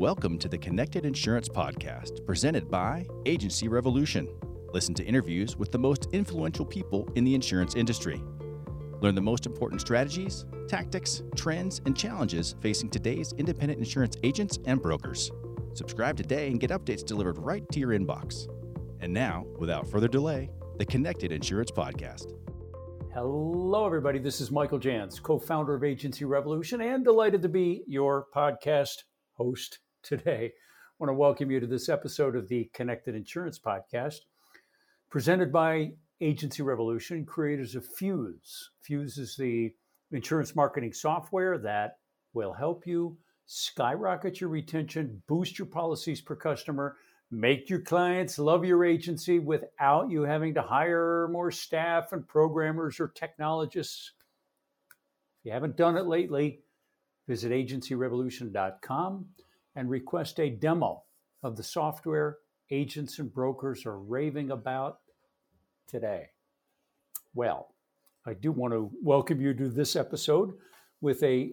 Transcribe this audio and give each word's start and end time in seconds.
Welcome 0.00 0.38
to 0.38 0.48
the 0.48 0.56
Connected 0.56 1.04
Insurance 1.04 1.46
Podcast, 1.46 2.24
presented 2.24 2.70
by 2.70 3.06
Agency 3.26 3.68
Revolution. 3.68 4.26
Listen 4.72 4.94
to 4.94 5.04
interviews 5.04 5.58
with 5.58 5.72
the 5.72 5.78
most 5.78 6.08
influential 6.12 6.64
people 6.64 7.06
in 7.16 7.24
the 7.24 7.34
insurance 7.34 7.74
industry. 7.74 8.22
Learn 9.02 9.14
the 9.14 9.20
most 9.20 9.44
important 9.44 9.82
strategies, 9.82 10.46
tactics, 10.68 11.22
trends, 11.36 11.82
and 11.84 11.94
challenges 11.94 12.54
facing 12.62 12.88
today's 12.88 13.34
independent 13.34 13.78
insurance 13.78 14.16
agents 14.22 14.58
and 14.64 14.80
brokers. 14.80 15.30
Subscribe 15.74 16.16
today 16.16 16.46
and 16.46 16.60
get 16.60 16.70
updates 16.70 17.04
delivered 17.04 17.36
right 17.36 17.68
to 17.70 17.78
your 17.78 17.90
inbox. 17.90 18.48
And 19.00 19.12
now, 19.12 19.44
without 19.58 19.86
further 19.86 20.08
delay, 20.08 20.48
the 20.78 20.86
Connected 20.86 21.30
Insurance 21.30 21.70
Podcast. 21.70 22.32
Hello, 23.12 23.84
everybody. 23.84 24.18
This 24.18 24.40
is 24.40 24.50
Michael 24.50 24.78
Jans, 24.78 25.20
co 25.20 25.38
founder 25.38 25.74
of 25.74 25.84
Agency 25.84 26.24
Revolution, 26.24 26.80
and 26.80 27.04
delighted 27.04 27.42
to 27.42 27.50
be 27.50 27.84
your 27.86 28.28
podcast 28.34 29.02
host 29.34 29.78
today. 30.02 30.52
I 30.54 30.94
want 30.98 31.08
to 31.08 31.14
welcome 31.14 31.50
you 31.50 31.60
to 31.60 31.66
this 31.66 31.88
episode 31.88 32.36
of 32.36 32.48
the 32.48 32.70
Connected 32.74 33.14
Insurance 33.14 33.58
Podcast, 33.58 34.20
presented 35.10 35.52
by 35.52 35.92
Agency 36.20 36.62
Revolution, 36.62 37.24
creators 37.24 37.74
of 37.74 37.86
Fuse. 37.86 38.70
Fuse 38.80 39.16
is 39.18 39.36
the 39.36 39.72
insurance 40.12 40.54
marketing 40.54 40.92
software 40.92 41.58
that 41.58 41.98
will 42.34 42.52
help 42.52 42.86
you 42.86 43.16
skyrocket 43.46 44.40
your 44.40 44.50
retention, 44.50 45.22
boost 45.26 45.58
your 45.58 45.66
policies 45.66 46.20
per 46.20 46.36
customer, 46.36 46.96
make 47.30 47.70
your 47.70 47.80
clients 47.80 48.38
love 48.38 48.64
your 48.64 48.84
agency 48.84 49.38
without 49.38 50.10
you 50.10 50.22
having 50.22 50.54
to 50.54 50.62
hire 50.62 51.28
more 51.32 51.50
staff 51.50 52.12
and 52.12 52.26
programmers 52.28 53.00
or 53.00 53.08
technologists. 53.08 54.12
If 55.40 55.46
you 55.46 55.52
haven't 55.52 55.76
done 55.76 55.96
it 55.96 56.06
lately, 56.06 56.60
visit 57.26 57.52
agencyrevolution.com 57.52 59.26
and 59.74 59.88
request 59.88 60.40
a 60.40 60.50
demo 60.50 61.02
of 61.42 61.56
the 61.56 61.62
software 61.62 62.38
agents 62.70 63.18
and 63.18 63.32
brokers 63.32 63.86
are 63.86 63.98
raving 63.98 64.50
about 64.50 65.00
today. 65.86 66.28
Well, 67.34 67.74
I 68.26 68.34
do 68.34 68.52
want 68.52 68.74
to 68.74 68.90
welcome 69.02 69.40
you 69.40 69.54
to 69.54 69.68
this 69.68 69.96
episode 69.96 70.52
with 71.00 71.22
a 71.22 71.52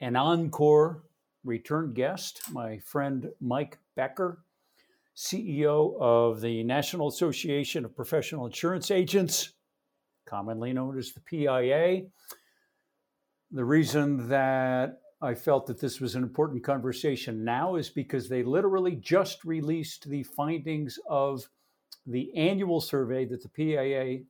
an 0.00 0.16
encore 0.16 1.04
return 1.44 1.92
guest, 1.92 2.40
my 2.52 2.78
friend 2.78 3.30
Mike 3.40 3.78
Becker, 3.96 4.42
CEO 5.16 5.98
of 6.00 6.40
the 6.40 6.62
National 6.62 7.08
Association 7.08 7.84
of 7.84 7.96
Professional 7.96 8.46
Insurance 8.46 8.90
Agents, 8.90 9.54
commonly 10.26 10.72
known 10.72 10.96
as 10.98 11.12
the 11.12 11.20
PIA. 11.20 12.02
The 13.50 13.64
reason 13.64 14.28
that 14.28 15.00
I 15.20 15.34
felt 15.34 15.66
that 15.66 15.80
this 15.80 16.00
was 16.00 16.14
an 16.14 16.22
important 16.22 16.62
conversation 16.62 17.44
now 17.44 17.74
is 17.74 17.88
because 17.88 18.28
they 18.28 18.42
literally 18.42 18.94
just 18.94 19.44
released 19.44 20.08
the 20.08 20.22
findings 20.22 20.98
of 21.08 21.48
the 22.06 22.34
annual 22.36 22.80
survey 22.80 23.24
that 23.26 23.42
the 23.42 23.48
PIA 23.48 24.20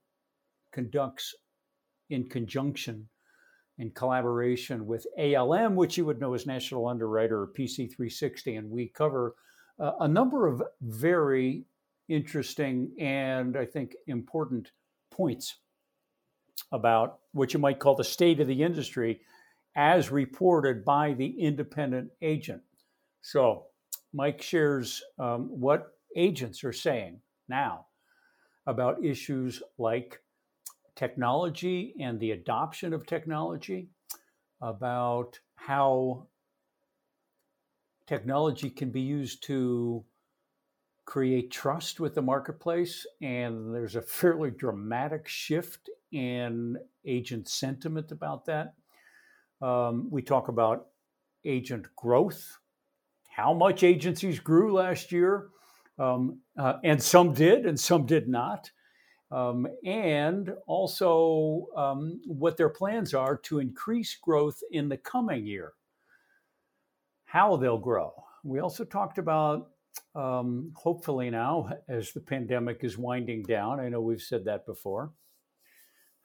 conducts 0.72 1.34
in 2.08 2.28
conjunction 2.28 3.08
in 3.78 3.90
collaboration 3.92 4.86
with 4.86 5.06
ALM, 5.18 5.76
which 5.76 5.96
you 5.96 6.04
would 6.04 6.20
know 6.20 6.34
as 6.34 6.46
National 6.46 6.88
Underwriter 6.88 7.42
or 7.42 7.52
PC360. 7.56 8.58
And 8.58 8.70
we 8.70 8.88
cover 8.88 9.36
uh, 9.78 9.92
a 10.00 10.08
number 10.08 10.46
of 10.46 10.62
very 10.80 11.64
interesting 12.08 12.90
and 12.98 13.56
I 13.56 13.64
think 13.64 13.94
important 14.06 14.72
points 15.10 15.56
about 16.72 17.18
what 17.32 17.52
you 17.52 17.60
might 17.60 17.78
call 17.78 17.94
the 17.94 18.02
state 18.02 18.40
of 18.40 18.48
the 18.48 18.62
industry 18.62 19.20
as 19.78 20.10
reported 20.10 20.84
by 20.84 21.12
the 21.12 21.28
independent 21.40 22.10
agent. 22.20 22.60
So, 23.22 23.66
Mike 24.12 24.42
shares 24.42 25.00
um, 25.20 25.48
what 25.48 25.92
agents 26.16 26.64
are 26.64 26.72
saying 26.72 27.20
now 27.48 27.86
about 28.66 29.04
issues 29.04 29.62
like 29.78 30.20
technology 30.96 31.94
and 32.00 32.18
the 32.18 32.32
adoption 32.32 32.92
of 32.92 33.06
technology, 33.06 33.88
about 34.60 35.38
how 35.54 36.26
technology 38.08 38.70
can 38.70 38.90
be 38.90 39.00
used 39.00 39.44
to 39.44 40.04
create 41.04 41.52
trust 41.52 42.00
with 42.00 42.16
the 42.16 42.22
marketplace. 42.22 43.06
And 43.22 43.72
there's 43.72 43.94
a 43.94 44.02
fairly 44.18 44.50
dramatic 44.50 45.28
shift 45.28 45.88
in 46.10 46.76
agent 47.06 47.48
sentiment 47.48 48.10
about 48.10 48.44
that. 48.46 48.74
Um, 49.60 50.08
we 50.10 50.22
talk 50.22 50.48
about 50.48 50.86
agent 51.44 51.86
growth, 51.96 52.58
how 53.28 53.52
much 53.52 53.82
agencies 53.82 54.38
grew 54.38 54.72
last 54.72 55.12
year, 55.12 55.48
um, 55.98 56.40
uh, 56.58 56.74
and 56.84 57.02
some 57.02 57.32
did 57.32 57.66
and 57.66 57.78
some 57.78 58.06
did 58.06 58.28
not. 58.28 58.70
Um, 59.30 59.66
and 59.84 60.54
also 60.66 61.66
um, 61.76 62.20
what 62.26 62.56
their 62.56 62.70
plans 62.70 63.12
are 63.12 63.36
to 63.44 63.58
increase 63.58 64.16
growth 64.16 64.58
in 64.70 64.88
the 64.88 64.96
coming 64.96 65.46
year, 65.46 65.72
how 67.26 67.56
they'll 67.56 67.78
grow. 67.78 68.12
We 68.42 68.60
also 68.60 68.84
talked 68.84 69.18
about, 69.18 69.70
um, 70.14 70.72
hopefully, 70.74 71.28
now 71.28 71.68
as 71.88 72.12
the 72.12 72.20
pandemic 72.20 72.84
is 72.84 72.96
winding 72.96 73.42
down, 73.42 73.80
I 73.80 73.90
know 73.90 74.00
we've 74.00 74.22
said 74.22 74.46
that 74.46 74.64
before, 74.64 75.12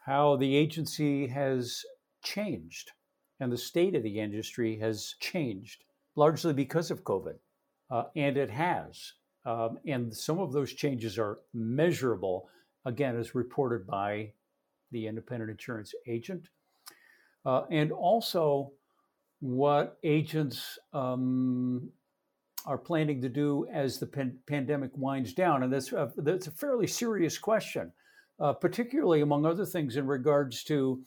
how 0.06 0.38
the 0.38 0.56
agency 0.56 1.28
has 1.28 1.84
changed 2.24 2.92
and 3.44 3.52
the 3.52 3.58
state 3.58 3.94
of 3.94 4.04
the 4.04 4.20
industry 4.20 4.80
has 4.80 5.16
changed 5.20 5.84
largely 6.16 6.54
because 6.54 6.90
of 6.90 7.04
COVID. 7.04 7.36
Uh, 7.92 8.06
and 8.16 8.38
it 8.38 8.50
has. 8.50 9.14
Um, 9.46 9.78
and 9.86 10.14
some 10.16 10.40
of 10.40 10.54
those 10.54 10.74
changes 10.74 11.20
are 11.20 11.40
measurable, 11.53 12.50
again, 12.86 13.18
as 13.18 13.36
reported 13.36 13.86
by 13.86 14.32
the 14.92 15.06
independent 15.08 15.52
insurance 15.52 15.94
agent. 16.08 16.50
Uh, 17.46 17.64
and 17.70 17.92
also 17.92 18.72
what 19.42 19.98
agents 20.03 20.80
um, 20.94 21.90
are 22.66 22.78
planning 22.78 23.22
to 23.22 23.28
do 23.28 23.68
as 23.74 24.00
the 24.00 24.08
pan- 24.08 24.40
pandemic 24.48 24.92
winds 24.96 25.34
down. 25.34 25.64
And 25.64 25.74
that's, 25.74 25.92
uh, 25.92 26.09
that's 26.18 26.48
a 26.48 26.52
fairly 26.52 26.88
serious 26.88 27.38
question, 27.38 27.92
uh, 28.40 28.53
particularly 28.53 29.20
among 29.20 29.46
other 29.46 29.66
things 29.66 29.98
in 29.98 30.08
regards 30.08 30.64
to 30.66 31.03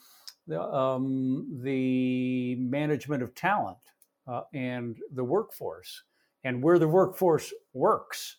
the, 0.47 0.63
um, 0.63 1.61
the 1.63 2.57
management 2.57 3.23
of 3.23 3.35
talent 3.35 3.79
uh, 4.27 4.43
and 4.55 4.99
the 5.13 5.25
workforce 5.25 6.03
and 6.45 6.63
where 6.63 6.79
the 6.79 6.89
workforce 6.89 7.53
works. 7.73 8.37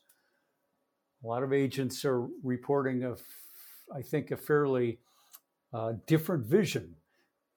A 1.24 1.28
lot 1.28 1.44
of 1.44 1.52
agents 1.52 2.06
are 2.06 2.28
reporting 2.44 3.04
a, 3.04 3.16
I 3.94 4.02
think, 4.02 4.32
a 4.32 4.38
fairly 4.38 5.00
uh, 5.74 5.94
different 6.06 6.46
vision 6.46 6.96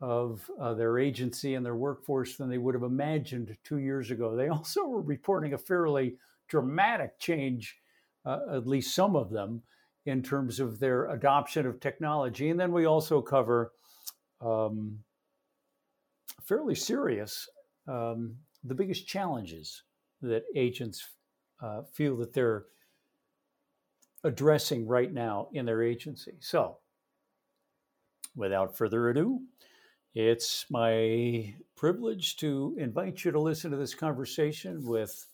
of 0.00 0.50
uh, 0.58 0.74
their 0.74 0.98
agency 0.98 1.54
and 1.54 1.64
their 1.64 1.76
workforce 1.76 2.36
than 2.36 2.48
they 2.48 2.58
would 2.58 2.74
have 2.74 2.82
imagined 2.82 3.56
two 3.62 3.78
years 3.78 4.10
ago. 4.10 4.34
They 4.34 4.48
also 4.50 4.86
were 4.86 5.02
reporting 5.02 5.52
a 5.52 5.58
fairly 5.58 6.16
dramatic 6.48 7.18
change, 7.18 7.78
uh, 8.24 8.40
at 8.52 8.66
least 8.66 8.94
some 8.94 9.14
of 9.14 9.30
them, 9.30 9.62
in 10.06 10.22
terms 10.22 10.58
of 10.58 10.80
their 10.80 11.10
adoption 11.10 11.66
of 11.66 11.78
technology. 11.78 12.48
And 12.48 12.58
then 12.58 12.72
we 12.72 12.86
also 12.86 13.20
cover 13.20 13.72
um, 14.40 14.98
fairly 16.42 16.74
serious 16.74 17.48
um, 17.88 18.36
the 18.64 18.74
biggest 18.74 19.06
challenges 19.06 19.82
that 20.22 20.44
agents 20.54 21.08
uh, 21.62 21.82
feel 21.92 22.16
that 22.16 22.32
they're 22.32 22.64
addressing 24.24 24.86
right 24.86 25.12
now 25.12 25.48
in 25.52 25.64
their 25.64 25.82
agency. 25.82 26.36
So, 26.40 26.78
without 28.36 28.76
further 28.76 29.08
ado, 29.08 29.40
it's 30.14 30.66
my 30.70 31.54
privilege 31.76 32.36
to 32.36 32.76
invite 32.78 33.24
you 33.24 33.30
to 33.30 33.40
listen 33.40 33.70
to 33.70 33.76
this 33.76 33.94
conversation 33.94 34.84
with 34.84 35.26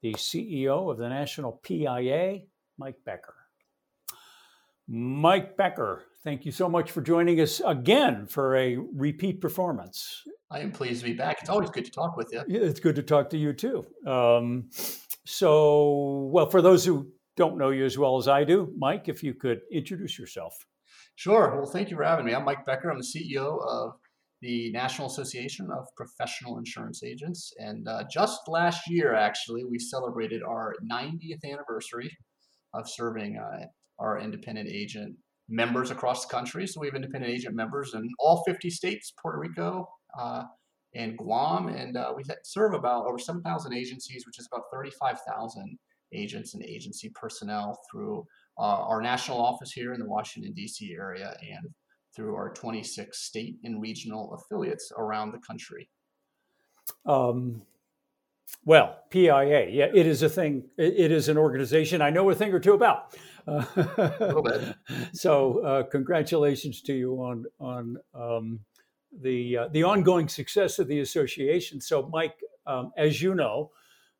the 0.00 0.14
CEO 0.14 0.90
of 0.90 0.98
the 0.98 1.08
National 1.08 1.60
PIA, 1.62 2.40
Mike 2.78 2.98
Becker. 3.04 3.41
Mike 4.88 5.56
Becker, 5.56 6.02
thank 6.24 6.44
you 6.44 6.52
so 6.52 6.68
much 6.68 6.90
for 6.90 7.00
joining 7.00 7.40
us 7.40 7.60
again 7.64 8.26
for 8.26 8.56
a 8.56 8.76
repeat 8.76 9.40
performance. 9.40 10.22
I 10.50 10.60
am 10.60 10.72
pleased 10.72 11.02
to 11.02 11.10
be 11.10 11.14
back. 11.14 11.38
It's 11.40 11.48
always 11.48 11.70
good 11.70 11.84
to 11.84 11.90
talk 11.90 12.16
with 12.16 12.30
you. 12.32 12.42
It's 12.46 12.80
good 12.80 12.96
to 12.96 13.02
talk 13.02 13.30
to 13.30 13.38
you 13.38 13.52
too. 13.52 13.86
Um, 14.06 14.70
so, 15.24 16.28
well, 16.32 16.46
for 16.46 16.60
those 16.60 16.84
who 16.84 17.08
don't 17.36 17.56
know 17.56 17.70
you 17.70 17.84
as 17.84 17.96
well 17.96 18.18
as 18.18 18.28
I 18.28 18.44
do, 18.44 18.72
Mike, 18.76 19.08
if 19.08 19.22
you 19.22 19.34
could 19.34 19.60
introduce 19.70 20.18
yourself. 20.18 20.54
Sure. 21.14 21.56
Well, 21.56 21.70
thank 21.70 21.90
you 21.90 21.96
for 21.96 22.04
having 22.04 22.26
me. 22.26 22.34
I'm 22.34 22.44
Mike 22.44 22.66
Becker. 22.66 22.90
I'm 22.90 22.98
the 22.98 23.04
CEO 23.04 23.60
of 23.66 23.92
the 24.40 24.72
National 24.72 25.06
Association 25.06 25.68
of 25.70 25.86
Professional 25.96 26.58
Insurance 26.58 27.02
Agents. 27.04 27.52
And 27.58 27.86
uh, 27.86 28.04
just 28.12 28.40
last 28.48 28.90
year, 28.90 29.14
actually, 29.14 29.64
we 29.64 29.78
celebrated 29.78 30.42
our 30.42 30.74
90th 30.90 31.44
anniversary 31.44 32.14
of 32.74 32.90
serving 32.90 33.38
uh, 33.38 33.66
our 33.98 34.18
independent 34.18 34.68
agent 34.70 35.16
members 35.48 35.90
across 35.90 36.24
the 36.26 36.32
country. 36.32 36.66
So 36.66 36.80
we 36.80 36.86
have 36.86 36.94
independent 36.94 37.32
agent 37.32 37.54
members 37.54 37.94
in 37.94 38.08
all 38.18 38.42
50 38.44 38.70
states, 38.70 39.12
Puerto 39.20 39.38
Rico, 39.38 39.88
uh, 40.18 40.44
in 40.94 41.16
Guam, 41.16 41.68
and 41.68 41.96
uh, 41.96 42.12
we 42.14 42.22
serve 42.44 42.74
about 42.74 43.06
over 43.06 43.18
7,000 43.18 43.72
agencies, 43.72 44.26
which 44.26 44.38
is 44.38 44.48
about 44.52 44.64
35,000 44.72 45.78
agents 46.12 46.54
and 46.54 46.62
agency 46.64 47.10
personnel 47.14 47.78
through 47.90 48.26
uh, 48.58 48.62
our 48.62 49.00
national 49.00 49.40
office 49.40 49.72
here 49.72 49.94
in 49.94 50.00
the 50.00 50.06
Washington, 50.06 50.52
D.C. 50.52 50.92
area 50.92 51.34
and 51.40 51.70
through 52.14 52.34
our 52.34 52.52
26 52.52 53.18
state 53.18 53.56
and 53.64 53.80
regional 53.80 54.34
affiliates 54.34 54.92
around 54.98 55.32
the 55.32 55.38
country. 55.38 55.88
Um, 57.06 57.62
well, 58.64 58.98
PIA, 59.10 59.68
yeah, 59.70 59.88
it 59.92 60.06
is 60.06 60.22
a 60.22 60.28
thing. 60.28 60.64
It 60.78 61.10
is 61.10 61.28
an 61.28 61.36
organization 61.36 62.00
I 62.00 62.10
know 62.10 62.30
a 62.30 62.34
thing 62.34 62.52
or 62.52 62.60
two 62.60 62.74
about. 62.74 63.16
Uh, 63.46 63.64
a 63.76 64.14
little 64.20 64.42
bit. 64.42 64.74
So, 65.12 65.58
uh, 65.64 65.82
congratulations 65.84 66.80
to 66.82 66.92
you 66.92 67.16
on 67.16 67.44
on 67.58 67.96
um, 68.14 68.60
the 69.20 69.58
uh, 69.58 69.68
the 69.68 69.82
ongoing 69.82 70.28
success 70.28 70.78
of 70.78 70.86
the 70.86 71.00
association. 71.00 71.80
So, 71.80 72.08
Mike, 72.12 72.38
um, 72.66 72.92
as 72.96 73.20
you 73.20 73.34
know, 73.34 73.72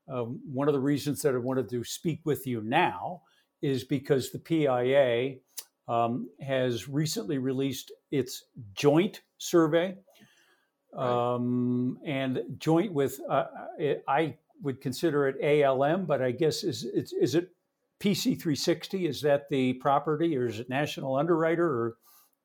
um, 0.09 0.41
one 0.53 0.69
of 0.69 0.75
the 0.75 0.81
reasons 0.81 1.23
that 1.23 1.35
I 1.35 1.39
wanted 1.39 1.69
to 1.71 1.85
speak 1.85 2.21
with 2.25 2.47
you 2.47 2.61
now 2.63 3.23
is 3.63 3.85
because 3.85 4.31
the 4.31 4.39
PIA 4.41 5.37
um, 5.89 6.29
has 6.41 6.89
recently 6.89 7.39
released 7.39 7.93
its 8.11 8.45
joint 8.75 9.23
survey. 9.39 9.97
Um, 10.97 11.99
and 12.05 12.43
joint 12.59 12.93
with, 12.93 13.21
uh, 13.29 13.47
it, 13.79 14.05
I 14.07 14.37
would 14.63 14.81
consider 14.81 15.29
it 15.29 15.65
ALM, 15.65 16.05
but 16.07 16.23
I 16.23 16.31
guess 16.31 16.65
is, 16.65 16.85
is, 16.85 17.13
is 17.13 17.35
it 17.35 17.51
PC360? 18.01 19.09
Is 19.09 19.23
that 19.23 19.49
the 19.49 19.75
property 19.75 20.37
or 20.37 20.47
is 20.47 20.61
it 20.61 20.69
National 20.69 21.17
Underwriter 21.17 21.67
or 21.67 21.97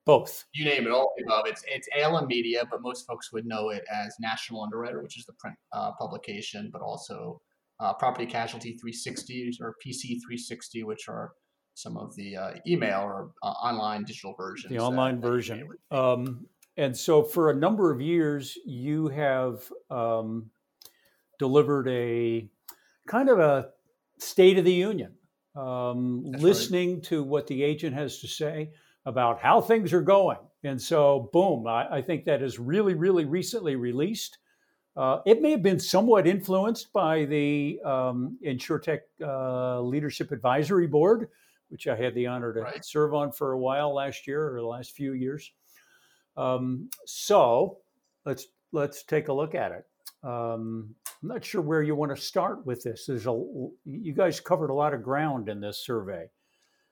both? 0.06 0.46
You 0.54 0.66
name 0.66 0.88
it, 0.88 0.92
all 0.92 1.14
above. 1.22 1.46
It's, 1.48 1.64
it's 1.68 1.90
ALM 2.00 2.28
Media, 2.28 2.64
but 2.70 2.82
most 2.82 3.06
folks 3.06 3.34
would 3.34 3.46
know 3.46 3.70
it 3.70 3.84
as 3.94 4.16
National 4.20 4.64
Underwriter, 4.64 5.02
which 5.04 5.18
is 5.18 5.26
the 5.26 5.34
print 5.34 5.58
uh, 5.74 5.92
publication, 6.00 6.70
but 6.72 6.82
also 6.82 7.42
uh, 7.80 7.94
Property 7.94 8.26
Casualty 8.26 8.78
360 8.78 9.58
or 9.62 9.76
PC 9.86 10.20
360, 10.26 10.84
which 10.84 11.10
are 11.10 11.34
some 11.74 11.96
of 11.96 12.16
the 12.16 12.36
uh, 12.36 12.52
email 12.66 13.02
or 13.02 13.32
uh, 13.44 13.48
online 13.48 14.04
digital 14.04 14.34
versions. 14.36 14.72
The 14.72 14.80
online 14.80 15.22
version. 15.22 15.68
Um, 15.92 16.48
and 16.78 16.96
so, 16.96 17.24
for 17.24 17.50
a 17.50 17.56
number 17.56 17.92
of 17.92 18.00
years, 18.00 18.58
you 18.66 19.08
have 19.08 19.64
um, 19.90 20.52
delivered 21.40 21.88
a 21.88 22.48
kind 23.08 23.30
of 23.30 23.40
a 23.40 23.70
state 24.20 24.60
of 24.60 24.66
the 24.66 24.74
union, 24.74 25.14
um, 25.56 26.24
listening 26.24 26.96
right. 26.96 27.04
to 27.06 27.24
what 27.24 27.48
the 27.48 27.64
agent 27.64 27.96
has 27.96 28.20
to 28.20 28.28
say 28.28 28.72
about 29.06 29.40
how 29.40 29.60
things 29.60 29.92
are 29.92 30.02
going. 30.02 30.38
And 30.64 30.80
so, 30.80 31.30
boom, 31.34 31.66
I, 31.66 31.98
I 31.98 32.02
think 32.02 32.26
that 32.26 32.44
is 32.44 32.60
really, 32.60 32.94
really 32.94 33.26
recently 33.26 33.76
released. 33.76 34.38
Uh, 34.96 35.22
it 35.26 35.42
may 35.42 35.52
have 35.52 35.64
been 35.64 35.80
somewhat 35.80 36.28
influenced 36.28 36.92
by 36.92 37.26
the 37.26 37.80
um, 37.86 38.38
InsureTech 38.46 39.00
uh, 39.24 39.82
Leadership 39.82 40.32
Advisory 40.32 40.88
Board, 40.88 41.30
which 41.70 41.88
I 41.88 41.96
had 41.96 42.14
the 42.16 42.28
honor 42.28 42.54
to 42.54 42.62
right. 42.62 42.86
serve 42.86 43.14
on 43.14 43.32
for 43.32 43.54
a 43.54 43.60
while 43.60 43.94
last 43.94 44.28
year 44.28 44.54
or 44.54 44.60
the 44.60 44.68
last 44.68 44.92
few 44.92 45.14
years. 45.14 45.52
Um, 46.38 46.90
so 47.06 47.80
let's 48.26 48.48
let's 48.72 49.04
take 49.04 49.28
a 49.28 49.34
look 49.34 49.56
at 49.56 49.72
it. 49.72 49.86
Um, 50.24 50.96
I'm 51.22 51.30
not 51.30 51.44
sure 51.44 51.62
where 51.62 51.82
you 51.82 51.96
want 51.96 52.16
to 52.16 52.22
start 52.22 52.66
with 52.66 52.84
this. 52.84 53.06
There's 53.08 53.28
a 53.28 53.44
you 53.86 54.14
guys 54.14 54.40
covered 54.40 54.70
a 54.70 54.74
lot 54.74 54.94
of 54.94 55.04
ground 55.04 55.50
in 55.50 55.60
this 55.60 55.84
survey. 55.84 56.28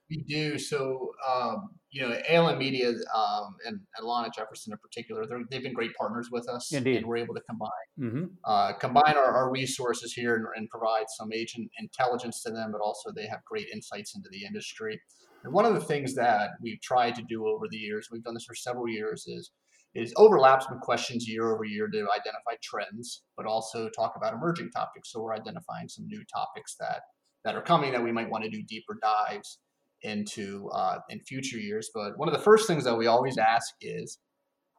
We 0.09 0.17
do. 0.27 0.59
So, 0.59 1.11
um, 1.27 1.69
you 1.89 2.01
know, 2.01 2.15
ALM 2.29 2.59
Media 2.59 2.89
um, 2.89 3.55
and, 3.65 3.79
and 3.97 4.07
Lana 4.07 4.29
Jefferson 4.35 4.71
in 4.71 4.77
particular, 4.77 5.25
they've 5.49 5.63
been 5.63 5.73
great 5.73 5.95
partners 5.95 6.29
with 6.31 6.47
us. 6.47 6.71
Indeed. 6.71 6.97
And 6.97 7.07
we're 7.07 7.17
able 7.17 7.33
to 7.33 7.41
combine 7.41 7.69
mm-hmm. 7.99 8.25
uh, 8.43 8.73
combine 8.73 9.15
our, 9.15 9.33
our, 9.33 9.51
resources 9.51 10.13
here 10.13 10.35
and, 10.35 10.45
and, 10.55 10.69
provide 10.69 11.05
some 11.17 11.33
agent 11.33 11.71
intelligence 11.79 12.43
to 12.43 12.51
them, 12.51 12.71
but 12.71 12.81
also 12.81 13.11
they 13.15 13.25
have 13.25 13.43
great 13.45 13.67
insights 13.73 14.15
into 14.15 14.29
the 14.31 14.45
industry. 14.45 15.01
And 15.45 15.53
one 15.53 15.65
of 15.65 15.75
the 15.75 15.81
things 15.81 16.15
that 16.15 16.51
we've 16.59 16.81
tried 16.81 17.13
to 17.15 17.23
do 17.29 17.47
over 17.47 17.67
the 17.69 17.77
years, 17.77 18.09
we've 18.11 18.23
done 18.23 18.33
this 18.33 18.45
for 18.45 18.55
several 18.55 18.89
years, 18.89 19.25
is 19.27 19.51
is 19.93 20.11
overlap 20.17 20.61
some 20.61 20.79
questions 20.79 21.25
year 21.25 21.53
over 21.53 21.63
year 21.63 21.87
to 21.87 21.99
identify 21.99 22.55
trends, 22.61 23.23
but 23.37 23.45
also 23.45 23.87
talk 23.89 24.13
about 24.17 24.33
emerging 24.33 24.69
topics. 24.71 25.11
So 25.11 25.21
we're 25.21 25.35
identifying 25.35 25.87
some 25.87 26.07
new 26.07 26.23
topics 26.33 26.75
that 26.79 27.01
that 27.45 27.55
are 27.55 27.61
coming 27.61 27.91
that 27.91 28.03
we 28.03 28.11
might 28.11 28.29
want 28.29 28.43
to 28.43 28.49
do 28.49 28.63
deeper 28.63 28.97
dives 29.01 29.59
into 30.01 30.67
uh, 30.73 30.97
in 31.09 31.19
future 31.21 31.59
years. 31.59 31.91
But 31.93 32.17
one 32.17 32.27
of 32.27 32.33
the 32.33 32.41
first 32.41 32.67
things 32.67 32.83
that 32.83 32.97
we 32.97 33.05
always 33.05 33.37
ask 33.37 33.75
is, 33.79 34.17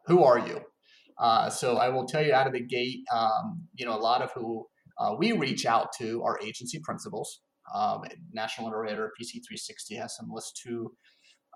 who 0.06 0.24
are 0.24 0.40
you? 0.40 0.60
Uh, 1.16 1.48
so 1.48 1.76
I 1.76 1.88
will 1.90 2.06
tell 2.06 2.24
you 2.26 2.34
out 2.34 2.48
of 2.48 2.52
the 2.52 2.60
gate, 2.60 3.04
um, 3.14 3.62
you 3.74 3.86
know, 3.86 3.96
a 3.96 4.02
lot 4.02 4.20
of 4.20 4.32
who 4.32 4.66
uh, 4.98 5.14
we 5.16 5.30
reach 5.32 5.64
out 5.64 5.92
to 5.98 6.22
are 6.24 6.38
agency 6.42 6.80
principals. 6.82 7.40
Um, 7.74 8.02
National 8.32 8.68
Underwriter 8.68 9.12
PC360 9.20 9.98
has 10.00 10.16
some 10.16 10.28
lists 10.30 10.60
too. 10.62 10.92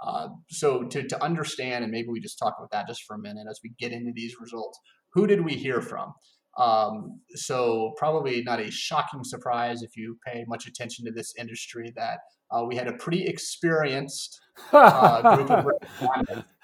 Uh, 0.02 0.28
so 0.48 0.84
to, 0.84 1.06
to 1.06 1.22
understand, 1.22 1.84
and 1.84 1.92
maybe 1.92 2.08
we 2.08 2.20
just 2.20 2.38
talk 2.38 2.54
about 2.58 2.70
that 2.70 2.86
just 2.86 3.02
for 3.06 3.16
a 3.16 3.18
minute 3.18 3.46
as 3.50 3.60
we 3.62 3.72
get 3.78 3.92
into 3.92 4.12
these 4.14 4.34
results, 4.40 4.78
who 5.12 5.26
did 5.26 5.44
we 5.44 5.54
hear 5.54 5.82
from? 5.82 6.12
Um, 6.58 7.20
so 7.34 7.92
probably 7.96 8.42
not 8.42 8.60
a 8.60 8.70
shocking 8.70 9.24
surprise 9.24 9.82
if 9.82 9.96
you 9.96 10.18
pay 10.26 10.44
much 10.48 10.66
attention 10.66 11.04
to 11.06 11.12
this 11.12 11.32
industry 11.38 11.92
that 11.96 12.18
uh, 12.50 12.64
we 12.64 12.74
had 12.74 12.88
a 12.88 12.92
pretty 12.94 13.24
experienced 13.24 14.38
uh, 14.72 15.36
group 15.36 15.50
of 15.50 15.66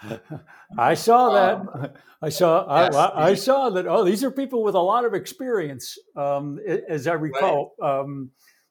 I 0.78 0.94
saw 0.94 1.31
that. 1.31 1.54
Um, 1.54 1.88
I 2.20 2.28
saw. 2.31 2.81
Yes, 2.81 2.94
I, 2.94 3.10
I, 3.14 3.34
saw 3.34 3.70
that. 3.70 3.87
Oh, 3.87 4.04
these 4.04 4.25
are 4.25 4.31
people 4.31 4.64
with 4.64 4.75
a 4.75 4.81
lot 4.81 5.04
of 5.04 5.14
experience, 5.14 5.96
um, 6.16 6.58
as 6.88 7.06
I 7.06 7.12
recall. 7.12 7.75
Right. 7.81 8.26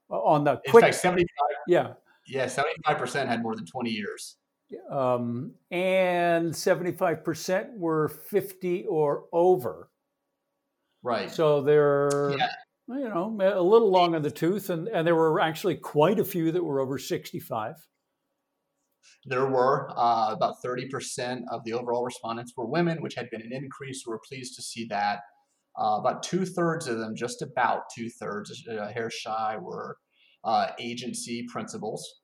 Um, 0.09 0.17
on 0.23 0.43
the 0.43 0.61
quick, 0.67 0.83
in 0.83 0.89
fact, 0.89 0.95
seventy-five. 0.95 1.57
Yeah, 1.67 1.93
yeah, 2.27 2.47
seventy-five 2.47 2.97
percent 2.97 3.29
had 3.29 3.41
more 3.41 3.55
than 3.55 3.65
twenty 3.65 3.91
years. 3.91 4.37
Um, 4.89 5.53
and 5.71 6.55
seventy-five 6.55 7.23
percent 7.23 7.69
were 7.77 8.09
fifty 8.09 8.85
or 8.85 9.25
over. 9.31 9.89
Right. 11.03 11.31
So 11.31 11.61
they're 11.61 12.35
yeah 12.37 12.47
you 12.87 13.09
know, 13.09 13.35
a 13.41 13.61
little 13.61 13.89
long 13.89 14.13
in 14.13 14.21
the 14.21 14.31
tooth, 14.31 14.69
and, 14.69 14.87
and 14.87 15.07
there 15.07 15.15
were 15.15 15.39
actually 15.39 15.75
quite 15.75 16.19
a 16.19 16.25
few 16.25 16.51
that 16.51 16.63
were 16.63 16.79
over 16.79 16.99
65. 16.99 17.75
There 19.25 19.47
were 19.47 19.89
uh, 19.97 20.31
about 20.31 20.55
30% 20.63 21.41
of 21.51 21.63
the 21.63 21.73
overall 21.73 22.03
respondents 22.03 22.53
were 22.55 22.67
women, 22.67 23.01
which 23.01 23.15
had 23.15 23.29
been 23.31 23.41
an 23.41 23.51
increase. 23.51 24.03
We're 24.05 24.19
pleased 24.19 24.55
to 24.55 24.61
see 24.61 24.85
that. 24.89 25.21
Uh, 25.77 25.97
about 25.99 26.23
two 26.23 26.45
thirds 26.45 26.87
of 26.87 26.97
them, 26.99 27.15
just 27.15 27.41
about 27.41 27.83
two 27.95 28.09
thirds, 28.09 28.65
uh, 28.69 28.87
hair 28.87 29.09
shy, 29.09 29.57
were 29.59 29.97
uh, 30.43 30.67
agency 30.79 31.45
principals, 31.51 32.21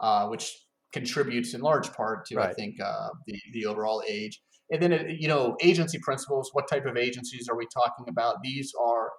uh, 0.00 0.26
which 0.28 0.52
contributes 0.92 1.54
in 1.54 1.60
large 1.62 1.90
part 1.92 2.26
to, 2.26 2.36
right. 2.36 2.50
I 2.50 2.52
think, 2.52 2.76
uh, 2.84 3.08
the, 3.26 3.38
the 3.52 3.66
overall 3.66 4.02
age. 4.06 4.40
And 4.70 4.82
then, 4.82 5.16
you 5.18 5.28
know, 5.28 5.56
agency 5.62 5.98
principals, 6.02 6.50
what 6.52 6.68
type 6.68 6.86
of 6.86 6.96
agencies 6.96 7.48
are 7.48 7.56
we 7.56 7.66
talking 7.72 8.06
about? 8.08 8.36
These 8.42 8.72
are 8.80 9.10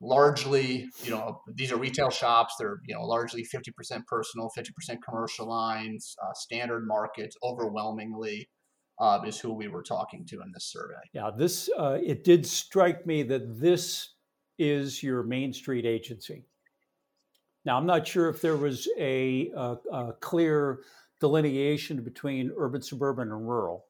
largely, 0.00 0.86
you 1.02 1.10
know, 1.10 1.40
these 1.54 1.72
are 1.72 1.76
retail 1.76 2.10
shops. 2.10 2.54
They're, 2.58 2.78
you 2.86 2.94
know, 2.94 3.02
largely 3.02 3.42
50% 3.42 4.06
personal, 4.06 4.50
50% 4.56 4.96
commercial 5.06 5.48
lines, 5.48 6.14
uh, 6.22 6.32
standard 6.34 6.86
markets, 6.86 7.36
overwhelmingly 7.42 8.48
uh, 8.98 9.20
is 9.26 9.38
who 9.38 9.52
we 9.52 9.68
were 9.68 9.82
talking 9.82 10.24
to 10.26 10.40
in 10.42 10.52
this 10.52 10.66
survey. 10.66 11.00
Yeah, 11.12 11.30
this, 11.36 11.68
uh, 11.78 11.98
it 12.02 12.24
did 12.24 12.46
strike 12.46 13.06
me 13.06 13.22
that 13.24 13.60
this 13.60 14.14
is 14.58 15.02
your 15.02 15.22
Main 15.22 15.52
Street 15.52 15.84
agency. 15.84 16.44
Now, 17.64 17.78
I'm 17.78 17.86
not 17.86 18.06
sure 18.06 18.28
if 18.28 18.40
there 18.40 18.56
was 18.56 18.88
a, 18.98 19.50
a, 19.56 19.76
a 19.92 20.12
clear 20.20 20.80
delineation 21.20 22.02
between 22.02 22.52
urban, 22.56 22.82
suburban, 22.82 23.32
and 23.32 23.48
rural. 23.48 23.86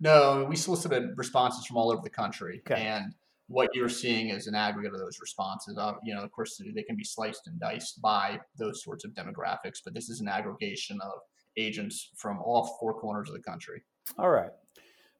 No, 0.00 0.46
we 0.48 0.56
solicited 0.56 1.10
responses 1.16 1.66
from 1.66 1.76
all 1.76 1.92
over 1.92 2.02
the 2.02 2.10
country. 2.10 2.62
Okay. 2.66 2.82
And 2.82 3.14
what 3.48 3.70
you're 3.74 3.88
seeing 3.88 4.30
is 4.30 4.46
an 4.46 4.54
aggregate 4.54 4.92
of 4.92 4.98
those 4.98 5.20
responses. 5.20 5.78
Uh, 5.78 5.92
you 6.02 6.14
know, 6.14 6.22
of 6.22 6.32
course, 6.32 6.60
they 6.74 6.82
can 6.82 6.96
be 6.96 7.04
sliced 7.04 7.46
and 7.46 7.60
diced 7.60 8.02
by 8.02 8.40
those 8.58 8.82
sorts 8.82 9.04
of 9.04 9.12
demographics, 9.12 9.78
but 9.84 9.94
this 9.94 10.08
is 10.08 10.20
an 10.20 10.28
aggregation 10.28 10.98
of 11.00 11.20
agents 11.56 12.10
from 12.16 12.38
all 12.40 12.76
four 12.80 12.94
corners 12.94 13.28
of 13.28 13.34
the 13.34 13.42
country. 13.42 13.82
All 14.18 14.30
right. 14.30 14.50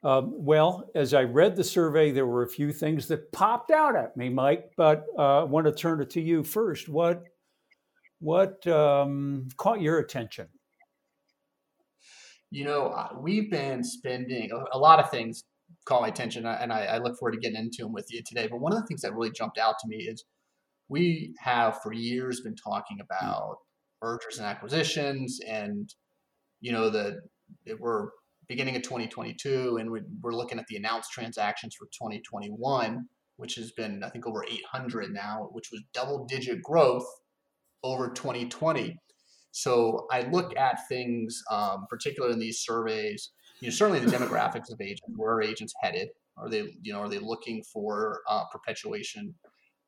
Um, 0.02 0.32
well, 0.36 0.88
as 0.94 1.14
I 1.14 1.24
read 1.24 1.56
the 1.56 1.64
survey, 1.64 2.12
there 2.12 2.26
were 2.26 2.42
a 2.42 2.48
few 2.48 2.72
things 2.72 3.08
that 3.08 3.32
popped 3.32 3.70
out 3.70 3.96
at 3.96 4.16
me, 4.16 4.28
Mike. 4.28 4.70
But 4.76 5.04
uh, 5.18 5.40
I 5.40 5.44
want 5.44 5.66
to 5.66 5.72
turn 5.72 6.00
it 6.00 6.10
to 6.10 6.20
you 6.20 6.44
first. 6.44 6.88
What 6.88 7.24
what 8.20 8.66
um, 8.66 9.48
caught 9.56 9.80
your 9.80 9.98
attention? 9.98 10.48
You 12.50 12.64
know, 12.64 12.86
uh, 12.88 13.08
we've 13.20 13.50
been 13.50 13.82
spending 13.82 14.50
a, 14.52 14.76
a 14.76 14.78
lot 14.78 15.00
of 15.00 15.10
things 15.10 15.42
caught 15.84 16.02
my 16.02 16.08
attention, 16.08 16.46
and 16.46 16.72
I, 16.72 16.84
I, 16.84 16.98
look 16.98 17.18
forward 17.18 17.32
to 17.32 17.40
getting 17.40 17.58
into 17.58 17.82
them 17.82 17.92
with 17.92 18.06
you 18.10 18.22
today. 18.24 18.46
But 18.46 18.60
one 18.60 18.72
of 18.72 18.80
the 18.80 18.86
things 18.86 19.02
that 19.02 19.12
really 19.12 19.32
jumped 19.32 19.58
out 19.58 19.74
to 19.80 19.88
me 19.88 19.96
is 19.96 20.24
we 20.88 21.34
have 21.40 21.80
for 21.82 21.92
years 21.92 22.40
been 22.40 22.56
talking 22.56 22.98
about 23.00 23.58
mergers 24.02 24.38
and 24.38 24.46
acquisitions, 24.46 25.40
and 25.46 25.92
you 26.60 26.72
know 26.72 26.90
the 26.90 27.20
we're 27.78 28.08
beginning 28.48 28.76
of 28.76 28.82
2022, 28.82 29.78
and 29.78 29.90
we're 29.90 30.32
looking 30.32 30.58
at 30.58 30.66
the 30.68 30.76
announced 30.76 31.10
transactions 31.12 31.74
for 31.74 31.86
2021, 31.86 33.06
which 33.36 33.54
has 33.56 33.72
been 33.72 34.02
I 34.02 34.10
think 34.10 34.26
over 34.26 34.44
800 34.44 35.12
now, 35.12 35.48
which 35.52 35.70
was 35.72 35.82
double 35.92 36.24
digit 36.26 36.62
growth 36.62 37.06
over 37.82 38.08
2020. 38.10 38.96
So 39.52 40.06
I 40.10 40.22
look 40.22 40.56
at 40.56 40.86
things, 40.88 41.42
um, 41.50 41.86
particularly 41.88 42.34
in 42.34 42.40
these 42.40 42.60
surveys. 42.60 43.30
You 43.60 43.68
know, 43.68 43.74
certainly 43.74 44.00
the 44.00 44.14
demographics 44.14 44.70
of 44.70 44.80
agents. 44.80 45.02
Where 45.16 45.32
are 45.32 45.42
agents 45.42 45.72
headed? 45.80 46.08
Are 46.36 46.50
they, 46.50 46.74
you 46.82 46.92
know, 46.92 47.00
are 47.00 47.08
they 47.08 47.18
looking 47.18 47.62
for 47.72 48.20
uh, 48.28 48.44
perpetuation 48.52 49.34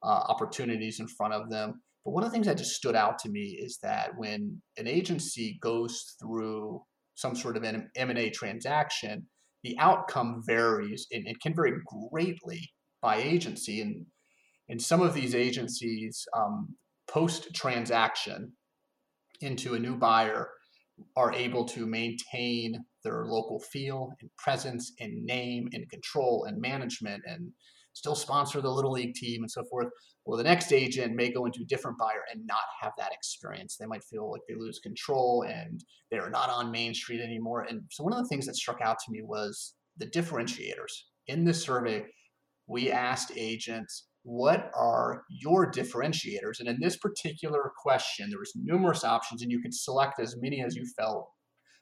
uh, 0.02 0.24
opportunities 0.28 1.00
in 1.00 1.08
front 1.08 1.34
of 1.34 1.50
them? 1.50 1.82
But 2.04 2.12
one 2.12 2.22
of 2.22 2.30
the 2.30 2.32
things 2.32 2.46
that 2.46 2.58
just 2.58 2.74
stood 2.74 2.96
out 2.96 3.18
to 3.20 3.28
me 3.28 3.58
is 3.60 3.78
that 3.82 4.10
when 4.16 4.62
an 4.76 4.86
agency 4.86 5.58
goes 5.60 6.16
through 6.20 6.82
some 7.14 7.34
sort 7.34 7.56
of 7.56 7.64
an 7.64 7.90
M&A 7.96 8.30
transaction, 8.30 9.26
the 9.64 9.76
outcome 9.78 10.42
varies 10.46 11.06
and 11.10 11.26
it 11.26 11.40
can 11.40 11.54
vary 11.54 11.72
greatly 12.10 12.70
by 13.02 13.16
agency. 13.16 13.80
And 13.80 14.06
in 14.68 14.78
some 14.78 15.00
of 15.00 15.14
these 15.14 15.34
agencies, 15.34 16.24
um, 16.36 16.76
post 17.10 17.54
transaction 17.54 18.52
into 19.40 19.74
a 19.74 19.78
new 19.78 19.96
buyer, 19.96 20.48
are 21.16 21.32
able 21.32 21.64
to 21.64 21.86
maintain 21.86 22.84
their 23.04 23.24
local 23.26 23.60
feel 23.60 24.10
and 24.20 24.30
presence 24.36 24.92
and 25.00 25.24
name 25.24 25.68
and 25.72 25.88
control 25.90 26.44
and 26.48 26.60
management 26.60 27.22
and 27.26 27.52
still 27.98 28.14
sponsor 28.14 28.60
the 28.60 28.70
little 28.70 28.92
league 28.92 29.14
team 29.14 29.42
and 29.42 29.50
so 29.50 29.64
forth. 29.64 29.88
Well, 30.24 30.38
the 30.38 30.44
next 30.44 30.72
agent 30.72 31.16
may 31.16 31.32
go 31.32 31.46
into 31.46 31.62
a 31.62 31.66
different 31.66 31.98
buyer 31.98 32.22
and 32.32 32.46
not 32.46 32.58
have 32.80 32.92
that 32.98 33.12
experience. 33.12 33.76
They 33.76 33.86
might 33.86 34.04
feel 34.04 34.30
like 34.30 34.42
they 34.48 34.54
lose 34.54 34.78
control 34.78 35.44
and 35.48 35.82
they're 36.10 36.30
not 36.30 36.50
on 36.50 36.70
Main 36.70 36.94
Street 36.94 37.20
anymore. 37.20 37.62
And 37.68 37.82
so, 37.90 38.04
one 38.04 38.12
of 38.12 38.18
the 38.20 38.28
things 38.28 38.46
that 38.46 38.56
struck 38.56 38.80
out 38.80 38.98
to 39.00 39.10
me 39.10 39.22
was 39.22 39.74
the 39.96 40.06
differentiators. 40.06 40.92
In 41.26 41.44
this 41.44 41.62
survey, 41.62 42.04
we 42.66 42.90
asked 42.90 43.32
agents, 43.36 44.06
what 44.22 44.70
are 44.74 45.22
your 45.30 45.70
differentiators? 45.70 46.60
And 46.60 46.68
in 46.68 46.78
this 46.80 46.96
particular 46.98 47.72
question, 47.82 48.28
there 48.28 48.38
was 48.38 48.52
numerous 48.54 49.04
options, 49.04 49.42
and 49.42 49.50
you 49.50 49.60
could 49.60 49.74
select 49.74 50.20
as 50.20 50.36
many 50.40 50.62
as 50.62 50.76
you 50.76 50.84
felt 50.98 51.28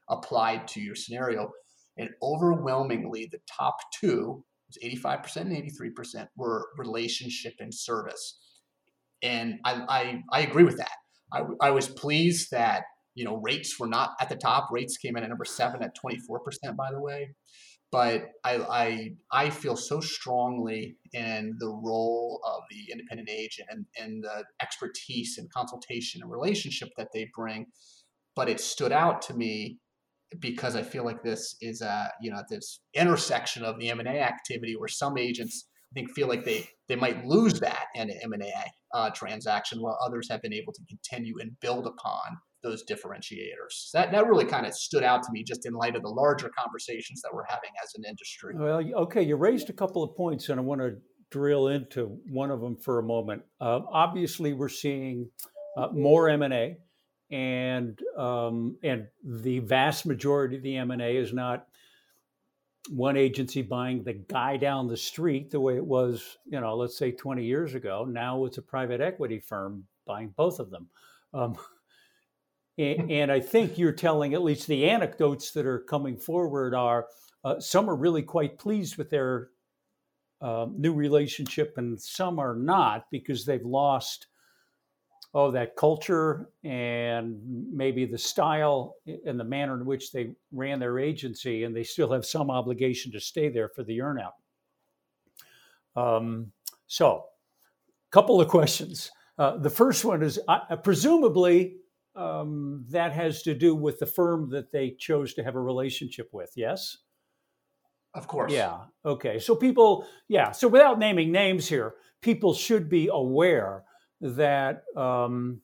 applied 0.08 0.68
to 0.68 0.80
your 0.80 0.94
scenario. 0.94 1.50
And 1.98 2.10
overwhelmingly, 2.22 3.28
the 3.30 3.40
top 3.58 3.76
two 3.98 4.44
was 4.68 4.78
85% 4.82 5.36
and 5.36 5.72
83% 5.96 6.28
were 6.36 6.68
relationship 6.76 7.54
and 7.60 7.72
service. 7.72 8.38
And 9.22 9.60
I, 9.64 9.82
I, 9.88 10.22
I 10.32 10.40
agree 10.40 10.64
with 10.64 10.78
that. 10.78 10.96
I, 11.32 11.42
I 11.60 11.70
was 11.70 11.88
pleased 11.88 12.50
that 12.52 12.84
you 13.14 13.24
know 13.24 13.40
rates 13.42 13.78
were 13.80 13.86
not 13.86 14.10
at 14.20 14.28
the 14.28 14.36
top. 14.36 14.68
Rates 14.70 14.98
came 14.98 15.16
in 15.16 15.22
at 15.22 15.28
number 15.28 15.44
seven 15.44 15.82
at 15.82 15.96
24%, 15.96 16.76
by 16.76 16.90
the 16.92 17.00
way. 17.00 17.34
But 17.92 18.32
I, 18.44 18.56
I, 18.56 19.10
I 19.32 19.50
feel 19.50 19.76
so 19.76 20.00
strongly 20.00 20.96
in 21.12 21.56
the 21.60 21.68
role 21.68 22.40
of 22.44 22.62
the 22.68 22.92
independent 22.92 23.30
agent 23.30 23.68
and, 23.70 23.86
and 23.98 24.24
the 24.24 24.44
expertise 24.60 25.38
and 25.38 25.50
consultation 25.52 26.20
and 26.20 26.30
relationship 26.30 26.88
that 26.96 27.08
they 27.14 27.30
bring. 27.34 27.66
But 28.34 28.48
it 28.48 28.60
stood 28.60 28.92
out 28.92 29.22
to 29.22 29.34
me 29.34 29.78
because 30.40 30.76
I 30.76 30.82
feel 30.82 31.04
like 31.04 31.22
this 31.22 31.56
is 31.60 31.82
a 31.82 32.10
you 32.20 32.30
know 32.30 32.42
this 32.48 32.80
intersection 32.94 33.64
of 33.64 33.78
the 33.78 33.90
M 33.90 34.00
and 34.00 34.08
A 34.08 34.20
activity 34.20 34.76
where 34.76 34.88
some 34.88 35.16
agents 35.18 35.68
I 35.92 35.94
think 35.94 36.10
feel 36.10 36.28
like 36.28 36.44
they 36.44 36.68
they 36.88 36.96
might 36.96 37.24
lose 37.24 37.60
that 37.60 37.86
in 37.94 38.10
an 38.10 38.18
M 38.22 38.32
and 38.32 38.42
A 38.42 38.52
uh, 38.94 39.10
transaction, 39.10 39.80
while 39.80 39.98
others 40.04 40.28
have 40.30 40.42
been 40.42 40.52
able 40.52 40.72
to 40.72 40.82
continue 40.88 41.38
and 41.40 41.58
build 41.60 41.86
upon 41.86 42.38
those 42.62 42.84
differentiators. 42.84 43.90
That 43.92 44.10
that 44.12 44.26
really 44.26 44.44
kind 44.44 44.66
of 44.66 44.74
stood 44.74 45.04
out 45.04 45.22
to 45.22 45.28
me 45.32 45.44
just 45.44 45.66
in 45.66 45.74
light 45.74 45.96
of 45.96 46.02
the 46.02 46.08
larger 46.08 46.50
conversations 46.58 47.22
that 47.22 47.32
we're 47.32 47.44
having 47.48 47.70
as 47.82 47.92
an 47.94 48.04
industry. 48.08 48.54
Well, 48.56 48.82
okay, 49.04 49.22
you 49.22 49.36
raised 49.36 49.70
a 49.70 49.74
couple 49.74 50.02
of 50.02 50.16
points, 50.16 50.48
and 50.48 50.58
I 50.58 50.62
want 50.62 50.80
to 50.80 50.96
drill 51.30 51.68
into 51.68 52.18
one 52.28 52.50
of 52.50 52.60
them 52.60 52.76
for 52.76 52.98
a 52.98 53.02
moment. 53.02 53.42
Uh, 53.60 53.80
obviously, 53.92 54.52
we're 54.52 54.68
seeing 54.68 55.30
uh, 55.76 55.88
more 55.92 56.28
M 56.28 56.42
and 56.42 56.52
A 56.54 56.76
and 57.30 57.98
um, 58.16 58.76
and 58.82 59.06
the 59.24 59.58
vast 59.60 60.06
majority 60.06 60.56
of 60.56 60.62
the 60.62 60.76
M 60.76 60.90
and 60.90 61.02
A 61.02 61.16
is 61.16 61.32
not 61.32 61.66
one 62.90 63.16
agency 63.16 63.62
buying 63.62 64.02
the 64.04 64.12
guy 64.12 64.56
down 64.56 64.86
the 64.86 64.96
street 64.96 65.50
the 65.50 65.60
way 65.60 65.76
it 65.76 65.84
was, 65.84 66.38
you 66.46 66.60
know, 66.60 66.76
let's 66.76 66.96
say 66.96 67.10
20 67.10 67.44
years 67.44 67.74
ago. 67.74 68.06
Now 68.08 68.44
it's 68.44 68.58
a 68.58 68.62
private 68.62 69.00
equity 69.00 69.40
firm 69.40 69.84
buying 70.06 70.32
both 70.36 70.60
of 70.60 70.70
them. 70.70 70.88
Um, 71.34 71.56
and, 72.78 73.32
I 73.32 73.40
think 73.40 73.78
you're 73.78 73.92
telling 73.92 74.34
at 74.34 74.42
least 74.42 74.66
the 74.66 74.88
anecdotes 74.88 75.50
that 75.52 75.66
are 75.66 75.80
coming 75.80 76.16
forward 76.16 76.74
are 76.74 77.06
uh, 77.42 77.58
some 77.58 77.88
are 77.88 77.96
really 77.96 78.22
quite 78.22 78.58
pleased 78.58 78.98
with 78.98 79.08
their 79.08 79.48
uh, 80.42 80.66
new 80.76 80.92
relationship, 80.92 81.78
and 81.78 82.00
some 82.00 82.38
are 82.38 82.54
not 82.54 83.06
because 83.10 83.46
they've 83.46 83.64
lost 83.64 84.26
oh, 85.36 85.50
that 85.50 85.76
culture 85.76 86.48
and 86.64 87.38
maybe 87.70 88.06
the 88.06 88.16
style 88.16 88.96
and 89.26 89.38
the 89.38 89.44
manner 89.44 89.78
in 89.78 89.84
which 89.84 90.10
they 90.10 90.32
ran 90.50 90.80
their 90.80 90.98
agency, 90.98 91.64
and 91.64 91.76
they 91.76 91.82
still 91.82 92.10
have 92.10 92.24
some 92.24 92.50
obligation 92.50 93.12
to 93.12 93.20
stay 93.20 93.50
there 93.50 93.68
for 93.68 93.82
the 93.82 93.98
earnout. 93.98 94.32
Um, 95.94 96.52
so, 96.86 97.24
a 98.08 98.12
couple 98.12 98.40
of 98.40 98.48
questions. 98.48 99.10
Uh, 99.38 99.58
the 99.58 99.68
first 99.68 100.06
one 100.06 100.22
is 100.22 100.40
uh, 100.48 100.74
presumably 100.76 101.76
um, 102.14 102.86
that 102.88 103.12
has 103.12 103.42
to 103.42 103.52
do 103.52 103.74
with 103.74 103.98
the 103.98 104.06
firm 104.06 104.48
that 104.52 104.72
they 104.72 104.92
chose 104.98 105.34
to 105.34 105.44
have 105.44 105.54
a 105.54 105.60
relationship 105.60 106.30
with, 106.32 106.50
yes? 106.56 106.96
Of 108.14 108.26
course. 108.26 108.52
Yeah. 108.52 108.78
Okay. 109.04 109.38
So, 109.38 109.54
people, 109.54 110.06
yeah. 110.28 110.52
So, 110.52 110.66
without 110.66 110.98
naming 110.98 111.30
names 111.30 111.68
here, 111.68 111.96
people 112.22 112.54
should 112.54 112.88
be 112.88 113.10
aware 113.12 113.84
that 114.20 114.82
um, 114.96 115.60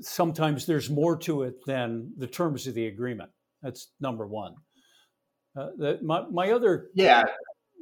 sometimes 0.00 0.66
there's 0.66 0.90
more 0.90 1.16
to 1.18 1.42
it 1.42 1.54
than 1.66 2.12
the 2.16 2.26
terms 2.26 2.66
of 2.66 2.74
the 2.74 2.86
agreement. 2.86 3.30
That's 3.62 3.88
number 4.00 4.26
one. 4.26 4.54
Uh, 5.58 5.68
the, 5.78 5.98
my, 6.02 6.24
my 6.30 6.52
other 6.52 6.88
yeah 6.94 7.24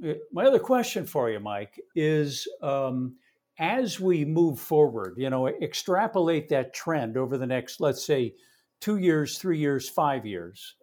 uh, 0.05 0.15
my 0.33 0.45
other 0.45 0.59
question 0.59 1.07
for 1.07 1.31
you, 1.31 1.41
Mike, 1.41 1.81
is 1.95 2.49
um, 2.63 3.17
as 3.59 4.01
we 4.01 4.25
move 4.25 4.59
forward, 4.59 5.15
you 5.17 5.31
know, 5.31 5.47
extrapolate 5.49 6.49
that 6.49 6.75
trend 6.75 7.17
over 7.17 7.39
the 7.39 7.47
next, 7.47 7.81
let's 7.81 8.05
say, 8.05 8.35
two 8.81 8.97
years, 8.97 9.39
three 9.39 9.59
years, 9.59 9.89
five 9.89 10.27
years. 10.27 10.77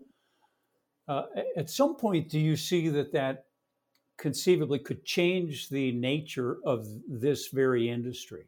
Uh, 1.07 1.23
at 1.57 1.69
some 1.69 1.95
point, 1.95 2.29
do 2.29 2.39
you 2.39 2.55
see 2.55 2.87
that 2.89 3.11
that 3.11 3.45
conceivably 4.21 4.79
could 4.79 5.03
change 5.03 5.69
the 5.69 5.91
nature 5.91 6.59
of 6.63 6.87
this 7.07 7.47
very 7.47 7.89
industry? 7.89 8.45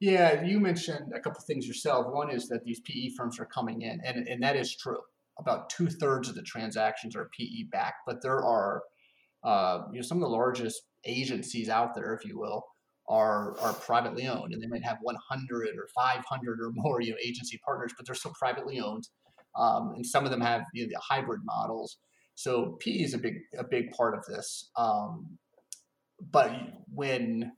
Yeah, 0.00 0.42
you 0.42 0.58
mentioned 0.60 1.12
a 1.14 1.20
couple 1.20 1.40
things 1.46 1.68
yourself. 1.68 2.06
One 2.12 2.30
is 2.30 2.48
that 2.48 2.64
these 2.64 2.80
PE 2.80 3.10
firms 3.16 3.38
are 3.38 3.46
coming 3.46 3.82
in, 3.82 4.00
and, 4.04 4.26
and 4.26 4.42
that 4.42 4.56
is 4.56 4.74
true. 4.74 4.98
About 5.38 5.70
two 5.70 5.88
thirds 5.88 6.28
of 6.28 6.34
the 6.34 6.42
transactions 6.42 7.14
are 7.14 7.30
PE 7.38 7.64
backed, 7.70 8.02
but 8.06 8.22
there 8.22 8.42
are 8.44 8.82
uh, 9.44 9.82
you 9.92 10.00
know 10.00 10.02
some 10.02 10.18
of 10.18 10.22
the 10.22 10.36
largest 10.36 10.82
agencies 11.04 11.68
out 11.68 11.94
there, 11.94 12.14
if 12.14 12.26
you 12.26 12.38
will, 12.38 12.64
are 13.08 13.58
are 13.60 13.74
privately 13.74 14.26
owned, 14.26 14.52
and 14.52 14.62
they 14.62 14.66
might 14.66 14.84
have 14.84 14.98
100 15.02 15.68
or 15.76 15.88
500 15.94 16.60
or 16.60 16.72
more 16.74 17.00
you 17.00 17.10
know 17.10 17.16
agency 17.22 17.60
partners, 17.64 17.92
but 17.96 18.06
they're 18.06 18.14
still 18.14 18.34
privately 18.38 18.80
owned, 18.80 19.06
um, 19.54 19.92
and 19.94 20.04
some 20.04 20.24
of 20.24 20.30
them 20.30 20.40
have 20.40 20.62
you 20.74 20.84
know, 20.84 20.88
the 20.90 21.00
hybrid 21.00 21.40
models. 21.44 21.98
So 22.40 22.78
PE 22.80 23.02
is 23.02 23.12
a 23.12 23.18
big 23.18 23.34
a 23.58 23.64
big 23.64 23.90
part 23.90 24.14
of 24.16 24.24
this. 24.24 24.70
Um, 24.74 25.36
but 26.32 26.50
when 26.90 27.52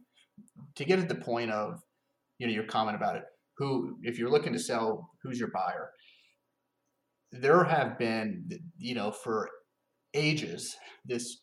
to 0.75 0.85
get 0.85 0.99
at 0.99 1.09
the 1.09 1.15
point 1.15 1.53
of 1.53 1.81
you 2.39 2.49
know 2.49 2.53
your 2.53 2.65
comment 2.65 2.97
about 2.97 3.15
it, 3.15 3.23
who 3.59 3.97
if 4.03 4.19
you're 4.19 4.29
looking 4.29 4.53
to 4.55 4.59
sell, 4.59 5.09
who's 5.23 5.39
your 5.39 5.53
buyer? 5.53 5.91
There 7.31 7.63
have 7.63 7.97
been 7.97 8.49
you 8.77 8.97
know 8.97 9.13
for 9.13 9.49
ages 10.15 10.77
this 11.05 11.43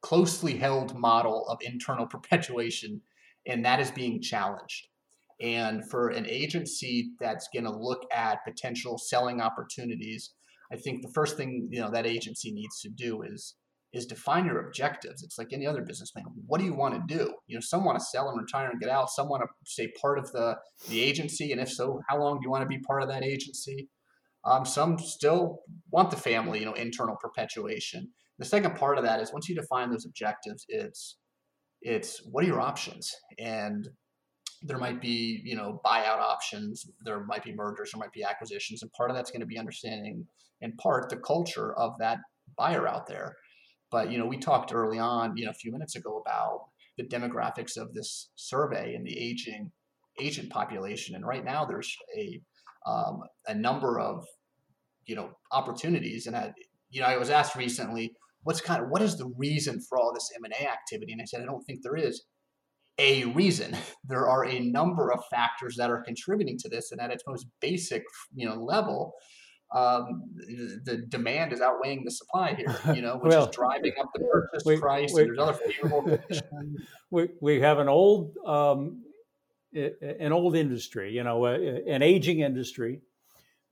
closely 0.00 0.56
held 0.56 0.98
model 0.98 1.46
of 1.50 1.58
internal 1.60 2.06
perpetuation, 2.16 3.02
and 3.46 3.62
that 3.66 3.80
is 3.80 3.90
being 3.90 4.22
challenged. 4.22 4.88
And 5.42 5.86
for 5.90 6.08
an 6.08 6.24
agency 6.26 7.10
that's 7.20 7.48
going 7.52 7.64
to 7.64 7.76
look 7.76 8.06
at 8.14 8.46
potential 8.46 8.96
selling 8.96 9.42
opportunities 9.42 10.32
I 10.72 10.76
think 10.76 11.02
the 11.02 11.12
first 11.12 11.36
thing 11.36 11.68
you 11.70 11.80
know 11.80 11.90
that 11.90 12.06
agency 12.06 12.52
needs 12.52 12.80
to 12.80 12.88
do 12.88 13.22
is 13.22 13.54
is 13.92 14.06
define 14.06 14.46
your 14.46 14.66
objectives. 14.66 15.22
It's 15.22 15.36
like 15.36 15.52
any 15.52 15.66
other 15.66 15.82
business 15.82 16.10
plan. 16.10 16.24
What 16.46 16.58
do 16.58 16.64
you 16.64 16.74
want 16.74 16.94
to 16.94 17.14
do? 17.14 17.34
You 17.46 17.56
know, 17.56 17.60
some 17.60 17.84
want 17.84 17.98
to 17.98 18.04
sell 18.04 18.30
and 18.30 18.40
retire 18.40 18.70
and 18.70 18.80
get 18.80 18.88
out. 18.88 19.10
Some 19.10 19.28
want 19.28 19.42
to 19.42 19.48
stay 19.64 19.92
part 20.00 20.18
of 20.18 20.32
the 20.32 20.56
the 20.88 21.00
agency, 21.00 21.52
and 21.52 21.60
if 21.60 21.70
so, 21.70 22.00
how 22.08 22.18
long 22.18 22.36
do 22.36 22.44
you 22.44 22.50
want 22.50 22.62
to 22.62 22.68
be 22.68 22.78
part 22.78 23.02
of 23.02 23.08
that 23.08 23.22
agency? 23.22 23.88
Um, 24.44 24.64
some 24.64 24.98
still 24.98 25.60
want 25.90 26.10
the 26.10 26.16
family, 26.16 26.60
you 26.60 26.64
know, 26.64 26.72
internal 26.72 27.16
perpetuation. 27.20 28.08
The 28.38 28.44
second 28.44 28.74
part 28.74 28.98
of 28.98 29.04
that 29.04 29.20
is 29.20 29.32
once 29.32 29.48
you 29.48 29.54
define 29.54 29.90
those 29.90 30.06
objectives, 30.06 30.64
it's 30.68 31.18
it's 31.82 32.22
what 32.30 32.44
are 32.44 32.46
your 32.46 32.60
options? 32.60 33.14
And 33.38 33.88
there 34.64 34.78
might 34.78 35.00
be 35.00 35.40
you 35.44 35.56
know 35.56 35.80
buyout 35.84 36.18
options 36.18 36.86
there 37.04 37.24
might 37.24 37.44
be 37.44 37.52
mergers 37.52 37.90
there 37.92 37.98
might 37.98 38.12
be 38.12 38.22
acquisitions 38.22 38.82
and 38.82 38.92
part 38.92 39.10
of 39.10 39.16
that's 39.16 39.30
going 39.30 39.40
to 39.40 39.46
be 39.46 39.58
understanding 39.58 40.26
in 40.60 40.72
part 40.76 41.10
the 41.10 41.16
culture 41.16 41.74
of 41.74 41.94
that 41.98 42.18
buyer 42.56 42.86
out 42.88 43.06
there. 43.06 43.36
But 43.90 44.10
you 44.10 44.18
know 44.18 44.26
we 44.26 44.38
talked 44.38 44.72
early 44.72 44.98
on 44.98 45.36
you 45.36 45.44
know 45.44 45.50
a 45.50 45.54
few 45.54 45.72
minutes 45.72 45.96
ago 45.96 46.22
about 46.24 46.66
the 46.96 47.04
demographics 47.04 47.76
of 47.76 47.92
this 47.92 48.30
survey 48.36 48.94
and 48.94 49.06
the 49.06 49.18
aging 49.18 49.70
agent 50.20 50.50
population 50.50 51.14
and 51.14 51.26
right 51.26 51.44
now 51.44 51.64
there's 51.64 51.94
a 52.16 52.40
um, 52.86 53.20
a 53.46 53.54
number 53.54 53.98
of 54.00 54.24
you 55.04 55.14
know 55.14 55.30
opportunities 55.50 56.26
and 56.26 56.36
I, 56.36 56.52
you 56.90 57.00
know 57.00 57.06
I 57.06 57.16
was 57.16 57.30
asked 57.30 57.56
recently 57.56 58.14
what's 58.44 58.60
kind 58.60 58.82
of 58.82 58.88
what 58.90 59.02
is 59.02 59.16
the 59.16 59.32
reason 59.36 59.80
for 59.88 59.98
all 59.98 60.12
this 60.12 60.30
M&A 60.36 60.66
activity? 60.66 61.12
And 61.12 61.22
I 61.22 61.24
said 61.24 61.42
I 61.42 61.46
don't 61.46 61.62
think 61.64 61.82
there 61.82 61.96
is 61.96 62.22
a 62.98 63.24
reason. 63.26 63.76
There 64.04 64.28
are 64.28 64.44
a 64.44 64.58
number 64.58 65.12
of 65.12 65.24
factors 65.30 65.76
that 65.76 65.88
are 65.88 66.02
contributing 66.02 66.58
to 66.58 66.68
this, 66.68 66.90
and 66.90 67.00
at 67.00 67.12
its 67.12 67.22
most 67.26 67.46
basic, 67.60 68.02
you 68.34 68.46
know, 68.46 68.56
level, 68.56 69.14
um, 69.72 70.24
the 70.84 71.04
demand 71.08 71.52
is 71.52 71.60
outweighing 71.60 72.04
the 72.04 72.10
supply 72.10 72.54
here. 72.56 72.76
You 72.94 73.00
know, 73.00 73.16
which 73.16 73.30
well, 73.30 73.48
is 73.48 73.54
driving 73.54 73.92
up 74.00 74.10
the 74.12 74.20
purchase 74.20 74.64
we, 74.66 74.76
price. 74.76 75.12
We, 75.14 75.22
and 75.22 75.30
there's 75.30 75.38
other 75.38 75.52
favorable 75.54 76.02
conditions. 76.02 76.82
we 77.10 77.28
we 77.40 77.60
have 77.60 77.78
an 77.78 77.88
old 77.88 78.36
um, 78.44 79.04
an 79.72 80.32
old 80.32 80.56
industry. 80.56 81.12
You 81.12 81.22
know, 81.22 81.46
an 81.46 82.02
aging 82.02 82.40
industry. 82.40 83.00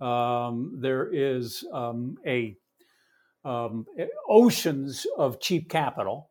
Um, 0.01 0.79
there 0.81 1.11
is 1.13 1.65
um, 1.73 2.17
a 2.25 2.57
um, 3.45 3.85
oceans 4.29 5.07
of 5.19 5.41
cheap 5.41 5.69
capital, 5.69 6.31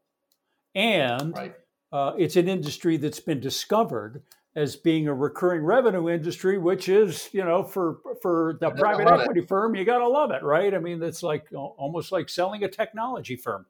and 0.74 1.36
right 1.36 1.54
uh, 1.92 2.14
it's 2.18 2.36
an 2.36 2.48
industry 2.48 2.98
that's 2.98 3.20
been 3.20 3.40
discovered 3.40 4.24
as 4.56 4.76
being 4.76 5.08
a 5.08 5.14
recurring 5.14 5.64
revenue 5.64 6.10
industry, 6.10 6.58
which 6.58 6.90
is, 6.90 7.30
you 7.32 7.44
know, 7.44 7.64
for 7.64 8.00
for 8.22 8.58
the 8.60 8.72
private 8.72 9.08
equity 9.08 9.42
it. 9.42 9.48
firm, 9.48 9.76
you 9.76 9.86
got 9.86 10.00
to 10.00 10.08
love 10.08 10.32
it, 10.32 10.44
right? 10.44 10.74
I 10.74 10.80
mean, 10.80 11.02
it's 11.04 11.24
like 11.24 11.48
almost 11.54 12.12
like 12.12 12.30
selling 12.30 12.64
a 12.64 12.68
technology 12.68 13.36
firm. 13.36 13.66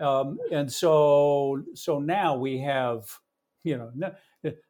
Um, 0.00 0.38
and 0.50 0.70
so, 0.72 1.62
so 1.74 2.00
now 2.00 2.36
we 2.36 2.58
have, 2.58 3.06
you 3.62 3.76
know, 3.76 4.12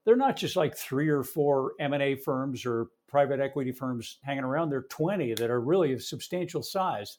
they're 0.05 0.17
not 0.17 0.37
just 0.37 0.55
like 0.55 0.77
three 0.77 1.09
or 1.09 1.23
four 1.23 1.73
M 1.81 1.95
and 1.95 2.03
A 2.03 2.15
firms 2.15 2.67
or 2.67 2.89
private 3.09 3.41
equity 3.41 3.73
firms 3.73 4.19
hanging 4.23 4.45
around. 4.45 4.69
They're 4.69 4.83
twenty 4.83 5.33
that 5.35 5.51
are 5.51 5.61
really 5.61 5.95
of 5.95 6.03
substantial 6.03 6.63
size. 6.63 7.17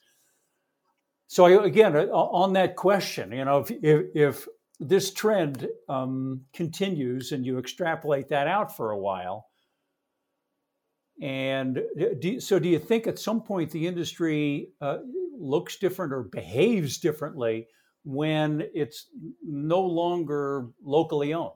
So 1.28 1.46
I, 1.46 1.66
again, 1.66 1.96
uh, 1.96 2.10
on 2.12 2.54
that 2.54 2.76
question, 2.76 3.32
you 3.32 3.46
know, 3.46 3.60
if, 3.60 3.72
if, 3.72 4.06
if 4.14 4.48
this 4.80 5.14
trend 5.14 5.68
um, 5.88 6.42
continues 6.54 7.32
and 7.32 7.46
you 7.46 7.58
extrapolate 7.58 8.30
that 8.30 8.48
out 8.48 8.76
for 8.76 8.92
a 8.92 8.98
while. 8.98 9.48
And 11.22 11.80
do, 12.20 12.40
so, 12.40 12.60
do 12.60 12.68
you 12.68 12.80
think 12.80 13.08
at 13.08 13.20
some 13.20 13.42
point 13.42 13.72
the 13.72 13.86
industry 13.88 14.70
uh, 14.82 14.98
looks 15.38 15.78
different 15.78 16.12
or 16.12 16.24
behaves 16.24 16.98
differently 16.98 17.68
when 18.04 18.64
it's 18.74 19.08
no 19.44 19.82
longer 19.82 20.70
locally 20.84 21.34
owned? 21.34 21.52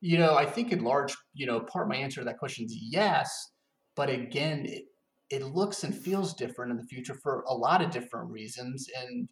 You 0.00 0.18
know, 0.18 0.36
I 0.36 0.46
think 0.46 0.70
in 0.70 0.84
large, 0.84 1.16
you 1.32 1.46
know, 1.46 1.60
part 1.60 1.86
of 1.86 1.88
my 1.88 1.96
answer 1.96 2.20
to 2.20 2.24
that 2.26 2.38
question 2.38 2.66
is 2.66 2.76
yes. 2.76 3.50
But 3.96 4.10
again, 4.10 4.66
it, 4.66 4.84
it 5.30 5.42
looks 5.42 5.82
and 5.82 5.94
feels 5.94 6.34
different 6.34 6.70
in 6.70 6.76
the 6.76 6.84
future 6.84 7.14
for 7.14 7.44
a 7.48 7.54
lot 7.54 7.82
of 7.82 7.90
different 7.90 8.30
reasons. 8.30 8.86
And 8.96 9.28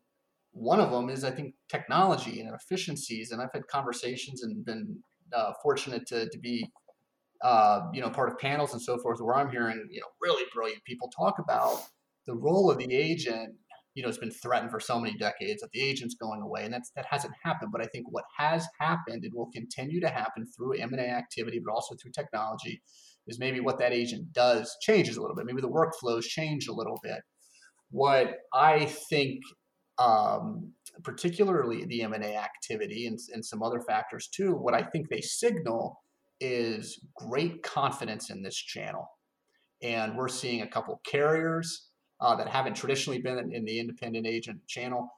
one 0.53 0.81
of 0.81 0.91
them 0.91 1.09
is, 1.09 1.25
I 1.25 1.31
think, 1.31 1.55
technology 1.69 2.41
and 2.41 2.55
efficiencies. 2.55 3.31
And 3.31 3.41
I've 3.41 3.53
had 3.53 3.67
conversations 3.69 4.43
and 4.43 4.65
been 4.65 4.99
uh, 5.35 5.53
fortunate 5.63 6.07
to, 6.09 6.29
to 6.29 6.39
be, 6.39 6.71
uh, 7.43 7.81
you 7.93 8.01
know, 8.01 8.11
part 8.11 8.31
of 8.31 8.39
panels 8.39 8.73
and 8.73 8.81
so 8.81 8.99
forth 8.99 9.21
where 9.21 9.35
I'm 9.35 9.51
hearing, 9.51 9.89
you 9.91 10.01
know, 10.01 10.07
really 10.21 10.45
brilliant 10.55 10.85
people 10.85 11.11
talk 11.17 11.39
about 11.39 11.81
the 12.27 12.35
role 12.35 12.71
of 12.71 12.79
the 12.79 12.95
agent. 12.95 13.55
You 13.95 14.03
know, 14.03 14.09
it's 14.09 14.19
been 14.19 14.31
threatened 14.31 14.71
for 14.71 14.81
so 14.81 14.99
many 14.99 15.17
decades 15.19 15.61
that 15.61 15.71
the 15.73 15.83
agent's 15.83 16.15
going 16.15 16.41
away, 16.41 16.65
and 16.65 16.73
that's 16.73 16.91
that 16.97 17.05
hasn't 17.11 17.35
happened. 17.43 17.73
But 17.73 17.83
I 17.83 17.87
think 17.87 18.07
what 18.09 18.25
has 18.39 18.67
happened 18.81 19.25
and 19.25 19.35
will 19.35 19.51
continue 19.53 20.01
to 20.01 20.09
happen 20.09 20.47
through 20.47 20.79
M 20.79 20.93
and 20.93 21.01
A 21.01 21.09
activity, 21.11 21.61
but 21.63 21.73
also 21.73 21.95
through 21.97 22.13
technology, 22.13 22.81
is 23.27 23.39
maybe 23.39 23.61
what 23.61 23.79
that 23.81 23.93
agent 23.93 24.33
does 24.33 24.75
changes 24.81 25.17
a 25.17 25.21
little 25.21 25.37
bit. 25.37 25.45
Maybe 25.45 25.61
the 25.61 25.69
workflows 25.69 26.23
change 26.23 26.69
a 26.69 26.73
little 26.73 26.99
bit. 27.03 27.21
What 27.91 28.37
I 28.55 28.87
think 28.87 29.41
um, 29.99 30.73
particularly 31.03 31.85
the 31.85 32.03
M&A 32.03 32.37
activity 32.37 33.07
and, 33.07 33.19
and 33.33 33.45
some 33.45 33.63
other 33.63 33.81
factors 33.81 34.29
too, 34.29 34.53
what 34.53 34.75
I 34.75 34.83
think 34.83 35.09
they 35.09 35.21
signal 35.21 36.01
is 36.41 37.05
great 37.17 37.63
confidence 37.63 38.31
in 38.31 38.43
this 38.43 38.57
channel. 38.57 39.09
And 39.83 40.17
we're 40.17 40.29
seeing 40.29 40.63
a 40.63 40.67
couple 40.67 41.01
carriers 41.07 41.89
uh, 42.21 42.37
that 42.37 42.49
haven't 42.49 42.75
traditionally 42.75 43.21
been 43.21 43.53
in 43.53 43.65
the 43.65 43.79
independent 43.79 44.27
agent 44.27 44.61
channel 44.69 45.09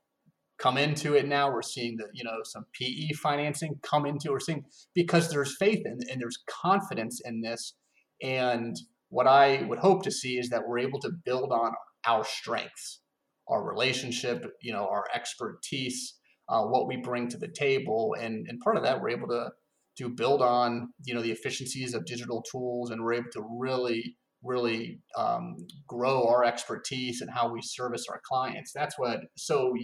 come 0.59 0.79
into 0.79 1.15
it 1.15 1.27
now. 1.27 1.53
We're 1.53 1.63
seeing 1.63 1.97
that, 1.97 2.09
you 2.13 2.25
know, 2.25 2.39
some 2.45 2.65
PE 2.79 3.09
financing 3.15 3.79
come 3.83 4.07
into. 4.07 4.31
We're 4.31 4.41
seeing 4.41 4.65
because 4.95 5.29
there's 5.29 5.57
faith 5.57 5.83
in, 5.85 5.99
and 6.11 6.21
there's 6.21 6.43
confidence 6.49 7.21
in 7.25 7.41
this. 7.41 7.75
And 8.23 8.77
what 9.09 9.27
I 9.27 9.63
would 9.69 9.79
hope 9.79 10.05
to 10.05 10.11
see 10.11 10.39
is 10.39 10.49
that 10.51 10.67
we're 10.67 10.79
able 10.79 11.01
to 11.01 11.11
build 11.25 11.53
on 11.53 11.73
our 12.07 12.25
strengths 12.25 13.01
our 13.49 13.63
relationship, 13.63 14.45
you 14.63 14.73
know, 14.73 14.87
our 14.87 15.05
expertise, 15.15 16.15
uh, 16.49 16.63
what 16.63 16.87
we 16.87 16.97
bring 16.97 17.29
to 17.29 17.39
the 17.39 17.49
table, 17.49 18.15
and 18.19 18.47
and 18.49 18.61
part 18.61 18.77
of 18.77 18.83
that 18.83 19.01
we're 19.01 19.11
able 19.11 19.29
to 19.29 19.51
to 19.99 20.09
build 20.09 20.43
on 20.43 20.89
you 21.05 21.15
know 21.15 21.23
the 21.23 21.33
efficiencies 21.33 21.95
of 21.95 22.05
digital 22.05 22.43
tools, 22.51 22.91
and 22.91 23.03
we're 23.03 23.15
able 23.15 23.31
to 23.33 23.47
really 23.59 24.17
really 24.45 25.01
um, 25.17 25.57
grow 25.89 26.29
our 26.29 26.45
expertise 26.45 27.21
and 27.21 27.31
how 27.31 27.51
we 27.51 27.61
service 27.63 28.07
our 28.11 28.21
clients. 28.29 28.73
That's 28.73 28.99
what. 28.99 29.21
So 29.37 29.75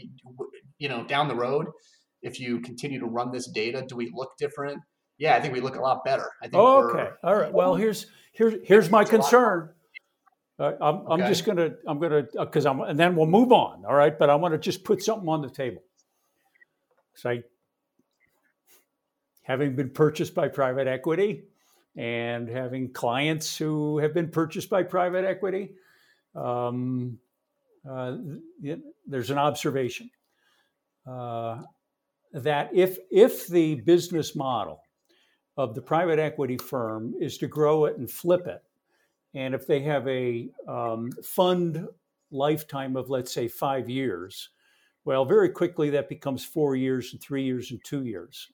you 0.79 0.89
know, 0.89 1.05
down 1.05 1.29
the 1.29 1.35
road, 1.35 1.67
if 2.23 2.39
you 2.39 2.61
continue 2.61 3.01
to 3.01 3.07
run 3.07 3.33
this 3.33 3.51
data, 3.51 3.85
do 3.89 3.97
we 3.97 4.11
look 4.15 4.31
different? 4.39 4.79
Yeah, 5.19 5.35
I 5.35 5.41
think 5.41 5.55
we 5.55 5.61
look 5.61 5.77
a 5.77 5.81
lot 5.81 6.05
better. 6.05 6.29
I 6.43 6.47
think. 6.47 6.57
Oh, 6.57 6.91
okay. 6.91 7.09
All 7.25 7.35
right. 7.35 7.53
Well, 7.53 7.75
here's 7.75 8.07
here's 8.33 8.55
here's 8.65 8.91
my 8.91 9.05
concern. 9.05 9.71
Uh, 10.61 10.75
I'm, 10.83 10.97
okay. 10.97 11.23
I'm, 11.23 11.29
just 11.29 11.47
gonna 11.47 11.71
I'm 11.87 11.99
gonna 11.99 12.27
because 12.39 12.67
uh, 12.67 12.71
I'm 12.71 12.81
and 12.83 13.01
then 13.01 13.17
we'll 13.17 13.27
move 13.27 13.51
on. 13.51 13.83
All 13.87 13.95
right, 13.95 14.17
but 14.17 14.29
I 14.29 14.35
want 14.35 14.53
to 14.53 14.59
just 14.59 14.85
put 14.85 15.03
something 15.03 15.29
on 15.29 15.41
the 15.41 15.49
table. 15.49 15.83
Say, 17.15 17.45
having 19.43 19.75
been 19.75 19.89
purchased 19.89 20.35
by 20.35 20.49
private 20.49 20.87
equity, 20.87 21.45
and 21.97 22.47
having 22.47 22.93
clients 22.93 23.57
who 23.57 23.99
have 23.99 24.13
been 24.13 24.29
purchased 24.29 24.69
by 24.69 24.83
private 24.83 25.25
equity, 25.25 25.71
um, 26.35 27.19
uh, 27.91 28.17
there's 29.07 29.31
an 29.31 29.39
observation 29.39 30.11
uh, 31.11 31.63
that 32.35 32.69
if 32.75 32.99
if 33.11 33.47
the 33.47 33.77
business 33.77 34.37
model 34.37 34.83
of 35.57 35.75
the 35.75 35.81
private 35.81 36.19
equity 36.19 36.59
firm 36.59 37.15
is 37.19 37.39
to 37.39 37.47
grow 37.47 37.87
it 37.87 37.97
and 37.97 38.11
flip 38.11 38.47
it 38.47 38.63
and 39.35 39.55
if 39.55 39.67
they 39.67 39.81
have 39.81 40.07
a 40.09 40.49
um, 40.67 41.13
fund 41.23 41.87
lifetime 42.31 42.97
of, 42.97 43.11
let's 43.11 43.33
say, 43.33 43.49
five 43.49 43.89
years, 43.89 44.51
well, 45.05 45.25
very 45.25 45.51
quickly 45.51 45.91
that 45.91 46.09
becomes 46.09 46.45
four 46.45 46.77
years 46.77 47.13
and 47.13 47.21
three 47.21 47.45
years 47.45 47.71
and 47.71 47.83
two 47.85 48.05
years. 48.05 48.49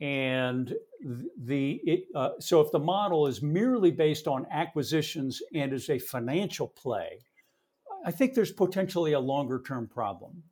And 0.00 0.74
the 1.38 1.80
it, 1.84 2.04
uh, 2.14 2.30
so 2.40 2.60
if 2.60 2.72
the 2.72 2.78
model 2.78 3.26
is 3.26 3.40
merely 3.40 3.92
based 3.92 4.26
on 4.26 4.46
acquisitions 4.50 5.40
and 5.54 5.72
is 5.72 5.88
a 5.88 5.98
financial 5.98 6.66
play, 6.66 7.20
I 8.04 8.10
think 8.10 8.34
there's 8.34 8.52
potentially 8.52 9.12
a 9.12 9.20
longer 9.20 9.62
term 9.64 9.88
problem 9.88 10.42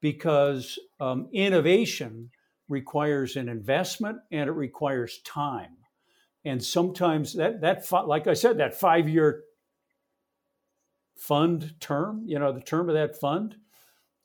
because 0.00 0.78
um, 1.00 1.28
innovation 1.32 2.30
requires 2.68 3.36
an 3.36 3.48
investment 3.48 4.18
and 4.30 4.48
it 4.48 4.52
requires 4.52 5.20
time 5.24 5.76
and 6.44 6.62
sometimes 6.62 7.34
that 7.34 7.60
that 7.60 7.90
like 8.06 8.26
I 8.26 8.34
said, 8.34 8.58
that 8.58 8.74
five 8.74 9.08
year 9.08 9.44
fund 11.16 11.74
term, 11.80 12.22
you 12.26 12.38
know, 12.38 12.52
the 12.52 12.60
term 12.60 12.88
of 12.88 12.94
that 12.94 13.18
fund. 13.18 13.56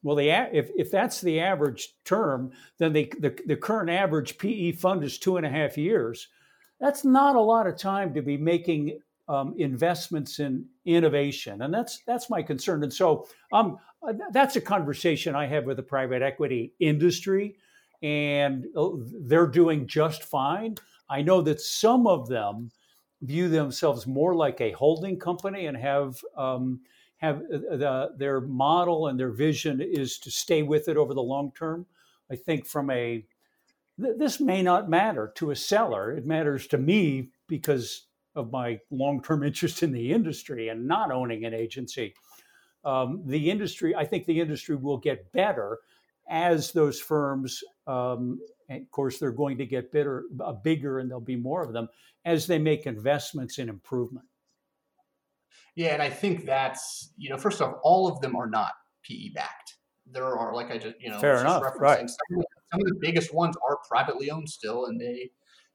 Well, 0.01 0.15
the 0.15 0.29
if 0.29 0.69
if 0.77 0.91
that's 0.91 1.21
the 1.21 1.39
average 1.39 1.89
term, 2.05 2.51
then 2.77 2.93
the, 2.93 3.11
the 3.45 3.57
current 3.57 3.89
average 3.89 4.37
PE 4.37 4.73
fund 4.73 5.03
is 5.03 5.17
two 5.17 5.37
and 5.37 5.45
a 5.45 5.49
half 5.49 5.77
years. 5.77 6.27
That's 6.79 7.03
not 7.03 7.35
a 7.35 7.41
lot 7.41 7.67
of 7.67 7.77
time 7.77 8.13
to 8.13 8.21
be 8.21 8.37
making 8.37 8.99
um, 9.27 9.53
investments 9.57 10.39
in 10.39 10.65
innovation, 10.85 11.61
and 11.63 11.73
that's 11.73 12.01
that's 12.07 12.29
my 12.29 12.41
concern. 12.41 12.83
And 12.83 12.93
so, 12.93 13.27
um, 13.51 13.77
that's 14.31 14.55
a 14.55 14.61
conversation 14.61 15.35
I 15.35 15.45
have 15.47 15.65
with 15.65 15.77
the 15.77 15.83
private 15.83 16.21
equity 16.21 16.73
industry, 16.79 17.57
and 18.01 18.65
uh, 18.77 18.89
they're 19.21 19.47
doing 19.47 19.85
just 19.85 20.23
fine. 20.23 20.75
I 21.09 21.21
know 21.21 21.41
that 21.41 21.61
some 21.61 22.07
of 22.07 22.27
them 22.27 22.71
view 23.21 23.49
themselves 23.49 24.07
more 24.07 24.35
like 24.35 24.61
a 24.61 24.71
holding 24.71 25.19
company 25.19 25.65
and 25.65 25.75
have 25.75 26.23
um, 26.37 26.79
have 27.17 27.37
uh, 27.37 27.77
the, 27.77 28.09
their 28.17 28.41
model 28.41 29.07
and 29.07 29.19
their 29.19 29.31
vision 29.31 29.81
is 29.81 30.17
to 30.19 30.31
stay 30.31 30.63
with 30.63 30.87
it 30.87 30.97
over 30.97 31.13
the 31.13 31.21
long 31.21 31.51
term. 31.57 31.85
I 32.31 32.35
think 32.35 32.65
from 32.65 32.89
a 32.89 33.25
th- 34.01 34.15
this 34.17 34.39
may 34.39 34.61
not 34.61 34.89
matter 34.89 35.31
to 35.35 35.51
a 35.51 35.55
seller. 35.55 36.11
It 36.11 36.25
matters 36.25 36.67
to 36.67 36.77
me 36.77 37.29
because 37.47 38.07
of 38.35 38.51
my 38.51 38.79
long 38.89 39.21
term 39.21 39.43
interest 39.49 39.83
in 39.83 39.91
the 39.91 40.11
industry 40.11 40.69
and 40.69 40.87
not 40.87 41.11
owning 41.11 41.45
an 41.45 41.53
agency. 41.53 42.13
Um, 42.85 43.21
the 43.25 43.49
industry, 43.51 43.93
I 43.93 44.05
think 44.05 44.25
the 44.25 44.39
industry 44.39 44.75
will 44.77 44.97
get 44.97 45.31
better 45.33 45.79
as 46.29 46.71
those 46.71 46.99
firms, 46.99 47.61
um, 47.89 48.39
of 48.69 48.91
course, 48.91 49.17
they're 49.17 49.31
going 49.31 49.57
to 49.57 49.65
get 49.65 49.91
bigger, 49.91 50.25
uh, 50.43 50.53
bigger 50.53 50.99
and 50.99 51.09
there'll 51.09 51.21
be 51.21 51.35
more 51.35 51.63
of 51.63 51.73
them 51.73 51.87
as 52.23 52.45
they 52.47 52.59
make 52.59 52.85
investments 52.85 53.57
in 53.57 53.67
improvement. 53.67 54.25
Yeah, 55.75 55.93
and 55.93 56.01
I 56.01 56.09
think 56.09 56.45
that's, 56.45 57.11
you 57.17 57.29
know, 57.29 57.37
first 57.37 57.61
off, 57.61 57.75
all 57.83 58.07
of 58.07 58.21
them 58.21 58.35
are 58.35 58.49
not 58.49 58.71
PE 59.03 59.29
backed. 59.33 59.77
There 60.11 60.25
are, 60.25 60.53
like 60.53 60.71
I 60.71 60.77
just, 60.77 60.95
you 60.99 61.09
know, 61.09 61.19
fair 61.19 61.39
enough, 61.39 61.63
right. 61.79 61.99
Some, 61.99 62.43
some 62.71 62.81
of 62.81 62.87
the 62.87 62.97
biggest 62.99 63.33
ones 63.33 63.55
are 63.67 63.77
privately 63.87 64.29
owned 64.29 64.49
still, 64.49 64.85
and 64.85 64.99
they 64.99 65.29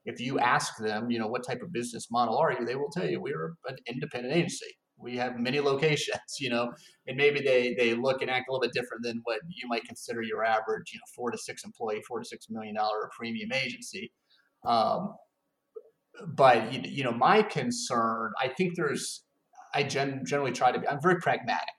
if 0.05 0.21
you 0.21 0.39
ask 0.39 0.77
them, 0.79 1.11
you 1.11 1.19
know, 1.19 1.27
what 1.27 1.47
type 1.47 1.63
of 1.63 1.73
business 1.73 2.11
model 2.11 2.37
are 2.37 2.53
you, 2.53 2.65
they 2.65 2.77
will 2.77 2.91
tell 2.91 3.09
you 3.09 3.21
we're 3.21 3.55
an 3.67 3.77
independent 3.87 4.35
agency. 4.35 4.77
We 4.99 5.17
have 5.17 5.39
many 5.39 5.61
locations, 5.61 6.19
you 6.41 6.51
know, 6.51 6.73
and 7.07 7.17
maybe 7.17 7.41
they 7.41 7.75
they 7.75 7.95
look 7.95 8.23
and 8.23 8.31
act 8.31 8.49
a 8.49 8.53
little 8.53 8.63
bit 8.63 8.73
different 8.73 9.03
than 9.03 9.21
what 9.25 9.41
you 9.49 9.69
might 9.69 9.85
consider 9.85 10.23
your 10.23 10.45
average, 10.45 10.93
you 10.93 10.99
know, 10.99 11.13
four 11.15 11.31
to 11.31 11.39
six 11.39 11.65
employee, 11.65 12.03
four 12.07 12.21
to 12.21 12.25
six 12.25 12.47
million 12.51 12.75
dollar 12.75 13.11
premium 13.17 13.53
agency. 13.53 14.13
Um, 14.65 15.15
but 16.27 16.87
you 16.89 17.05
know, 17.05 17.13
my 17.13 17.43
concern, 17.43 18.33
I 18.41 18.49
think 18.49 18.77
there's, 18.77 19.25
I 19.75 19.83
gen- 19.83 20.23
generally 20.25 20.53
try 20.53 20.71
to 20.71 20.79
be, 20.79 20.87
I'm 20.89 21.03
very 21.03 21.17
pragmatic. 21.17 21.75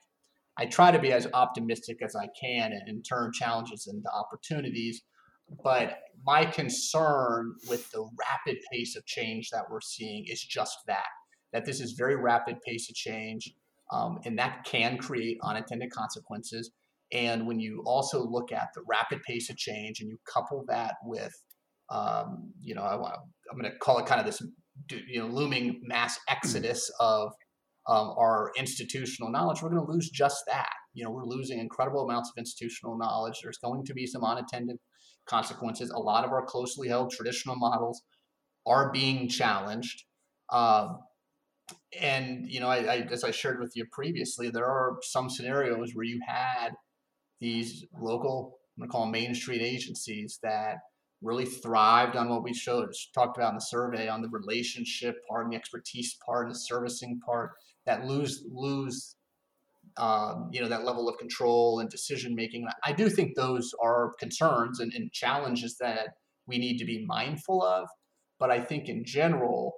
I 0.58 0.66
try 0.66 0.90
to 0.90 0.98
be 0.98 1.12
as 1.12 1.26
optimistic 1.32 1.98
as 2.02 2.14
I 2.14 2.28
can 2.38 2.72
and, 2.72 2.82
and 2.86 3.04
turn 3.04 3.32
challenges 3.32 3.86
into 3.90 4.08
opportunities 4.10 5.02
but 5.62 5.98
my 6.24 6.44
concern 6.44 7.54
with 7.68 7.90
the 7.92 8.08
rapid 8.18 8.60
pace 8.72 8.96
of 8.96 9.06
change 9.06 9.50
that 9.50 9.70
we're 9.70 9.80
seeing 9.80 10.24
is 10.26 10.42
just 10.42 10.78
that 10.86 11.06
that 11.52 11.64
this 11.64 11.80
is 11.80 11.92
very 11.92 12.16
rapid 12.16 12.56
pace 12.66 12.88
of 12.90 12.96
change, 12.96 13.52
um, 13.92 14.18
and 14.24 14.38
that 14.38 14.64
can 14.64 14.98
create 14.98 15.38
unintended 15.42 15.90
consequences. 15.90 16.70
And 17.12 17.46
when 17.46 17.60
you 17.60 17.82
also 17.86 18.24
look 18.24 18.50
at 18.52 18.68
the 18.74 18.82
rapid 18.88 19.22
pace 19.22 19.48
of 19.50 19.56
change, 19.56 20.00
and 20.00 20.08
you 20.10 20.18
couple 20.32 20.64
that 20.68 20.96
with, 21.04 21.32
um, 21.90 22.52
you 22.60 22.74
know, 22.74 22.82
I 22.82 22.94
I'm 22.94 23.58
going 23.58 23.70
to 23.70 23.78
call 23.78 23.98
it 23.98 24.06
kind 24.06 24.20
of 24.20 24.26
this, 24.26 24.42
you 25.08 25.20
know, 25.20 25.26
looming 25.26 25.80
mass 25.84 26.18
exodus 26.28 26.90
of 26.98 27.32
um, 27.88 28.14
our 28.18 28.50
institutional 28.56 29.30
knowledge, 29.30 29.62
we're 29.62 29.70
going 29.70 29.84
to 29.84 29.92
lose 29.92 30.10
just 30.10 30.42
that. 30.48 30.72
You 30.94 31.04
know, 31.04 31.10
we're 31.10 31.24
losing 31.24 31.58
incredible 31.58 32.02
amounts 32.02 32.30
of 32.30 32.38
institutional 32.38 32.98
knowledge. 32.98 33.34
There's 33.42 33.58
going 33.58 33.84
to 33.84 33.94
be 33.94 34.06
some 34.06 34.24
unintended 34.24 34.78
consequences. 35.26 35.90
A 35.90 35.98
lot 35.98 36.24
of 36.24 36.32
our 36.32 36.44
closely 36.44 36.88
held 36.88 37.10
traditional 37.10 37.56
models 37.56 38.02
are 38.66 38.90
being 38.90 39.28
challenged. 39.28 40.04
Um, 40.50 40.98
and 42.00 42.46
you 42.48 42.60
know, 42.60 42.68
I, 42.68 42.76
I, 42.76 42.96
as 43.10 43.24
I 43.24 43.30
shared 43.30 43.60
with 43.60 43.72
you 43.74 43.86
previously, 43.90 44.50
there 44.50 44.66
are 44.66 44.98
some 45.02 45.30
scenarios 45.30 45.94
where 45.94 46.04
you 46.04 46.20
had 46.26 46.70
these 47.40 47.84
local, 47.98 48.58
I'm 48.76 48.86
to 48.86 48.90
call 48.90 49.02
them 49.02 49.12
Main 49.12 49.34
Street 49.34 49.62
agencies 49.62 50.38
that 50.42 50.78
really 51.22 51.44
thrived 51.44 52.16
on 52.16 52.28
what 52.28 52.42
we 52.42 52.52
showed, 52.52 52.92
talked 53.14 53.36
about 53.36 53.50
in 53.50 53.56
the 53.56 53.60
survey 53.60 54.08
on 54.08 54.22
the 54.22 54.28
relationship 54.28 55.16
part 55.28 55.44
and 55.44 55.52
the 55.52 55.56
expertise 55.56 56.16
part 56.24 56.46
and 56.46 56.54
the 56.54 56.58
servicing 56.58 57.20
part 57.24 57.52
that 57.86 58.04
lose 58.04 58.44
lose 58.52 59.16
um, 59.96 60.50
you 60.52 60.60
know 60.60 60.68
that 60.68 60.84
level 60.84 61.08
of 61.08 61.16
control 61.18 61.80
and 61.80 61.88
decision 61.88 62.34
making. 62.34 62.66
I 62.84 62.92
do 62.92 63.08
think 63.08 63.34
those 63.34 63.72
are 63.82 64.12
concerns 64.18 64.80
and, 64.80 64.92
and 64.92 65.10
challenges 65.12 65.78
that 65.78 66.08
we 66.46 66.58
need 66.58 66.78
to 66.78 66.84
be 66.84 67.04
mindful 67.06 67.62
of. 67.62 67.88
But 68.38 68.50
I 68.50 68.60
think 68.60 68.88
in 68.88 69.04
general, 69.04 69.74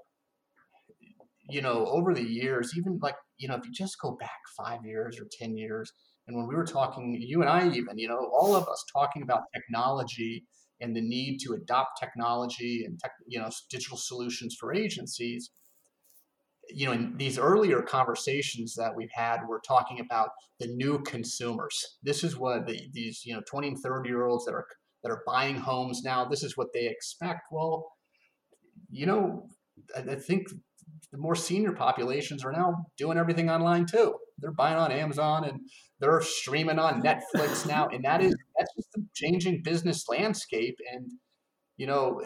you 1.49 1.63
know, 1.63 1.87
over 1.87 2.15
the 2.15 2.23
years, 2.23 2.73
even 2.77 2.99
like 3.03 3.17
you 3.39 3.49
know, 3.49 3.55
if 3.55 3.65
you 3.65 3.73
just 3.73 4.01
go 4.01 4.17
back 4.19 4.39
five 4.57 4.85
years 4.85 5.19
or 5.21 5.27
ten 5.31 5.57
years, 5.57 5.93
and 6.27 6.37
when 6.37 6.47
we 6.47 6.55
were 6.55 6.67
talking, 6.67 7.17
you 7.21 7.41
and 7.41 7.51
I 7.51 7.69
even, 7.69 7.99
you 7.99 8.09
know, 8.09 8.31
all 8.33 8.55
of 8.55 8.69
us 8.69 8.85
talking 8.93 9.23
about 9.23 9.43
technology 9.55 10.45
and 10.81 10.95
the 10.95 11.01
need 11.01 11.39
to 11.39 11.55
adopt 11.55 11.99
technology 12.01 12.85
and 12.85 12.99
tech, 12.99 13.13
you 13.27 13.41
know 13.41 13.51
digital 13.71 13.97
solutions 13.97 14.57
for 14.59 14.75
agencies 14.75 15.51
you 16.71 16.87
know, 16.87 16.93
in 16.93 17.17
these 17.17 17.39
earlier 17.39 17.83
conversations 17.83 18.75
that 18.75 18.95
we've 18.95 19.11
had, 19.13 19.41
we're 19.49 19.61
talking 19.61 20.01
about 20.01 20.31
the 20.61 20.67
new 20.67 20.99
consumers. 21.01 21.99
This 22.03 22.23
is 22.23 22.37
what 22.37 22.67
the, 22.67 22.81
these, 22.93 23.23
you 23.25 23.35
know, 23.35 23.43
20 23.49 23.69
and 23.69 23.79
30 23.79 24.09
year 24.09 24.27
olds 24.27 24.45
that 24.45 24.53
are 24.53 24.67
that 25.03 25.11
are 25.11 25.23
buying 25.27 25.57
homes 25.57 26.03
now. 26.05 26.25
This 26.25 26.43
is 26.43 26.57
what 26.57 26.69
they 26.75 26.89
expect. 26.89 27.43
Well, 27.53 27.89
you 28.91 29.07
know, 29.07 29.49
I 29.97 30.17
think 30.17 30.49
the 31.13 31.19
more 31.19 31.35
senior 31.35 31.73
populations 31.73 32.45
are 32.45 32.53
now 32.53 32.87
doing 32.97 33.19
everything 33.19 33.51
online 33.51 33.87
too. 33.87 34.15
They're 34.39 34.53
buying 34.53 34.77
on 34.77 34.93
Amazon 34.93 35.45
and 35.45 35.61
they're 36.01 36.21
streaming 36.23 36.79
on 36.79 37.03
Netflix 37.03 37.67
now, 37.67 37.89
and 37.89 38.05
that 38.05 38.23
is 38.23 38.35
that's 38.59 38.75
just 38.77 38.93
the 38.93 39.05
changing 39.15 39.63
business 39.63 40.09
landscape. 40.09 40.79
And 40.93 41.11
you 41.77 41.87
know, 41.87 42.23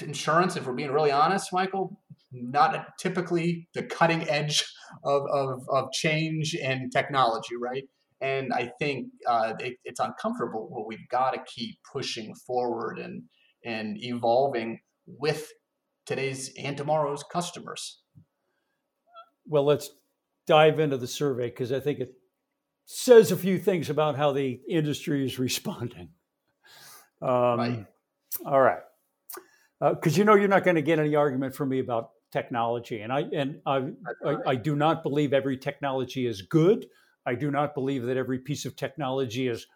insurance, 0.00 0.56
if 0.56 0.66
we're 0.66 0.74
being 0.74 0.92
really 0.92 1.10
honest, 1.10 1.52
Michael, 1.52 1.98
not 2.32 2.98
typically 2.98 3.68
the 3.74 3.82
cutting 3.82 4.28
edge 4.28 4.64
of, 5.04 5.22
of, 5.30 5.66
of 5.70 5.92
change 5.92 6.54
and 6.54 6.90
technology, 6.92 7.56
right? 7.60 7.84
And 8.20 8.52
I 8.52 8.70
think 8.78 9.08
uh, 9.26 9.54
it, 9.58 9.78
it's 9.84 10.00
uncomfortable, 10.00 10.70
but 10.72 10.86
we've 10.86 11.08
got 11.10 11.32
to 11.32 11.42
keep 11.46 11.76
pushing 11.92 12.34
forward 12.34 12.98
and, 12.98 13.24
and 13.64 13.96
evolving 14.02 14.80
with 15.06 15.50
today's 16.06 16.52
and 16.58 16.76
tomorrow's 16.76 17.22
customers. 17.22 18.00
Well, 19.46 19.64
let's 19.64 19.90
dive 20.46 20.78
into 20.80 20.96
the 20.96 21.06
survey 21.06 21.48
because 21.48 21.72
I 21.72 21.80
think 21.80 22.00
it 22.00 22.14
says 22.84 23.32
a 23.32 23.36
few 23.36 23.58
things 23.58 23.90
about 23.90 24.16
how 24.16 24.32
the 24.32 24.60
industry 24.68 25.24
is 25.24 25.38
responding. 25.38 26.10
Um, 27.20 27.58
right. 27.58 27.86
All 28.44 28.60
right 28.60 28.80
because 29.90 30.16
uh, 30.16 30.18
you 30.18 30.24
know 30.24 30.34
you're 30.34 30.48
not 30.48 30.64
going 30.64 30.76
to 30.76 30.82
get 30.82 30.98
any 30.98 31.16
argument 31.16 31.54
from 31.54 31.70
me 31.70 31.80
about 31.80 32.10
technology, 32.30 33.00
and 33.00 33.12
I 33.12 33.20
and 33.32 33.60
I, 33.66 33.90
I, 34.24 34.36
I 34.46 34.54
do 34.54 34.76
not 34.76 35.02
believe 35.02 35.32
every 35.32 35.56
technology 35.56 36.26
is 36.26 36.42
good. 36.42 36.86
I 37.26 37.34
do 37.34 37.50
not 37.50 37.74
believe 37.74 38.04
that 38.04 38.16
every 38.16 38.38
piece 38.38 38.64
of 38.64 38.76
technology 38.76 39.48
is 39.48 39.66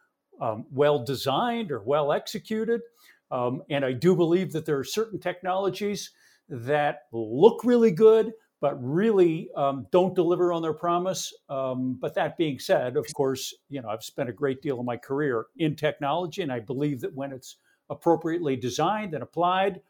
um, 0.41 0.67
well 0.71 1.03
designed 1.03 1.73
or 1.73 1.83
well 1.83 2.12
executed, 2.12 2.83
um, 3.31 3.62
and 3.71 3.85
I 3.85 3.93
do 3.93 4.15
believe 4.15 4.53
that 4.53 4.67
there 4.67 4.79
are 4.79 4.85
certain 4.85 5.19
technologies 5.19 6.11
that 6.49 7.03
look 7.12 7.65
really 7.65 7.91
good 7.91 8.33
but 8.61 8.83
really 8.83 9.51
um, 9.55 9.87
don't 9.93 10.15
deliver 10.15 10.53
on 10.53 10.62
their 10.62 10.73
promise. 10.73 11.33
Um, 11.49 11.99
but 12.01 12.15
that 12.15 12.37
being 12.39 12.59
said, 12.59 12.97
of 12.97 13.07
course, 13.15 13.55
you 13.69 13.83
know 13.83 13.89
I've 13.89 14.03
spent 14.03 14.29
a 14.29 14.33
great 14.33 14.62
deal 14.62 14.81
of 14.81 14.87
my 14.87 14.97
career 14.97 15.47
in 15.59 15.77
technology, 15.77 16.43
and 16.43 16.53
I 16.53 16.61
believe 16.61 17.01
that 17.03 17.15
when 17.15 17.33
it's 17.33 17.57
appropriately 17.91 18.57
designed 18.57 19.15
and 19.15 19.23
applied, 19.23 19.81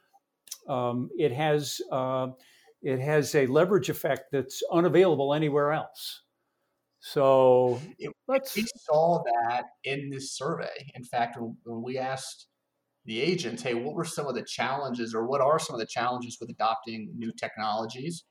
um, 0.69 1.11
it 1.17 1.33
has 1.33 1.81
uh, 1.93 2.29
it 2.83 2.99
has 2.99 3.35
a 3.35 3.47
leverage 3.47 3.89
effect 3.89 4.33
that's 4.33 4.63
unavailable 4.73 5.33
anywhere 5.33 5.73
else. 5.73 6.23
So 6.99 7.81
let's. 8.27 8.57
We 8.57 8.67
saw 8.77 9.23
that 9.23 9.67
in 9.85 10.11
this 10.11 10.33
survey. 10.33 10.91
In 10.95 11.05
fact, 11.05 11.39
when 11.39 11.83
we 11.83 11.99
asked 11.99 12.49
the 13.07 13.21
agents, 13.21 13.63
"Hey, 13.63 13.75
what 13.75 13.95
were 13.95 14.05
some 14.05 14.27
of 14.27 14.35
the 14.35 14.45
challenges, 14.45 15.15
or 15.15 15.27
what 15.27 15.41
are 15.41 15.59
some 15.59 15.75
of 15.75 15.81
the 15.81 15.87
challenges 15.87 16.39
with 16.41 16.51
adopting 16.51 17.13
new 17.17 17.33
technologies?" 17.33 18.25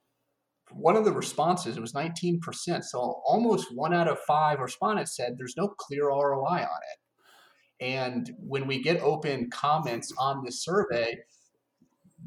One 0.71 0.95
of 0.95 1.05
the 1.05 1.11
responses 1.11 1.77
it 1.77 1.81
was 1.81 1.93
19%. 1.93 2.83
So 2.85 3.21
almost 3.25 3.73
one 3.73 3.93
out 3.93 4.07
of 4.07 4.19
five 4.21 4.59
respondents 4.59 5.15
said 5.15 5.37
there's 5.37 5.57
no 5.57 5.67
clear 5.69 6.09
ROI 6.09 6.63
on 6.63 6.81
it. 6.91 6.99
And 7.79 8.35
when 8.39 8.67
we 8.67 8.81
get 8.81 9.01
open 9.01 9.49
comments 9.49 10.13
on 10.17 10.43
this 10.43 10.63
survey, 10.63 11.19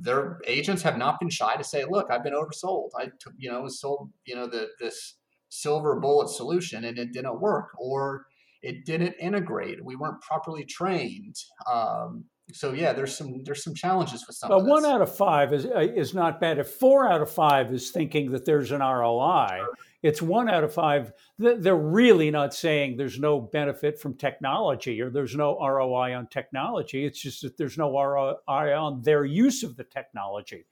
their 0.01 0.41
agents 0.47 0.83
have 0.83 0.99
not 0.99 1.19
been 1.19 1.31
shy 1.31 1.57
to 1.57 1.65
say, 1.65 1.85
"Look, 1.85 2.11
I've 2.11 2.23
been 2.23 2.35
oversold. 2.35 2.91
I, 2.97 3.07
took, 3.19 3.33
you 3.37 3.51
know, 3.51 3.63
was 3.63 3.81
sold, 3.81 4.11
you 4.25 4.37
know, 4.37 4.47
the 4.47 4.69
this 4.79 5.17
silver 5.49 5.99
bullet 5.99 6.29
solution 6.29 6.85
and 6.85 6.99
it 6.99 7.13
didn't 7.13 7.41
work, 7.41 7.71
or 7.79 8.27
it 8.63 8.85
didn't 8.85 9.15
integrate. 9.19 9.85
We 9.85 9.97
weren't 9.97 10.21
properly 10.21 10.65
trained." 10.65 11.37
Um, 11.71 12.27
so 12.53 12.73
yeah, 12.73 12.93
there's 12.93 13.17
some 13.17 13.43
there's 13.45 13.63
some 13.63 13.75
challenges 13.75 14.27
with 14.27 14.37
some. 14.37 14.49
But 14.49 14.65
one 14.65 14.87
out 14.87 15.03
of 15.03 15.15
five 15.15 15.53
is 15.53 15.67
uh, 15.67 15.81
is 15.81 16.15
not 16.15 16.41
bad. 16.41 16.59
If 16.59 16.71
four 16.71 17.11
out 17.11 17.21
of 17.21 17.31
five 17.31 17.73
is 17.73 17.91
thinking 17.91 18.31
that 18.33 18.47
there's 18.47 18.73
an 18.73 18.81
ROI, 18.81 19.65
it's 20.03 20.23
one 20.23 20.49
out 20.49 20.65
of 20.65 20.73
five. 20.73 21.13
They're 21.39 21.77
really 21.77 22.31
not 22.31 22.55
saying 22.55 22.97
there's 22.97 23.19
no 23.19 23.41
benefit 23.41 24.01
from 24.01 24.15
technology 24.15 25.01
or 25.03 25.11
there's 25.11 25.37
no 25.37 25.59
ROI 25.59 26.15
on 26.17 26.27
technology. 26.29 27.05
It's 27.05 27.21
just 27.21 27.43
that 27.43 27.59
there's 27.59 27.77
no 27.77 27.93
ROI 27.93 28.39
on 28.47 29.03
their 29.03 29.25
use 29.25 29.63
of 29.63 29.77
the 29.77 29.85
technology. 29.85 30.65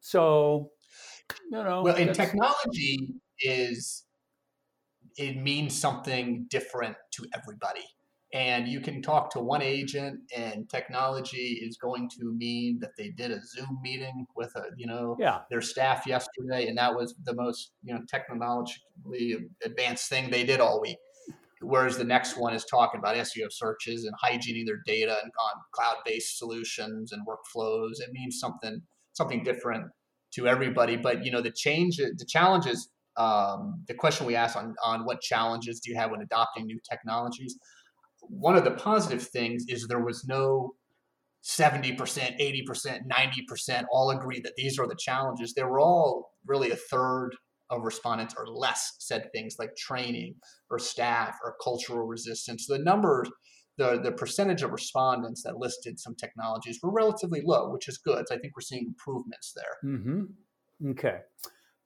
So, 0.00 0.72
you 1.50 1.62
know. 1.62 1.82
Well, 1.82 1.96
and 1.96 2.14
technology 2.14 3.14
is 3.40 4.04
it 5.16 5.36
means 5.36 5.78
something 5.78 6.46
different 6.50 6.96
to 7.12 7.26
everybody 7.34 7.84
and 8.36 8.68
you 8.68 8.80
can 8.80 9.00
talk 9.00 9.30
to 9.30 9.40
one 9.40 9.62
agent 9.62 10.20
and 10.36 10.68
technology 10.68 11.58
is 11.66 11.78
going 11.78 12.06
to 12.10 12.34
mean 12.36 12.78
that 12.80 12.90
they 12.98 13.08
did 13.08 13.30
a 13.30 13.40
zoom 13.40 13.78
meeting 13.82 14.26
with 14.36 14.54
a 14.56 14.64
you 14.76 14.86
know 14.86 15.16
yeah. 15.18 15.40
their 15.48 15.62
staff 15.62 16.06
yesterday 16.06 16.66
and 16.68 16.76
that 16.76 16.94
was 16.94 17.14
the 17.24 17.34
most 17.34 17.72
you 17.82 17.94
know 17.94 18.00
technologically 18.06 19.38
advanced 19.64 20.10
thing 20.10 20.30
they 20.30 20.44
did 20.44 20.60
all 20.60 20.80
week. 20.80 20.98
Whereas 21.62 21.96
the 21.96 22.04
next 22.04 22.36
one 22.36 22.52
is 22.52 22.66
talking 22.66 22.98
about 22.98 23.16
seo 23.16 23.50
searches 23.50 24.04
and 24.04 24.14
hygiening 24.20 24.66
their 24.66 24.82
data 24.84 25.16
and 25.22 25.32
on 25.40 25.62
cloud-based 25.72 26.38
solutions 26.38 27.12
and 27.12 27.26
workflows. 27.26 28.00
It 28.00 28.12
means 28.12 28.38
something 28.38 28.82
something 29.14 29.44
different 29.44 29.86
to 30.34 30.46
everybody. 30.46 30.96
But 30.96 31.24
you 31.24 31.30
know 31.30 31.40
the 31.40 31.52
change 31.52 31.96
the 31.96 32.26
challenges 32.28 32.90
um, 33.16 33.82
the 33.88 33.94
question 33.94 34.26
we 34.26 34.36
asked 34.36 34.56
on, 34.56 34.74
on 34.84 35.06
what 35.06 35.22
challenges 35.22 35.80
do 35.80 35.90
you 35.90 35.96
have 35.96 36.10
when 36.10 36.20
adopting 36.20 36.66
new 36.66 36.78
technologies 36.86 37.56
one 38.28 38.56
of 38.56 38.64
the 38.64 38.72
positive 38.72 39.22
things 39.22 39.64
is 39.68 39.86
there 39.86 40.04
was 40.04 40.24
no 40.26 40.74
70%, 41.44 41.96
80%, 41.96 43.00
90% 43.08 43.84
all 43.92 44.10
agree 44.10 44.40
that 44.40 44.54
these 44.56 44.78
are 44.78 44.88
the 44.88 44.96
challenges. 44.98 45.54
They 45.54 45.62
were 45.62 45.78
all 45.78 46.32
really 46.44 46.70
a 46.70 46.76
third 46.76 47.30
of 47.70 47.82
respondents 47.82 48.34
or 48.36 48.46
less 48.46 48.96
said 48.98 49.28
things 49.32 49.56
like 49.58 49.76
training 49.76 50.34
or 50.70 50.78
staff 50.78 51.36
or 51.44 51.56
cultural 51.62 52.06
resistance. 52.06 52.66
The 52.66 52.78
numbers, 52.78 53.28
the, 53.78 54.00
the 54.02 54.12
percentage 54.12 54.62
of 54.62 54.72
respondents 54.72 55.42
that 55.44 55.58
listed 55.58 56.00
some 56.00 56.14
technologies 56.16 56.80
were 56.82 56.92
relatively 56.92 57.42
low, 57.44 57.70
which 57.70 57.88
is 57.88 57.98
good. 57.98 58.26
So 58.26 58.34
I 58.34 58.38
think 58.38 58.56
we're 58.56 58.62
seeing 58.62 58.86
improvements 58.86 59.54
there. 59.54 59.92
Mm-hmm. 59.92 60.90
Okay. 60.90 61.18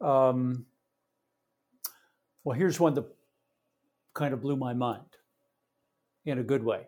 Um, 0.01 0.67
well, 2.45 2.57
here's 2.57 2.81
one 2.81 2.95
that 2.95 3.05
kind 4.15 4.33
of 4.33 4.41
blew 4.41 4.57
my 4.57 4.73
mind 4.73 5.05
in 6.25 6.39
a 6.39 6.43
good 6.43 6.65
way. 6.65 6.87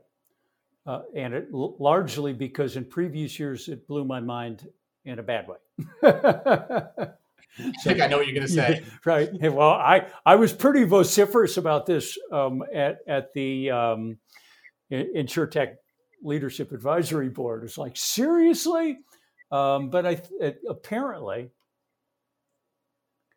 Uh, 0.85 1.03
and 1.14 1.33
it 1.33 1.53
largely 1.53 2.33
because 2.33 2.77
in 2.77 2.85
previous 2.85 3.38
years 3.38 3.68
it 3.68 3.87
blew 3.87 4.05
my 4.05 4.18
mind 4.18 4.68
in 5.05 5.18
a 5.18 5.23
bad 5.23 5.47
way. 5.49 5.57
I 7.59 7.73
think 7.85 8.01
I 8.01 8.07
know 8.07 8.18
what 8.18 8.27
you're 8.27 8.35
going 8.35 8.47
to 8.47 8.53
say. 8.53 8.83
right. 9.05 9.31
Well, 9.40 9.71
I, 9.71 10.07
I 10.25 10.37
was 10.37 10.53
pretty 10.53 10.85
vociferous 10.85 11.57
about 11.57 11.87
this 11.87 12.18
um, 12.33 12.62
at, 12.75 12.99
at 13.07 13.33
the 13.35 13.71
um, 13.71 14.18
InsureTech 14.90 15.75
Leadership 16.23 16.73
Advisory 16.73 17.29
Board. 17.29 17.64
It's 17.64 17.79
like, 17.79 17.97
seriously? 17.97 18.99
Um, 19.51 19.90
but 19.90 20.07
I 20.07 20.23
it, 20.40 20.61
apparently 20.68 21.51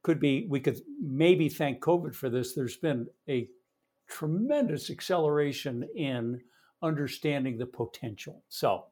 could 0.02 0.20
be, 0.20 0.48
we 0.50 0.62
could 0.62 0.80
maybe 1.02 1.50
thank 1.50 1.82
COVID 1.82 2.16
for 2.16 2.30
this. 2.30 2.54
There's 2.54 2.78
been 2.78 3.08
a 3.28 3.48
tremendous 4.08 4.90
acceleration 4.90 5.88
in 5.96 6.42
understanding 6.82 7.58
the 7.58 7.66
potential. 7.66 8.44
So, 8.50 8.86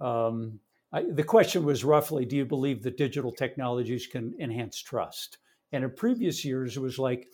um, 0.00 0.58
I, 0.92 1.04
the 1.10 1.24
question 1.24 1.64
was 1.64 1.84
roughly 1.84 2.24
Do 2.24 2.36
you 2.36 2.44
believe 2.44 2.82
that 2.82 2.96
digital 2.96 3.32
technologies 3.32 4.06
can 4.06 4.34
enhance 4.40 4.78
trust? 4.80 5.38
And 5.72 5.84
in 5.84 5.90
previous 5.90 6.44
years, 6.44 6.76
it 6.76 6.80
was 6.80 6.98
like, 6.98 7.28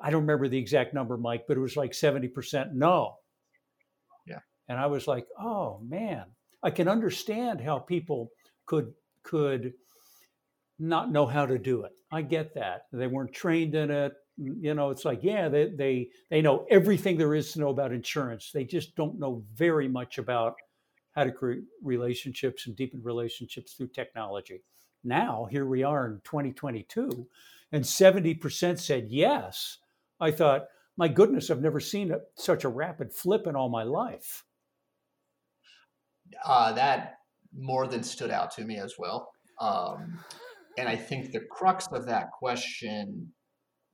I 0.00 0.10
don't 0.10 0.22
remember 0.22 0.48
the 0.48 0.58
exact 0.58 0.94
number, 0.94 1.16
Mike, 1.16 1.44
but 1.46 1.56
it 1.56 1.60
was 1.60 1.76
like 1.76 1.92
70% 1.92 2.72
no. 2.72 3.16
Yeah. 4.26 4.40
And 4.68 4.78
I 4.78 4.86
was 4.86 5.06
like, 5.06 5.26
oh 5.38 5.80
man, 5.88 6.24
I 6.62 6.70
can 6.70 6.88
understand 6.88 7.60
how 7.60 7.78
people 7.78 8.30
could 8.66 8.92
could 9.22 9.74
not 10.78 11.12
know 11.12 11.24
how 11.26 11.46
to 11.46 11.58
do 11.58 11.84
it. 11.84 11.92
I 12.10 12.22
get 12.22 12.54
that. 12.54 12.86
They 12.92 13.06
weren't 13.06 13.32
trained 13.32 13.74
in 13.74 13.90
it 13.90 14.12
you 14.36 14.74
know 14.74 14.90
it's 14.90 15.04
like 15.04 15.20
yeah 15.22 15.48
they, 15.48 15.70
they 15.70 16.08
they 16.30 16.42
know 16.42 16.66
everything 16.70 17.16
there 17.16 17.34
is 17.34 17.52
to 17.52 17.60
know 17.60 17.68
about 17.68 17.92
insurance. 17.92 18.50
They 18.52 18.64
just 18.64 18.96
don't 18.96 19.18
know 19.18 19.44
very 19.54 19.88
much 19.88 20.18
about 20.18 20.54
how 21.12 21.24
to 21.24 21.32
create 21.32 21.62
relationships 21.82 22.66
and 22.66 22.74
deepen 22.74 23.00
relationships 23.02 23.74
through 23.74 23.88
technology. 23.88 24.62
Now 25.04 25.46
here 25.50 25.66
we 25.66 25.82
are 25.82 26.06
in 26.06 26.20
2022 26.24 27.28
and 27.72 27.84
70% 27.84 28.78
said 28.78 29.06
yes. 29.10 29.78
I 30.20 30.30
thought 30.30 30.66
my 30.96 31.08
goodness 31.08 31.50
i've 31.50 31.60
never 31.60 31.80
seen 31.80 32.12
a, 32.12 32.18
such 32.36 32.64
a 32.64 32.68
rapid 32.68 33.12
flip 33.12 33.46
in 33.46 33.56
all 33.56 33.68
my 33.68 33.82
life. 33.82 34.44
Uh, 36.44 36.72
that 36.72 37.18
more 37.56 37.86
than 37.86 38.02
stood 38.02 38.30
out 38.30 38.50
to 38.50 38.64
me 38.64 38.78
as 38.78 38.94
well 38.98 39.30
um, 39.60 40.18
and 40.78 40.88
i 40.88 40.96
think 40.96 41.30
the 41.30 41.40
crux 41.50 41.86
of 41.92 42.06
that 42.06 42.30
question 42.32 43.32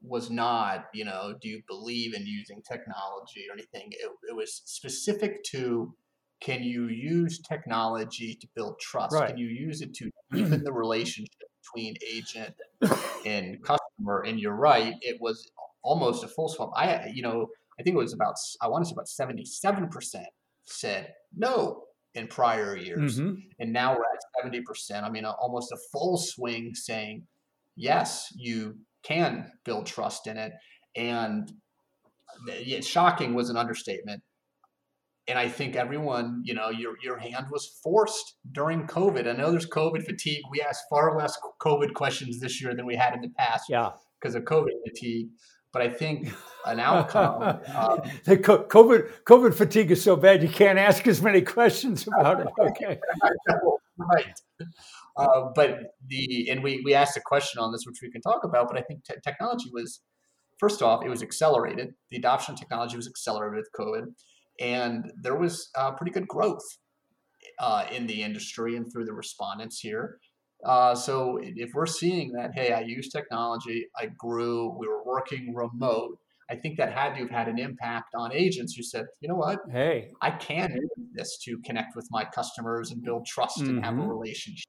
was 0.03 0.31
not, 0.31 0.87
you 0.95 1.05
know, 1.05 1.35
do 1.41 1.49
you 1.49 1.63
believe 1.69 2.15
in 2.15 2.27
using 2.27 2.63
technology 2.63 3.45
or 3.49 3.55
anything? 3.55 3.93
It, 3.93 4.11
it 4.29 4.37
was 4.37 4.63
specific 4.65 5.43
to 5.45 5.95
can 6.41 6.63
you 6.63 6.89
use 6.89 7.39
technology 7.39 8.35
to 8.41 8.49
build 8.57 8.79
trust? 8.81 9.15
Right. 9.15 9.29
Can 9.29 9.37
you 9.37 9.47
use 9.47 9.83
it 9.83 9.93
to 9.95 10.11
deepen 10.33 10.65
the 10.65 10.73
relationship 10.73 11.35
between 11.63 11.95
agent 12.11 12.55
and 13.27 13.63
customer? 13.63 14.23
And 14.27 14.41
you're 14.41 14.55
right, 14.55 14.95
it 15.03 15.19
was 15.21 15.51
almost 15.83 16.25
a 16.25 16.29
full 16.29 16.49
swap. 16.49 16.73
I, 16.75 17.11
you 17.15 17.23
know, 17.23 17.49
I 17.79 17.83
think 17.83 17.95
it 17.95 17.99
was 17.99 18.15
about, 18.15 18.35
I 18.63 18.69
want 18.69 18.85
to 18.85 18.89
say 18.89 18.95
about 18.95 19.07
77% 19.07 20.25
said 20.65 21.13
no 21.37 21.85
in 22.15 22.27
prior 22.27 22.77
years. 22.77 23.19
Mm-hmm. 23.19 23.35
And 23.59 23.73
now 23.73 23.93
we're 23.93 24.03
at 24.03 24.53
70%. 24.53 25.03
I 25.03 25.11
mean, 25.11 25.25
almost 25.25 25.73
a 25.73 25.79
full 25.93 26.17
swing 26.17 26.75
saying, 26.75 27.27
yes, 27.77 28.29
you 28.37 28.77
can 29.03 29.51
build 29.65 29.87
trust 29.87 30.27
in 30.27 30.37
it. 30.37 30.53
And 30.97 31.51
it's 32.47 32.87
shocking 32.87 33.35
was 33.35 33.51
an 33.51 33.57
understatement. 33.57 34.23
And 35.29 35.39
I 35.39 35.49
think 35.49 35.77
everyone, 35.77 36.43
you 36.45 36.55
know, 36.55 36.71
your 36.71 36.95
your 37.05 37.19
hand 37.19 37.47
was 37.53 37.79
forced 37.83 38.37
during 38.51 38.87
COVID. 38.87 39.29
I 39.29 39.33
know 39.37 39.51
there's 39.51 39.69
COVID 39.69 40.05
fatigue. 40.05 40.43
We 40.51 40.61
asked 40.61 40.85
far 40.91 41.17
less 41.17 41.39
COVID 41.61 41.95
questions 41.95 42.41
this 42.41 42.61
year 42.61 42.75
than 42.75 42.87
we 42.87 42.97
had 42.97 43.15
in 43.15 43.21
the 43.21 43.29
past. 43.29 43.65
Yeah. 43.69 43.91
Because 44.21 44.35
of 44.35 44.43
COVID 44.43 44.73
fatigue. 44.87 45.29
But 45.73 45.83
I 45.83 45.89
think 45.89 46.33
an 46.67 46.81
outcome. 46.91 47.43
um, 47.43 48.01
the 48.25 48.39
COVID 48.39 49.23
COVID 49.25 49.55
fatigue 49.55 49.91
is 49.93 50.03
so 50.03 50.17
bad 50.17 50.43
you 50.43 50.49
can't 50.49 50.79
ask 50.79 51.07
as 51.07 51.23
many 51.23 51.43
questions 51.43 52.07
about 52.07 52.41
it. 52.41 52.49
Okay. 52.59 52.99
right. 53.99 54.41
Uh, 55.17 55.49
but 55.55 55.95
the 56.07 56.49
and 56.51 56.63
we 56.63 56.81
we 56.85 56.95
asked 56.95 57.17
a 57.17 57.21
question 57.21 57.61
on 57.61 57.73
this, 57.73 57.85
which 57.87 57.99
we 58.03 58.11
can 58.11 58.21
talk 58.21 58.45
about. 58.45 58.69
But 58.69 58.79
I 58.79 58.83
think 58.83 59.05
te- 59.05 59.21
technology 59.25 59.71
was 59.73 60.01
first 60.59 60.83
off, 60.83 61.05
it 61.05 61.09
was 61.09 61.23
accelerated. 61.23 61.95
The 62.11 62.19
adoption 62.19 62.55
of 62.55 62.61
technology 62.61 62.97
was 62.97 63.09
accelerated 63.09 63.57
with 63.57 63.71
COVID, 63.79 64.07
and 64.61 65.11
there 65.23 65.37
was 65.37 65.71
uh, 65.77 65.93
pretty 65.93 66.13
good 66.13 66.29
growth 66.29 66.65
uh, 67.59 67.87
in 67.91 68.07
the 68.07 68.23
industry 68.23 68.77
and 68.77 68.91
through 68.93 69.07
the 69.07 69.13
respondents 69.13 69.81
here. 69.81 70.19
Uh, 70.65 70.95
so 70.95 71.39
if 71.43 71.71
we're 71.75 71.87
seeing 71.87 72.33
that, 72.33 72.51
hey, 72.55 72.73
I 72.73 72.81
use 72.81 73.09
technology, 73.09 73.87
I 73.99 74.07
grew, 74.19 74.77
we 74.79 74.87
were 74.87 75.03
working 75.05 75.55
remote. 75.55 76.19
I 76.51 76.57
think 76.57 76.77
that 76.79 76.93
had 76.93 77.15
to 77.15 77.21
have 77.21 77.31
had 77.31 77.49
an 77.49 77.59
impact 77.59 78.15
on 78.15 78.33
agents 78.33 78.75
who 78.75 78.83
said, 78.83 79.07
you 79.21 79.29
know 79.29 79.37
what? 79.37 79.61
Hey, 79.71 80.11
I 80.21 80.33
can 80.33 80.73
use 80.73 81.09
this 81.15 81.39
to 81.45 81.59
connect 81.65 81.95
with 81.95 82.09
my 82.11 82.25
customers 82.25 82.91
and 82.91 83.03
build 83.03 83.25
trust 83.25 83.59
mm-hmm. 83.59 83.77
and 83.77 83.85
have 83.85 83.95
a 83.95 84.01
mm-hmm. 84.01 84.09
relationship. 84.09 84.67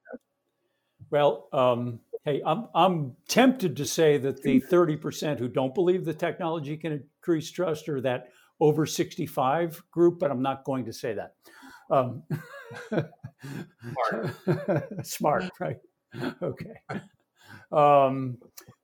Well, 1.12 1.50
um, 1.52 2.00
hey, 2.24 2.42
I'm, 2.46 2.68
I'm 2.74 3.16
tempted 3.28 3.76
to 3.78 3.86
say 3.86 4.18
that 4.18 4.42
the 4.42 4.62
30% 4.62 5.38
who 5.38 5.50
don't 5.50 5.76
believe 5.76 6.06
the 6.06 6.14
technology 6.14 6.78
can 6.78 6.94
increase 6.94 7.52
trust 7.52 7.90
are 7.90 8.02
that 8.02 8.30
over 8.60 8.86
65 8.86 9.84
group, 9.92 10.20
but 10.20 10.32
I'm 10.32 10.42
not 10.42 10.64
going 10.64 10.86
to 10.86 10.94
say 10.94 11.16
that. 11.16 11.34
Um, 11.90 12.24
Smart. 14.10 14.36
Smart, 15.06 15.44
right? 15.60 15.78
Okay. 16.42 16.76
Um, 17.72 18.38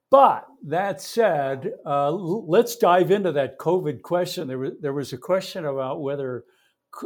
but 0.09 0.45
that 0.65 1.01
said, 1.01 1.73
uh, 1.85 2.11
let's 2.11 2.75
dive 2.75 3.11
into 3.11 3.31
that 3.33 3.57
COVID 3.57 4.01
question. 4.01 4.47
There 4.47 4.57
was, 4.57 4.71
there 4.81 4.93
was 4.93 5.13
a 5.13 5.17
question 5.17 5.65
about 5.65 6.01
whether 6.01 6.43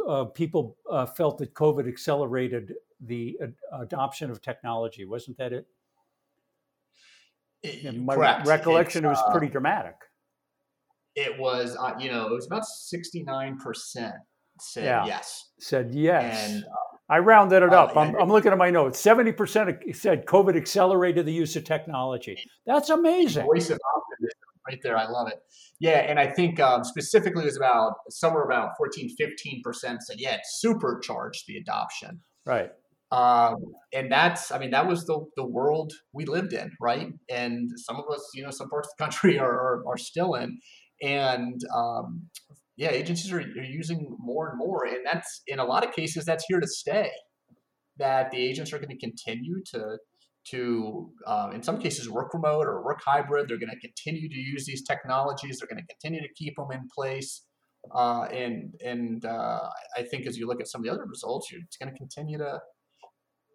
uh, 0.07 0.25
people 0.25 0.77
uh, 0.89 1.05
felt 1.05 1.37
that 1.39 1.53
COVID 1.53 1.87
accelerated 1.87 2.73
the 3.01 3.37
ad- 3.41 3.55
adoption 3.73 4.31
of 4.31 4.41
technology. 4.41 5.05
Wasn't 5.05 5.37
that 5.37 5.53
it? 5.53 5.65
it 7.63 7.95
my 7.95 8.15
correct. 8.15 8.47
recollection, 8.47 9.05
it's, 9.05 9.19
it 9.19 9.23
was 9.23 9.31
pretty 9.31 9.47
uh, 9.47 9.51
dramatic. 9.51 9.95
It 11.15 11.37
was, 11.37 11.75
uh, 11.79 11.93
you 11.99 12.09
know, 12.09 12.27
it 12.27 12.31
was 12.31 12.47
about 12.47 12.63
69% 12.63 14.13
said 14.61 14.83
yeah. 14.83 15.05
yes. 15.05 15.49
Said 15.59 15.93
yes. 15.93 16.49
And, 16.49 16.63
uh, 16.63 16.67
I 17.09 17.19
rounded 17.19 17.61
it 17.61 17.73
up. 17.73 17.97
I'm, 17.97 18.15
I'm, 18.15 18.29
looking 18.29 18.53
at 18.53 18.57
my 18.57 18.69
notes. 18.69 19.01
70% 19.01 19.95
said 19.95 20.25
COVID 20.25 20.55
accelerated 20.55 21.25
the 21.25 21.33
use 21.33 21.57
of 21.57 21.65
technology. 21.65 22.37
That's 22.65 22.89
amazing. 22.89 23.45
Voice 23.45 23.69
of 23.69 23.79
optimism 23.97 24.39
right 24.65 24.79
there. 24.81 24.95
I 24.95 25.09
love 25.09 25.27
it. 25.27 25.41
Yeah. 25.81 25.99
And 25.99 26.17
I 26.17 26.27
think 26.27 26.61
um, 26.61 26.85
specifically 26.85 27.41
it 27.41 27.47
was 27.47 27.57
about 27.57 27.95
somewhere 28.09 28.43
about 28.43 28.77
14, 28.77 29.13
15% 29.19 30.01
said, 30.01 30.19
yeah, 30.19 30.35
it 30.35 30.41
supercharged 30.45 31.43
the 31.47 31.57
adoption. 31.57 32.21
Right. 32.45 32.71
Um, 33.11 33.57
and 33.93 34.09
that's, 34.11 34.51
I 34.51 34.59
mean, 34.59 34.71
that 34.71 34.87
was 34.87 35.05
the, 35.05 35.25
the 35.35 35.45
world 35.45 35.91
we 36.13 36.25
lived 36.25 36.53
in, 36.53 36.71
right? 36.79 37.11
And 37.29 37.69
some 37.75 37.97
of 37.97 38.05
us, 38.09 38.25
you 38.33 38.43
know, 38.43 38.51
some 38.51 38.69
parts 38.69 38.87
of 38.87 38.93
the 38.97 39.03
country 39.03 39.39
are, 39.45 39.51
are, 39.51 39.83
are 39.87 39.97
still 39.97 40.35
in. 40.35 40.59
And, 41.01 41.59
um, 41.75 42.29
yeah, 42.77 42.89
agencies 42.89 43.31
are, 43.31 43.39
are 43.39 43.63
using 43.63 44.15
more 44.19 44.49
and 44.49 44.57
more, 44.57 44.85
and 44.85 45.05
that's 45.05 45.43
in 45.45 45.59
a 45.59 45.63
lot 45.63 45.85
of 45.85 45.93
cases 45.93 46.25
that's 46.25 46.45
here 46.47 46.59
to 46.59 46.67
stay. 46.67 47.11
That 47.97 48.31
the 48.31 48.37
agents 48.37 48.73
are 48.73 48.79
going 48.79 48.89
to 48.89 48.97
continue 48.97 49.61
to 49.73 49.97
to 50.49 51.11
uh, 51.27 51.51
in 51.53 51.61
some 51.61 51.79
cases 51.79 52.09
work 52.09 52.33
remote 52.33 52.65
or 52.65 52.83
work 52.83 53.01
hybrid. 53.05 53.47
They're 53.47 53.59
going 53.59 53.69
to 53.69 53.79
continue 53.79 54.27
to 54.27 54.35
use 54.35 54.65
these 54.65 54.81
technologies. 54.83 55.59
They're 55.59 55.67
going 55.67 55.85
to 55.85 55.93
continue 55.93 56.27
to 56.27 56.33
keep 56.33 56.55
them 56.55 56.71
in 56.71 56.87
place. 56.95 57.43
Uh, 57.93 58.23
and 58.31 58.73
and 58.83 59.25
uh, 59.25 59.69
I 59.95 60.03
think 60.03 60.25
as 60.25 60.37
you 60.37 60.47
look 60.47 60.61
at 60.61 60.67
some 60.67 60.81
of 60.81 60.85
the 60.85 60.91
other 60.91 61.05
results, 61.05 61.49
it's 61.51 61.77
going 61.77 61.91
to 61.91 61.97
continue 61.97 62.39
to 62.39 62.59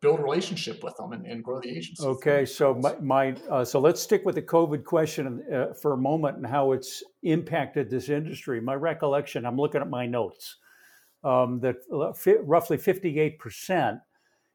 build 0.06 0.20
a 0.20 0.22
relationship 0.22 0.84
with 0.84 0.96
them 0.96 1.12
and, 1.12 1.26
and 1.26 1.42
grow 1.42 1.60
the 1.60 1.68
agency. 1.68 2.04
Okay, 2.04 2.46
so 2.46 2.74
my, 2.74 2.94
my 3.00 3.34
uh, 3.50 3.64
so 3.64 3.80
let's 3.80 4.00
stick 4.00 4.24
with 4.24 4.36
the 4.36 4.42
COVID 4.42 4.84
question 4.84 5.42
uh, 5.52 5.74
for 5.74 5.94
a 5.94 5.96
moment 5.96 6.36
and 6.36 6.46
how 6.46 6.70
it's 6.70 7.02
impacted 7.24 7.90
this 7.90 8.08
industry. 8.08 8.60
My 8.60 8.74
recollection, 8.74 9.44
I'm 9.44 9.56
looking 9.56 9.80
at 9.80 9.90
my 9.90 10.06
notes, 10.06 10.58
um, 11.24 11.58
that 11.60 11.76
roughly 12.44 12.76
58 12.76 13.40
percent 13.40 13.98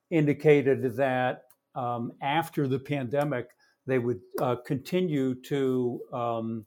indicated 0.10 0.96
that 0.96 1.44
um, 1.76 2.14
after 2.22 2.66
the 2.66 2.80
pandemic 2.80 3.50
they 3.86 4.00
would 4.00 4.22
uh, 4.40 4.56
continue 4.66 5.36
to 5.42 6.00
um, 6.14 6.66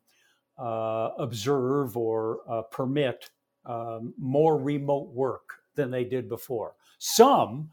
uh, 0.59 1.09
observe 1.19 1.97
or 1.97 2.41
uh, 2.51 2.63
permit 2.71 3.31
um, 3.65 4.13
more 4.19 4.59
remote 4.59 5.09
work 5.15 5.55
than 5.75 5.91
they 5.91 6.05
did 6.05 6.29
before. 6.29 6.75
Some 6.99 7.71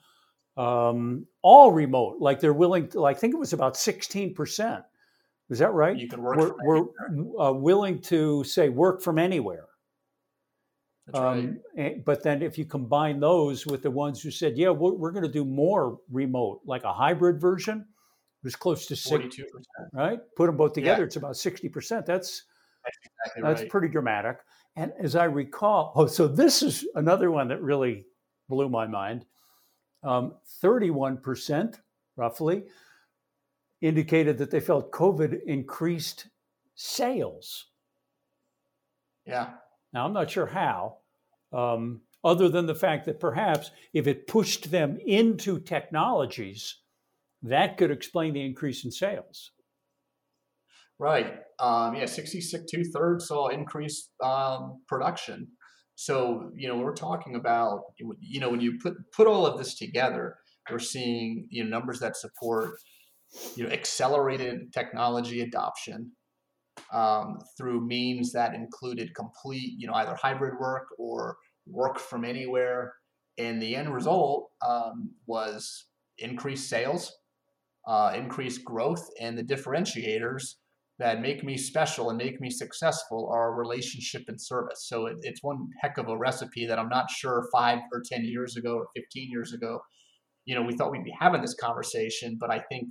um, 0.61 1.25
all 1.41 1.71
remote, 1.71 2.17
like 2.19 2.39
they're 2.39 2.53
willing 2.53 2.87
to, 2.89 3.01
like, 3.01 3.17
I 3.17 3.19
think 3.19 3.33
it 3.33 3.37
was 3.37 3.53
about 3.53 3.73
16%. 3.73 4.83
Is 5.49 5.59
that 5.59 5.73
right? 5.73 5.97
You 5.97 6.07
can 6.07 6.21
work 6.21 6.37
we're, 6.63 6.85
we're 7.09 7.41
uh, 7.41 7.51
willing 7.51 7.99
to 8.03 8.43
say 8.43 8.69
work 8.69 9.01
from 9.01 9.17
anywhere. 9.17 9.65
That's 11.07 11.19
right. 11.19 11.39
Um, 11.39 11.59
and, 11.75 12.05
but 12.05 12.23
then 12.23 12.41
if 12.43 12.57
you 12.57 12.65
combine 12.65 13.19
those 13.19 13.65
with 13.65 13.81
the 13.81 13.91
ones 13.91 14.21
who 14.21 14.29
said, 14.29 14.55
yeah, 14.55 14.69
we're, 14.69 14.93
we're 14.93 15.11
going 15.11 15.25
to 15.25 15.31
do 15.31 15.43
more 15.43 15.97
remote, 16.11 16.61
like 16.65 16.83
a 16.83 16.93
hybrid 16.93 17.41
version, 17.41 17.79
it 17.79 18.45
was 18.45 18.55
close 18.55 18.85
to 18.85 18.93
42%. 18.93 19.43
right? 19.93 20.19
Put 20.37 20.45
them 20.45 20.57
both 20.57 20.73
together, 20.73 21.01
yeah. 21.01 21.05
it's 21.05 21.15
about 21.15 21.33
60%. 21.33 21.73
That's, 21.73 22.05
that's, 22.05 22.43
exactly 23.03 23.43
that's 23.43 23.61
right. 23.61 23.69
pretty 23.69 23.87
dramatic. 23.87 24.37
And 24.75 24.93
as 24.99 25.15
I 25.15 25.25
recall, 25.25 25.91
oh, 25.95 26.05
so 26.05 26.27
this 26.27 26.61
is 26.61 26.87
another 26.95 27.31
one 27.31 27.47
that 27.47 27.61
really 27.61 28.05
blew 28.47 28.69
my 28.69 28.85
mind. 28.87 29.25
Um, 30.03 30.33
31%, 30.63 31.79
roughly, 32.15 32.63
indicated 33.81 34.37
that 34.37 34.51
they 34.51 34.59
felt 34.59 34.91
COVID 34.91 35.43
increased 35.45 36.27
sales. 36.75 37.67
Yeah. 39.25 39.49
Now, 39.93 40.05
I'm 40.05 40.13
not 40.13 40.31
sure 40.31 40.47
how, 40.47 40.97
um, 41.53 42.01
other 42.23 42.49
than 42.49 42.65
the 42.65 42.75
fact 42.75 43.05
that 43.05 43.19
perhaps 43.19 43.71
if 43.93 44.07
it 44.07 44.27
pushed 44.27 44.71
them 44.71 44.97
into 45.05 45.59
technologies, 45.59 46.77
that 47.43 47.77
could 47.77 47.91
explain 47.91 48.33
the 48.33 48.45
increase 48.45 48.85
in 48.85 48.91
sales. 48.91 49.51
Right. 50.99 51.39
Um, 51.59 51.95
yeah, 51.95 52.05
66, 52.05 52.65
two 52.69 52.83
thirds 52.83 53.27
saw 53.27 53.47
increased 53.47 54.11
um, 54.23 54.81
production. 54.87 55.47
So, 55.95 56.51
you 56.55 56.67
know, 56.67 56.77
we're 56.77 56.95
talking 56.95 57.35
about, 57.35 57.81
you 58.19 58.39
know, 58.39 58.49
when 58.49 58.61
you 58.61 58.79
put, 58.81 58.95
put 59.11 59.27
all 59.27 59.45
of 59.45 59.57
this 59.57 59.75
together, 59.75 60.37
we're 60.69 60.79
seeing, 60.79 61.47
you 61.49 61.63
know, 61.63 61.69
numbers 61.69 61.99
that 61.99 62.15
support, 62.15 62.79
you 63.55 63.63
know, 63.63 63.69
accelerated 63.71 64.73
technology 64.73 65.41
adoption 65.41 66.11
um, 66.91 67.39
through 67.57 67.85
means 67.85 68.31
that 68.33 68.53
included 68.53 69.13
complete, 69.15 69.73
you 69.77 69.87
know, 69.87 69.93
either 69.93 70.15
hybrid 70.15 70.59
work 70.59 70.87
or 70.97 71.37
work 71.67 71.99
from 71.99 72.25
anywhere. 72.25 72.93
And 73.37 73.61
the 73.61 73.75
end 73.75 73.93
result 73.93 74.49
um, 74.65 75.11
was 75.25 75.85
increased 76.17 76.69
sales, 76.69 77.17
uh, 77.87 78.13
increased 78.15 78.63
growth, 78.63 79.07
and 79.19 79.37
the 79.37 79.43
differentiators 79.43 80.55
that 81.01 81.19
make 81.19 81.43
me 81.43 81.57
special 81.57 82.09
and 82.09 82.17
make 82.17 82.39
me 82.39 82.51
successful 82.51 83.27
are 83.33 83.55
relationship 83.55 84.21
and 84.27 84.39
service. 84.39 84.85
So 84.87 85.07
it, 85.07 85.17
it's 85.23 85.41
one 85.41 85.67
heck 85.81 85.97
of 85.97 86.07
a 86.09 86.15
recipe 86.15 86.67
that 86.67 86.77
I'm 86.77 86.89
not 86.89 87.09
sure 87.09 87.49
five 87.51 87.79
or 87.91 88.03
10 88.05 88.23
years 88.23 88.55
ago 88.55 88.75
or 88.75 88.87
15 88.95 89.31
years 89.31 89.51
ago, 89.51 89.81
you 90.45 90.53
know, 90.53 90.61
we 90.61 90.75
thought 90.75 90.91
we'd 90.91 91.03
be 91.03 91.15
having 91.19 91.41
this 91.41 91.55
conversation, 91.55 92.37
but 92.39 92.51
I 92.51 92.59
think 92.59 92.89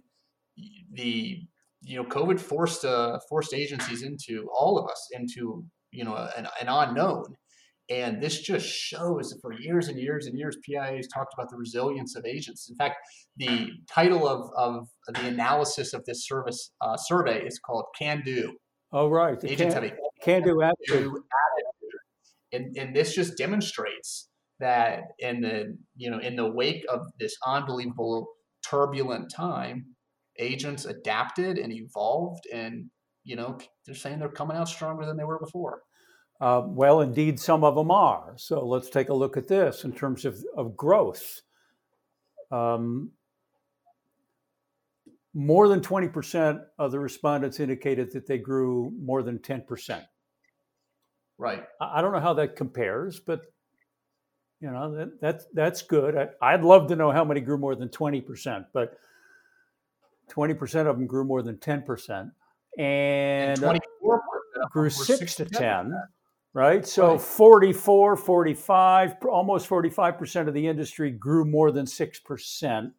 the, 0.93 1.47
you 1.83 1.97
know, 1.97 2.05
COVID 2.05 2.41
forced, 2.41 2.85
uh, 2.85 3.21
forced 3.29 3.55
agencies 3.55 4.03
into 4.03 4.51
all 4.59 4.77
of 4.77 4.91
us 4.91 5.09
into, 5.13 5.65
you 5.93 6.03
know, 6.03 6.17
an, 6.37 6.49
an 6.61 6.67
unknown. 6.69 7.37
And 7.91 8.23
this 8.23 8.41
just 8.41 8.67
shows 8.67 9.31
that 9.31 9.41
for 9.43 9.53
years 9.53 9.89
and 9.89 9.99
years 9.99 10.27
and 10.27 10.39
years, 10.39 10.57
PIA 10.65 10.97
has 10.97 11.09
talked 11.09 11.35
about 11.37 11.51
the 11.51 11.57
resilience 11.57 12.15
of 12.15 12.25
agents. 12.25 12.71
In 12.71 12.77
fact, 12.77 12.97
the 13.37 13.69
title 13.93 14.29
of, 14.29 14.49
of 14.57 14.89
the 15.09 15.27
analysis 15.27 15.93
of 15.93 16.05
this 16.05 16.25
service 16.25 16.71
uh, 16.81 16.97
survey 16.97 17.43
is 17.45 17.59
called 17.59 17.87
Can 17.99 18.23
Do. 18.25 18.55
Oh, 18.93 19.09
right. 19.09 19.37
Agents 19.43 19.75
can, 19.75 19.83
have 19.83 19.93
a 19.93 19.97
can 20.23 20.43
do 20.43 20.63
attitude. 20.63 20.99
attitude. 20.99 21.23
And, 22.53 22.77
and 22.77 22.95
this 22.95 23.15
just 23.15 23.37
demonstrates 23.37 24.29
that 24.61 25.05
in 25.19 25.41
the 25.41 25.77
you 25.97 26.11
know 26.11 26.19
in 26.19 26.37
the 26.37 26.51
wake 26.51 26.85
of 26.89 27.01
this 27.19 27.35
unbelievable 27.47 28.29
turbulent 28.65 29.33
time, 29.35 29.87
agents 30.39 30.85
adapted 30.85 31.59
and 31.59 31.73
evolved, 31.73 32.45
and 32.53 32.87
you 33.25 33.37
know 33.37 33.59
they're 33.87 33.95
saying 33.95 34.19
they're 34.19 34.29
coming 34.29 34.57
out 34.57 34.69
stronger 34.69 35.07
than 35.07 35.17
they 35.17 35.25
were 35.25 35.39
before. 35.39 35.81
Uh, 36.41 36.63
well, 36.67 37.03
indeed, 37.03 37.39
some 37.39 37.65
of 37.65 37.75
them 37.75 37.91
are. 37.91 38.33
So 38.37 38.65
let's 38.67 38.89
take 38.89 39.11
a 39.11 39.15
look 39.15 39.37
at 39.37 39.47
this 39.47 39.85
in 39.85 39.93
terms 39.93 40.25
of, 40.25 40.43
of 40.57 40.77
growth. 40.77 41.43
Um, 42.51 43.11
more 45.35 45.69
than 45.69 45.81
20% 45.81 46.65
of 46.79 46.93
the 46.93 46.99
respondents 46.99 47.61
indicated 47.61 48.11
that 48.13 48.27
they 48.27 48.39
grew 48.39 48.93
more 49.01 49.23
than 49.23 49.39
10%. 49.39 50.03
Right. 51.37 51.65
I, 51.81 52.01
don't 52.01 52.13
know 52.13 52.21
how 52.21 52.35
that 52.35 52.57
compares, 52.57 53.21
but 53.21 53.43
you 54.61 54.71
know 54.71 54.95
that, 54.95 55.21
that's 55.23 55.47
that's 55.55 55.81
good. 55.81 56.29
I, 56.43 56.55
would 56.55 56.67
love 56.67 56.87
to 56.89 56.97
know 56.97 57.11
how 57.11 57.25
many 57.25 57.41
grew 57.41 57.57
more 57.57 57.75
than 57.75 57.89
20%, 57.89 58.67
but 58.75 58.99
20% 60.31 60.87
of 60.87 60.99
them 60.99 61.07
grew 61.07 61.25
more 61.25 61.41
than 61.41 61.57
10%, 61.57 62.31
and, 62.77 62.79
and 62.79 63.59
24 63.59 64.23
grew 64.71 64.91
six 64.91 65.35
to 65.37 65.47
10 65.47 65.95
right? 66.55 66.87
So 66.87 67.13
right. 67.13 67.21
44, 67.21 68.17
45, 68.17 69.15
almost 69.31 69.69
45% 69.69 70.49
of 70.49 70.55
the 70.55 70.67
industry 70.67 71.11
grew 71.11 71.45
more 71.45 71.71
than 71.71 71.87
6%. 71.87 72.93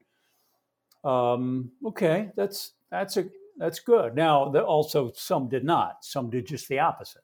Um, 1.03 1.71
okay, 1.85 2.29
that's 2.35 2.73
that's 2.91 3.17
a 3.17 3.25
that's 3.57 3.79
good. 3.79 4.15
Now, 4.15 4.49
the, 4.49 4.63
also 4.63 5.11
some 5.15 5.49
did 5.49 5.63
not. 5.63 6.03
Some 6.05 6.29
did 6.29 6.45
just 6.45 6.67
the 6.67 6.79
opposite. 6.79 7.23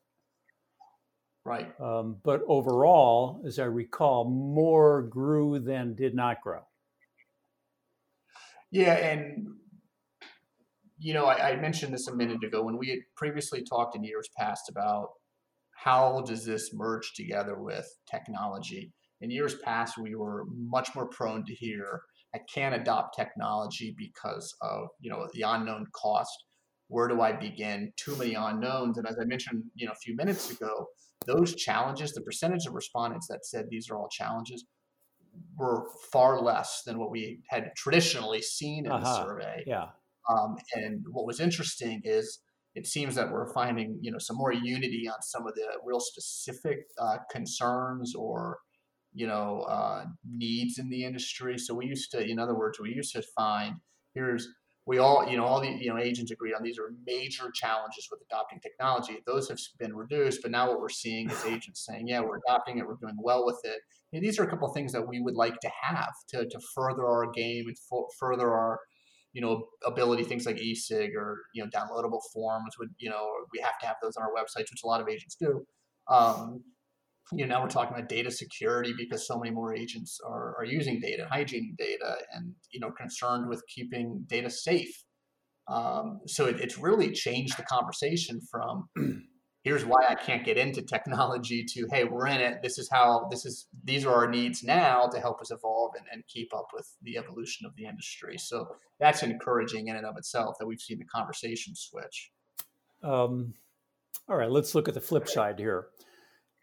Right. 1.45 1.71
Um, 1.79 2.17
but 2.23 2.41
overall, 2.47 3.41
as 3.45 3.59
I 3.59 3.65
recall, 3.65 4.25
more 4.25 5.03
grew 5.03 5.59
than 5.59 5.95
did 5.95 6.13
not 6.15 6.41
grow. 6.41 6.61
Yeah, 8.71 8.93
and 8.93 9.47
you 10.99 11.13
know, 11.13 11.25
I, 11.25 11.51
I 11.51 11.55
mentioned 11.55 11.93
this 11.93 12.07
a 12.07 12.15
minute 12.15 12.43
ago 12.43 12.63
when 12.63 12.77
we 12.77 12.89
had 12.89 12.99
previously 13.15 13.63
talked 13.63 13.95
in 13.95 14.03
years 14.03 14.29
past 14.37 14.69
about 14.69 15.11
how 15.83 16.23
does 16.25 16.43
this 16.43 16.71
merge 16.73 17.13
together 17.13 17.55
with 17.61 17.87
technology? 18.09 18.91
In 19.21 19.29
years 19.29 19.55
past, 19.63 19.97
we 19.97 20.15
were 20.15 20.45
much 20.55 20.95
more 20.95 21.07
prone 21.07 21.45
to 21.45 21.53
hear, 21.53 22.01
I 22.33 22.39
can't 22.53 22.75
adopt 22.75 23.15
technology 23.15 23.95
because 23.97 24.55
of, 24.61 24.87
you 24.99 25.09
know, 25.11 25.27
the 25.33 25.43
unknown 25.43 25.85
cost. 25.93 26.35
Where 26.87 27.07
do 27.07 27.21
I 27.21 27.31
begin? 27.31 27.93
Too 27.95 28.15
many 28.15 28.33
unknowns. 28.33 28.97
And 28.97 29.07
as 29.07 29.17
I 29.21 29.25
mentioned, 29.25 29.63
you 29.75 29.85
know, 29.85 29.91
a 29.91 30.03
few 30.03 30.15
minutes 30.15 30.49
ago, 30.49 30.87
those 31.27 31.55
challenges, 31.55 32.13
the 32.13 32.21
percentage 32.21 32.65
of 32.65 32.73
respondents 32.73 33.27
that 33.27 33.45
said 33.45 33.65
these 33.69 33.89
are 33.89 33.97
all 33.97 34.09
challenges, 34.09 34.65
were 35.57 35.89
far 36.11 36.41
less 36.41 36.81
than 36.85 36.97
what 36.97 37.11
we 37.11 37.41
had 37.49 37.71
traditionally 37.75 38.41
seen 38.41 38.85
in 38.85 38.91
uh-huh. 38.91 39.03
the 39.03 39.25
survey. 39.25 39.63
Yeah. 39.67 39.87
Um, 40.29 40.57
and 40.73 41.05
what 41.11 41.27
was 41.27 41.39
interesting 41.39 42.01
is 42.03 42.39
it 42.77 42.85
seems 42.85 43.15
that 43.15 43.31
we're 43.31 43.51
finding 43.53 43.97
you 44.01 44.11
know 44.11 44.19
some 44.19 44.37
more 44.37 44.53
unity 44.53 45.09
on 45.09 45.21
some 45.21 45.47
of 45.47 45.55
the 45.55 45.67
real 45.83 45.99
specific 45.99 46.85
uh, 46.99 47.17
concerns 47.31 48.13
or 48.15 48.59
you 49.13 49.25
know 49.25 49.61
uh, 49.61 50.05
needs 50.29 50.77
in 50.77 50.89
the 50.89 51.03
industry. 51.03 51.57
So 51.57 51.73
we 51.73 51.87
used 51.87 52.11
to, 52.11 52.23
in 52.23 52.37
other 52.37 52.55
words, 52.55 52.79
we 52.79 52.93
used 52.93 53.13
to 53.13 53.23
find 53.35 53.77
here's 54.13 54.47
we 54.85 54.99
all 54.99 55.27
you 55.27 55.37
know 55.37 55.43
all 55.43 55.59
the 55.59 55.69
you 55.69 55.89
know 55.89 55.99
agents 55.99 56.31
agree 56.31 56.53
on 56.53 56.61
these 56.61 56.77
are 56.77 56.93
major 57.05 57.49
challenges 57.51 58.07
with 58.11 58.21
adopting 58.29 58.59
technology. 58.59 59.17
Those 59.25 59.49
have 59.49 59.59
been 59.79 59.95
reduced, 59.95 60.43
but 60.43 60.51
now 60.51 60.69
what 60.69 60.79
we're 60.79 60.89
seeing 60.89 61.31
is 61.31 61.45
agents 61.55 61.83
saying, 61.83 62.07
yeah, 62.07 62.21
we're 62.21 62.39
adopting 62.47 62.77
it, 62.77 62.87
we're 62.87 63.01
doing 63.01 63.17
well 63.19 63.43
with 63.43 63.59
it. 63.63 63.79
And 64.13 64.23
these 64.23 64.39
are 64.39 64.43
a 64.43 64.49
couple 64.49 64.67
of 64.67 64.75
things 64.75 64.93
that 64.93 65.07
we 65.07 65.19
would 65.19 65.35
like 65.35 65.59
to 65.61 65.71
have 65.81 66.13
to 66.29 66.47
to 66.47 66.59
further 66.75 67.07
our 67.07 67.31
game 67.31 67.65
and 67.67 67.77
further 68.19 68.53
our 68.53 68.79
you 69.33 69.41
know 69.41 69.67
ability 69.85 70.23
things 70.23 70.45
like 70.45 70.59
e-sig 70.59 71.11
or 71.15 71.37
you 71.53 71.63
know 71.63 71.69
downloadable 71.69 72.21
forms 72.33 72.75
would 72.79 72.89
you 72.97 73.09
know 73.09 73.27
we 73.53 73.59
have 73.59 73.77
to 73.79 73.85
have 73.85 73.97
those 74.01 74.15
on 74.15 74.23
our 74.23 74.31
websites 74.31 74.71
which 74.71 74.81
a 74.83 74.87
lot 74.87 75.01
of 75.01 75.07
agents 75.07 75.35
do 75.39 75.65
um, 76.09 76.63
you 77.33 77.45
know, 77.45 77.55
now 77.55 77.61
we're 77.61 77.69
talking 77.69 77.95
about 77.95 78.07
data 78.07 78.31
security 78.31 78.93
because 78.97 79.27
so 79.27 79.37
many 79.37 79.51
more 79.53 79.75
agents 79.75 80.19
are, 80.25 80.55
are 80.57 80.65
using 80.65 81.01
data, 81.01 81.27
hygiene 81.29 81.75
data, 81.77 82.17
and 82.33 82.53
you 82.71 82.79
know, 82.79 82.91
concerned 82.91 83.49
with 83.49 83.61
keeping 83.67 84.23
data 84.27 84.49
safe. 84.49 85.03
Um, 85.67 86.21
so 86.25 86.45
it, 86.45 86.61
it's 86.61 86.77
really 86.77 87.11
changed 87.11 87.57
the 87.57 87.63
conversation 87.63 88.39
from 88.49 88.87
here's 89.67 89.83
why 89.83 90.05
I 90.07 90.15
can't 90.15 90.45
get 90.45 90.57
into 90.57 90.81
technology 90.81 91.61
to 91.61 91.87
hey, 91.91 92.05
we're 92.05 92.27
in 92.27 92.39
it. 92.39 92.61
This 92.63 92.77
is 92.77 92.89
how 92.89 93.27
this 93.29 93.45
is 93.45 93.67
these 93.83 94.05
are 94.05 94.13
our 94.13 94.29
needs 94.29 94.63
now 94.63 95.07
to 95.07 95.19
help 95.19 95.41
us 95.41 95.51
evolve 95.51 95.91
and, 95.97 96.05
and 96.09 96.25
keep 96.27 96.55
up 96.55 96.69
with 96.73 96.95
the 97.01 97.17
evolution 97.17 97.65
of 97.65 97.75
the 97.75 97.85
industry. 97.85 98.37
So 98.37 98.69
that's 98.97 99.23
encouraging 99.23 99.89
in 99.89 99.97
and 99.97 100.05
of 100.05 100.15
itself 100.15 100.55
that 100.59 100.65
we've 100.65 100.79
seen 100.79 100.99
the 100.99 101.05
conversation 101.05 101.75
switch. 101.75 102.31
Um, 103.03 103.55
all 104.29 104.37
right, 104.37 104.49
let's 104.49 104.73
look 104.73 104.87
at 104.87 104.93
the 104.93 105.01
flip 105.01 105.27
side 105.27 105.59
here. 105.59 105.87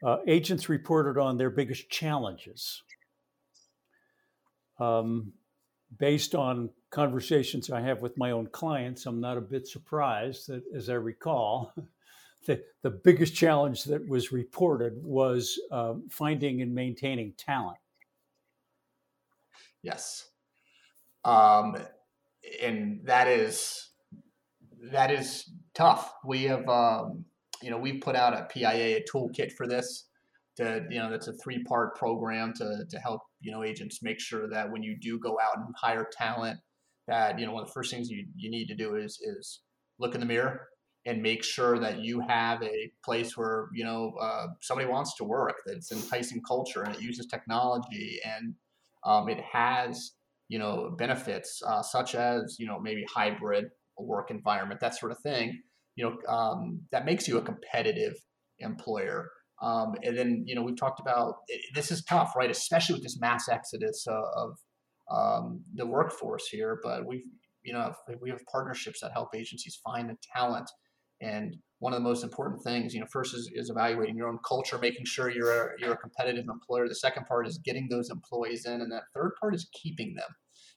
Uh, 0.02 0.16
agents 0.26 0.70
reported 0.70 1.20
on 1.20 1.36
their 1.36 1.50
biggest 1.50 1.90
challenges. 1.90 2.82
Um, 4.80 5.34
based 5.98 6.34
on 6.34 6.70
conversations 6.90 7.70
I 7.70 7.82
have 7.82 8.00
with 8.00 8.16
my 8.16 8.30
own 8.30 8.46
clients, 8.46 9.04
I'm 9.04 9.20
not 9.20 9.36
a 9.36 9.42
bit 9.42 9.68
surprised 9.68 10.48
that, 10.48 10.62
as 10.74 10.88
I 10.88 10.94
recall, 10.94 11.74
the, 12.44 12.62
the 12.82 12.90
biggest 12.90 13.34
challenge 13.34 13.84
that 13.84 14.06
was 14.08 14.32
reported 14.32 15.02
was 15.02 15.58
uh, 15.70 15.94
finding 16.08 16.62
and 16.62 16.74
maintaining 16.74 17.32
talent. 17.32 17.78
Yes. 19.82 20.28
Um, 21.24 21.76
and 22.62 23.00
that 23.04 23.28
is 23.28 23.90
that 24.92 25.10
is 25.10 25.50
tough. 25.74 26.12
We 26.24 26.44
have 26.44 26.68
um, 26.68 27.24
you 27.62 27.70
know, 27.70 27.78
we've 27.78 28.00
put 28.00 28.16
out 28.16 28.34
a 28.34 28.44
PIA, 28.44 28.98
a 28.98 29.04
toolkit 29.10 29.52
for 29.52 29.66
this. 29.66 30.08
To 30.56 30.84
you 30.88 30.98
know, 30.98 31.10
that's 31.10 31.26
a 31.26 31.32
three-part 31.32 31.96
program 31.96 32.52
to 32.54 32.84
to 32.88 32.98
help 32.98 33.22
you 33.40 33.50
know 33.50 33.64
agents 33.64 34.02
make 34.02 34.20
sure 34.20 34.48
that 34.48 34.70
when 34.70 34.82
you 34.82 34.96
do 35.00 35.18
go 35.18 35.38
out 35.42 35.56
and 35.56 35.74
hire 35.76 36.08
talent, 36.16 36.60
that 37.08 37.38
you 37.38 37.46
know 37.46 37.52
one 37.52 37.62
of 37.62 37.68
the 37.68 37.72
first 37.72 37.90
things 37.90 38.08
you 38.08 38.26
you 38.36 38.50
need 38.50 38.66
to 38.68 38.74
do 38.74 38.94
is 38.96 39.18
is 39.20 39.60
look 39.98 40.14
in 40.14 40.20
the 40.20 40.26
mirror 40.26 40.68
and 41.06 41.20
make 41.20 41.44
sure 41.44 41.78
that 41.78 42.00
you 42.00 42.20
have 42.20 42.62
a 42.62 42.90
place 43.04 43.36
where 43.36 43.68
you 43.74 43.84
know 43.84 44.14
uh, 44.20 44.46
somebody 44.60 44.88
wants 44.88 45.14
to 45.16 45.24
work 45.24 45.56
that's 45.66 45.92
enticing 45.92 46.42
culture 46.42 46.82
and 46.82 46.94
it 46.94 47.02
uses 47.02 47.26
technology 47.26 48.20
and 48.24 48.54
um, 49.04 49.28
it 49.28 49.40
has 49.40 50.12
you 50.48 50.58
know 50.58 50.94
benefits 50.98 51.62
uh, 51.66 51.82
such 51.82 52.14
as 52.14 52.56
you 52.58 52.66
know 52.66 52.80
maybe 52.80 53.04
hybrid 53.12 53.66
work 53.98 54.30
environment 54.30 54.80
that 54.80 54.94
sort 54.94 55.12
of 55.12 55.18
thing 55.20 55.60
you 55.96 56.04
know 56.04 56.32
um, 56.32 56.80
that 56.90 57.04
makes 57.04 57.28
you 57.28 57.38
a 57.38 57.42
competitive 57.42 58.14
employer. 58.58 59.30
Um, 59.62 59.94
and 60.02 60.18
then 60.18 60.44
you 60.46 60.54
know 60.54 60.62
we've 60.62 60.76
talked 60.76 61.00
about 61.00 61.36
this 61.74 61.90
is 61.90 62.04
tough 62.04 62.34
right? 62.36 62.50
Especially 62.50 62.94
with 62.94 63.02
this 63.02 63.20
mass 63.20 63.48
exodus 63.48 64.06
uh, 64.08 64.20
of 64.36 64.58
um, 65.10 65.62
the 65.74 65.86
workforce 65.86 66.48
here 66.48 66.80
but 66.82 67.06
we've 67.06 67.24
you 67.62 67.72
know 67.72 67.92
we 68.20 68.30
have 68.30 68.40
partnerships 68.50 69.00
that 69.00 69.12
help 69.12 69.28
agencies 69.34 69.78
find 69.84 70.10
the 70.10 70.16
talent 70.34 70.68
and 71.24 71.56
one 71.80 71.92
of 71.92 71.98
the 71.98 72.08
most 72.08 72.22
important 72.22 72.62
things 72.62 72.94
you 72.94 73.00
know 73.00 73.06
first 73.10 73.34
is, 73.34 73.50
is 73.54 73.70
evaluating 73.70 74.16
your 74.16 74.28
own 74.28 74.38
culture 74.46 74.78
making 74.78 75.04
sure 75.04 75.30
you're 75.30 75.66
a, 75.66 75.68
you're 75.78 75.92
a 75.92 75.96
competitive 75.96 76.46
employer 76.48 76.88
the 76.88 76.94
second 76.94 77.24
part 77.26 77.46
is 77.46 77.58
getting 77.58 77.88
those 77.88 78.10
employees 78.10 78.64
in 78.66 78.80
and 78.80 78.92
that 78.92 79.02
third 79.14 79.32
part 79.40 79.54
is 79.54 79.68
keeping 79.72 80.14
them 80.14 80.30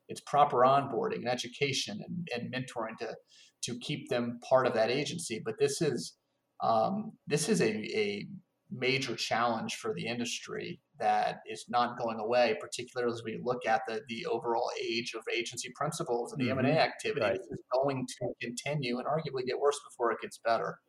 it's 0.09 0.21
proper 0.21 0.57
onboarding 0.57 1.17
and 1.17 1.29
education 1.29 1.99
and, 2.05 2.27
and 2.33 2.53
mentoring 2.53 2.97
to 2.99 3.15
to 3.63 3.77
keep 3.79 4.09
them 4.09 4.39
part 4.47 4.67
of 4.67 4.73
that 4.73 4.89
agency. 4.89 5.41
But 5.43 5.55
this 5.59 5.81
is 5.81 6.15
um, 6.63 7.13
this 7.27 7.49
is 7.49 7.61
a, 7.61 7.69
a 7.69 8.27
major 8.71 9.15
challenge 9.15 9.75
for 9.75 9.93
the 9.93 10.05
industry 10.05 10.79
that 10.99 11.41
is 11.49 11.65
not 11.69 11.97
going 11.99 12.19
away, 12.19 12.57
particularly 12.59 13.11
as 13.11 13.23
we 13.23 13.39
look 13.41 13.65
at 13.65 13.81
the, 13.87 14.01
the 14.09 14.25
overall 14.25 14.69
age 14.81 15.13
of 15.13 15.23
agency 15.33 15.71
principals 15.75 16.33
and 16.33 16.41
the 16.41 16.49
mm-hmm. 16.49 16.65
M&A 16.65 16.77
activity. 16.77 17.21
Right. 17.21 17.35
is 17.35 17.63
going 17.71 18.05
to 18.07 18.27
continue 18.41 18.97
and 18.97 19.07
arguably 19.07 19.45
get 19.45 19.59
worse 19.59 19.79
before 19.89 20.11
it 20.11 20.19
gets 20.21 20.39
better. 20.43 20.79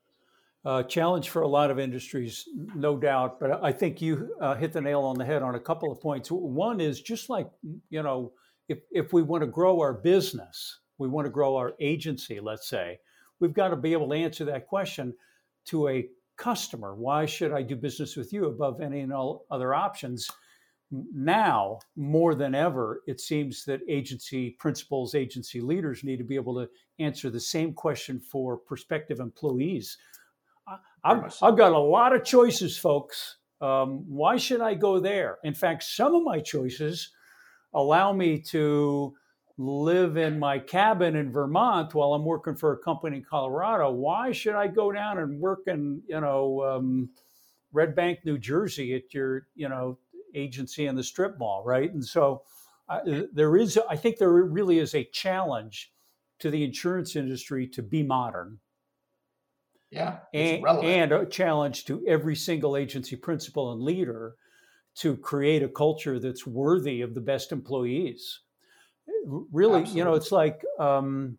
Uh, 0.65 0.83
challenge 0.83 1.29
for 1.31 1.43
a 1.43 1.49
lot 1.49 1.71
of 1.71 1.79
industries, 1.79 2.49
no 2.75 2.97
doubt. 2.97 3.39
But 3.39 3.63
I 3.63 3.71
think 3.71 4.03
you 4.03 4.35
uh, 4.41 4.55
hit 4.55 4.73
the 4.73 4.81
nail 4.81 5.03
on 5.03 5.17
the 5.17 5.25
head 5.25 5.43
on 5.43 5.55
a 5.55 5.61
couple 5.61 5.93
of 5.93 6.01
points. 6.01 6.31
One 6.31 6.81
is 6.81 7.01
just 7.01 7.31
like, 7.31 7.49
you 7.91 8.03
know, 8.03 8.33
if, 8.69 8.79
if 8.91 9.13
we 9.13 9.23
want 9.23 9.43
to 9.43 9.47
grow 9.47 9.81
our 9.81 9.95
business, 9.95 10.81
we 10.99 11.09
want 11.09 11.27
to 11.27 11.31
grow 11.31 11.57
our 11.57 11.75
agency, 11.81 12.41
let's 12.41 12.69
say, 12.69 12.99
we've 13.41 13.55
got 13.55 13.69
to 13.69 13.77
be 13.77 13.93
able 13.93 14.09
to 14.09 14.17
answer 14.17 14.45
that 14.47 14.67
question 14.67 15.15
to 15.67 15.89
a 15.89 16.09
customer. 16.39 16.95
Why 16.95 17.27
should 17.27 17.53
I 17.53 17.63
do 17.63 17.77
business 17.77 18.17
with 18.17 18.33
you 18.33 18.47
above 18.47 18.81
any 18.81 19.01
and 19.01 19.13
all 19.13 19.45
other 19.51 19.75
options? 19.75 20.31
Now, 20.91 21.81
more 21.97 22.35
than 22.35 22.55
ever, 22.55 23.03
it 23.07 23.21
seems 23.21 23.65
that 23.67 23.81
agency 23.89 24.57
principals, 24.59 25.15
agency 25.15 25.61
leaders 25.61 26.03
need 26.03 26.17
to 26.17 26.25
be 26.25 26.37
able 26.37 26.55
to 26.55 26.71
answer 26.99 27.29
the 27.29 27.41
same 27.41 27.75
question 27.75 28.19
for 28.19 28.57
prospective 28.57 29.21
employees. 29.21 29.99
I've, 31.05 31.35
I've 31.43 31.57
got 31.57 31.73
a 31.73 31.79
lot 31.79 32.15
of 32.15 32.25
choices, 32.25 32.79
folks. 32.79 33.37
Um, 33.61 34.05
why 34.09 34.37
should 34.39 34.61
I 34.61 34.75
go 34.75 34.99
there? 34.99 35.39
In 35.45 35.53
fact, 35.53 35.83
some 35.83 36.15
of 36.15 36.23
my 36.23 36.41
choices 36.41 37.11
allow 37.75 38.13
me 38.13 38.41
to 38.41 39.15
live 39.59 40.17
in 40.17 40.39
my 40.39 40.59
cabin 40.59 41.17
in 41.17 41.33
Vermont 41.33 41.93
while 41.93 42.15
I'm 42.15 42.25
working 42.25 42.55
for 42.55 42.73
a 42.73 42.79
company 42.79 43.19
in 43.19 43.25
Colorado. 43.25 43.91
Why 43.91 44.31
should 44.31 44.55
I 44.55 44.69
go 44.69 44.93
down 44.93 45.19
and 45.19 45.41
work 45.41 45.65
in, 45.67 46.01
you 46.09 46.21
know, 46.21 46.63
um, 46.63 47.11
Red 47.73 47.97
Bank, 47.97 48.21
New 48.25 48.39
Jersey 48.39 48.95
at 48.95 49.13
your, 49.13 49.49
you 49.57 49.69
know, 49.69 49.99
agency 50.35 50.87
in 50.87 50.95
the 50.95 51.03
strip 51.03 51.39
mall, 51.39 51.65
right? 51.65 51.93
And 51.93 52.05
so 52.05 52.43
uh, 52.89 53.01
there 53.33 53.57
is, 53.57 53.79
I 53.91 53.97
think 53.97 54.19
there 54.19 54.31
really 54.31 54.79
is 54.79 54.95
a 54.95 55.05
challenge 55.05 55.93
to 56.39 56.51
the 56.51 56.63
insurance 56.63 57.17
industry 57.17 57.67
to 57.67 57.83
be 57.83 58.05
modern. 58.05 58.59
Yeah. 59.91 60.19
And, 60.33 60.65
and 60.67 61.13
a 61.13 61.27
challenge 61.27 61.85
to 61.87 62.07
every 62.07 62.37
single 62.37 62.77
agency 62.77 63.17
principal 63.17 63.73
and 63.73 63.83
leader 63.83 64.35
to 64.97 65.17
create 65.17 65.63
a 65.63 65.69
culture 65.69 66.21
that's 66.21 66.47
worthy 66.47 67.01
of 67.01 67.15
the 67.15 67.21
best 67.21 67.51
employees 67.51 68.41
really, 69.27 69.81
Absolutely. 69.81 69.99
you 69.99 70.05
know, 70.05 70.15
it's 70.15 70.33
like 70.33 70.65
um, 70.79 71.39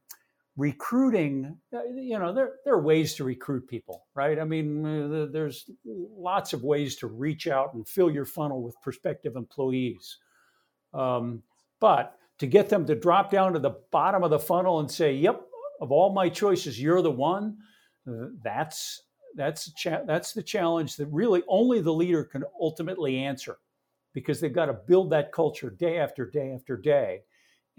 recruiting. 0.57 1.57
Uh, 1.73 1.83
you 1.95 2.19
know, 2.19 2.33
there 2.33 2.53
there 2.65 2.75
are 2.75 2.81
ways 2.81 3.15
to 3.15 3.23
recruit 3.23 3.67
people, 3.67 4.05
right? 4.15 4.39
I 4.39 4.43
mean, 4.43 4.85
uh, 4.85 5.27
there's 5.31 5.69
lots 5.85 6.53
of 6.53 6.63
ways 6.63 6.95
to 6.97 7.07
reach 7.07 7.47
out 7.47 7.73
and 7.73 7.87
fill 7.87 8.11
your 8.11 8.25
funnel 8.25 8.61
with 8.61 8.75
prospective 8.81 9.35
employees. 9.35 10.17
Um, 10.93 11.43
but 11.79 12.15
to 12.39 12.47
get 12.47 12.69
them 12.69 12.85
to 12.87 12.95
drop 12.95 13.31
down 13.31 13.53
to 13.53 13.59
the 13.59 13.77
bottom 13.91 14.23
of 14.23 14.31
the 14.31 14.39
funnel 14.39 14.79
and 14.79 14.89
say, 14.89 15.13
"Yep, 15.13 15.41
of 15.81 15.91
all 15.91 16.13
my 16.13 16.29
choices, 16.29 16.81
you're 16.81 17.01
the 17.01 17.11
one," 17.11 17.57
uh, 18.07 18.27
that's 18.43 19.03
that's 19.35 19.71
cha- 19.73 20.03
that's 20.05 20.33
the 20.33 20.43
challenge 20.43 20.95
that 20.97 21.07
really 21.07 21.43
only 21.47 21.81
the 21.81 21.93
leader 21.93 22.23
can 22.23 22.43
ultimately 22.59 23.19
answer 23.19 23.57
because 24.13 24.39
they've 24.39 24.53
got 24.53 24.65
to 24.65 24.73
build 24.73 25.11
that 25.11 25.31
culture 25.31 25.69
day 25.69 25.99
after 25.99 26.25
day 26.25 26.51
after 26.51 26.75
day 26.75 27.21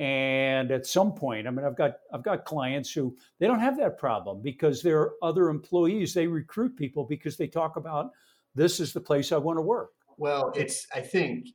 and 0.00 0.70
at 0.70 0.86
some 0.86 1.12
point 1.12 1.46
i 1.46 1.50
mean 1.50 1.64
i've 1.64 1.76
got 1.76 1.92
i've 2.12 2.24
got 2.24 2.46
clients 2.46 2.90
who 2.90 3.14
they 3.38 3.46
don't 3.46 3.60
have 3.60 3.76
that 3.76 3.98
problem 3.98 4.40
because 4.42 4.82
there 4.82 4.98
are 4.98 5.12
other 5.22 5.50
employees 5.50 6.14
they 6.14 6.26
recruit 6.26 6.74
people 6.74 7.04
because 7.04 7.36
they 7.36 7.46
talk 7.46 7.76
about 7.76 8.10
this 8.54 8.80
is 8.80 8.92
the 8.92 9.00
place 9.00 9.30
i 9.30 9.36
want 9.36 9.58
to 9.58 9.62
work. 9.62 9.90
Well 10.16 10.52
it's 10.56 10.86
i 10.94 11.00
think 11.00 11.46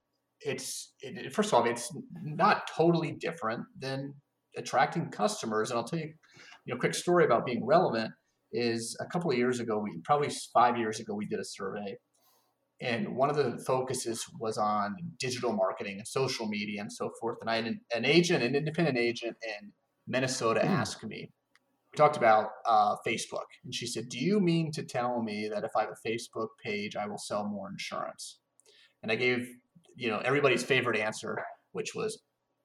it's 0.42 0.94
it, 1.02 1.34
first 1.34 1.50
of 1.50 1.56
all 1.56 1.66
it's 1.66 1.92
not 2.24 2.70
totally 2.74 3.14
different 3.14 3.64
than 3.80 4.14
attracting 4.56 5.10
customers. 5.10 5.72
And 5.72 5.80
i'll 5.80 5.84
tell 5.84 6.00
you 6.00 6.14
you 6.66 6.74
know 6.74 6.80
quick 6.80 6.94
story 6.94 7.26
about 7.26 7.46
being 7.46 7.66
relevant 7.66 8.12
is 8.54 8.96
a 9.02 9.06
couple 9.06 9.32
of 9.32 9.38
years 9.38 9.60
ago 9.60 9.80
we 9.80 10.00
probably 10.04 10.30
five 10.54 10.78
years 10.78 11.00
ago 11.00 11.16
we 11.16 11.26
did 11.26 11.40
a 11.40 11.46
survey 11.46 11.98
and 12.82 13.16
one 13.16 13.30
of 13.30 13.36
the 13.36 13.58
focuses 13.66 14.26
was 14.40 14.58
on 14.58 14.96
digital 15.18 15.54
marketing 15.54 15.98
and 15.98 16.08
social 16.08 16.48
media 16.48 16.82
and 16.82 16.92
so 16.92 17.12
forth. 17.20 17.38
And 17.42 17.50
I 17.50 17.56
had 17.56 17.66
an, 17.66 17.82
an 17.96 18.06
agent, 18.06 18.44
an 18.44 18.56
independent 18.56 18.98
agent 18.98 19.38
in 19.42 19.72
Minnesota, 20.08 20.60
mm. 20.60 20.70
asked 20.70 21.04
me. 21.04 21.32
We 21.94 21.98
talked 21.98 22.18
about 22.18 22.50
uh, 22.66 22.96
Facebook, 23.08 23.46
and 23.64 23.74
she 23.74 23.88
said, 23.88 24.10
"Do 24.10 24.20
you 24.20 24.42
mean 24.42 24.72
to 24.74 24.84
tell 24.84 25.22
me 25.24 25.50
that 25.54 25.64
if 25.64 25.72
I 25.78 25.82
have 25.82 25.92
a 25.92 26.08
Facebook 26.08 26.50
page, 26.62 26.96
I 26.98 27.08
will 27.08 27.18
sell 27.18 27.46
more 27.46 27.70
insurance?" 27.70 28.40
And 29.02 29.12
I 29.12 29.16
gave, 29.16 29.48
you 29.96 30.10
know, 30.10 30.20
everybody's 30.20 30.64
favorite 30.64 31.00
answer, 31.00 31.42
which 31.72 31.96
was 31.96 32.22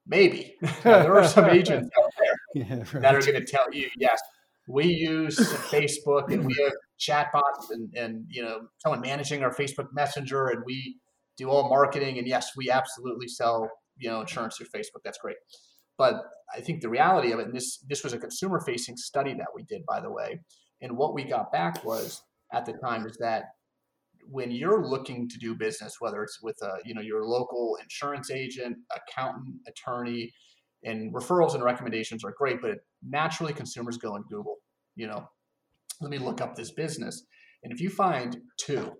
maybe. 0.07 0.57
there 0.83 1.17
are 1.17 1.29
some 1.29 1.45
agents 1.51 1.89
out 2.03 2.11
there 2.19 2.65
yeah, 2.65 2.75
right. 2.79 3.03
that 3.03 3.15
are 3.15 3.21
going 3.21 3.35
to 3.35 3.45
tell 3.45 3.73
you, 3.73 3.89
yes, 3.97 4.21
we 4.69 4.87
use 4.87 5.39
Facebook 5.39 6.33
and 6.33 6.45
we 6.45 6.55
have 6.63 6.73
chatbots 7.01 7.71
and, 7.71 7.93
and 7.97 8.27
you 8.29 8.43
know 8.43 8.61
someone 8.79 9.01
managing 9.01 9.43
our 9.43 9.55
Facebook 9.55 9.89
Messenger 9.93 10.49
and 10.49 10.63
we 10.65 10.97
do 11.37 11.49
all 11.49 11.69
marketing 11.69 12.19
and 12.19 12.29
yes, 12.29 12.51
we 12.57 12.71
absolutely 12.71 13.29
sell 13.29 13.71
you 13.97 14.11
know 14.11 14.21
insurance 14.21 14.57
through 14.57 14.67
Facebook. 14.67 15.03
That's 15.05 15.19
great. 15.19 15.37
But 15.97 16.23
I 16.55 16.61
think 16.61 16.81
the 16.81 16.89
reality 16.89 17.33
of 17.33 17.41
it, 17.41 17.47
and 17.47 17.55
this 17.55 17.79
this 17.89 18.05
was 18.05 18.13
a 18.13 18.19
consumer 18.19 18.61
facing 18.61 18.97
study 18.97 19.35
that 19.35 19.49
we 19.55 19.63
did, 19.65 19.85
by 19.87 20.01
the 20.01 20.11
way, 20.11 20.41
and 20.81 20.97
what 20.97 21.15
we 21.15 21.25
got 21.25 21.53
back 21.53 21.85
was 21.85 22.23
at 22.53 22.67
the 22.67 22.73
time 22.73 23.07
is 23.07 23.17
that 23.19 23.45
when 24.29 24.51
you're 24.51 24.87
looking 24.87 25.29
to 25.29 25.39
do 25.39 25.55
business, 25.55 25.97
whether 26.01 26.23
it's 26.23 26.41
with 26.43 26.57
a 26.63 26.79
you 26.85 26.95
know 26.95 27.01
your 27.01 27.25
local 27.25 27.77
insurance 27.83 28.31
agent, 28.31 28.77
accountant, 28.95 29.57
attorney, 29.67 30.33
and 30.85 31.13
referrals 31.15 31.55
and 31.55 31.63
recommendations 31.63 32.25
are 32.25 32.35
great, 32.37 32.61
but 32.61 32.79
naturally 33.07 33.53
consumers 33.53 33.99
go 33.99 34.17
and 34.17 34.25
Google. 34.27 34.57
You 34.97 35.07
know, 35.07 35.29
let 36.01 36.11
me 36.11 36.19
look 36.19 36.41
up 36.41 36.57
this 36.57 36.71
business, 36.71 37.25
and 37.63 37.73
if 37.73 37.81
you 37.81 37.91
find 37.91 38.39
two, 38.59 38.93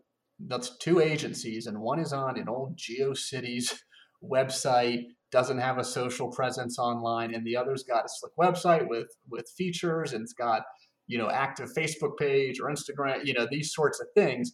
that's 0.47 0.77
two 0.79 1.01
agencies, 1.01 1.67
and 1.67 1.81
one 1.81 2.01
is 2.01 2.13
on 2.13 2.39
an 2.39 2.49
old 2.49 2.79
GeoCities 2.79 3.73
website, 4.25 5.05
doesn't 5.33 5.59
have 5.59 5.79
a 5.79 5.85
social 5.85 6.31
presence 6.31 6.79
online, 6.79 7.35
and 7.35 7.47
the 7.47 7.57
other's 7.57 7.85
got 7.85 8.05
a 8.05 8.09
slick 8.09 8.33
website 8.39 8.89
with 8.89 9.09
with 9.29 9.47
features, 9.57 10.13
and 10.13 10.23
it's 10.23 10.33
got 10.33 10.63
you 11.07 11.19
know 11.19 11.31
active 11.31 11.71
Facebook 11.77 12.17
page 12.19 12.61
or 12.61 12.71
Instagram, 12.71 13.25
you 13.25 13.35
know 13.35 13.47
these 13.51 13.73
sorts 13.73 14.01
of 14.01 14.07
things 14.15 14.53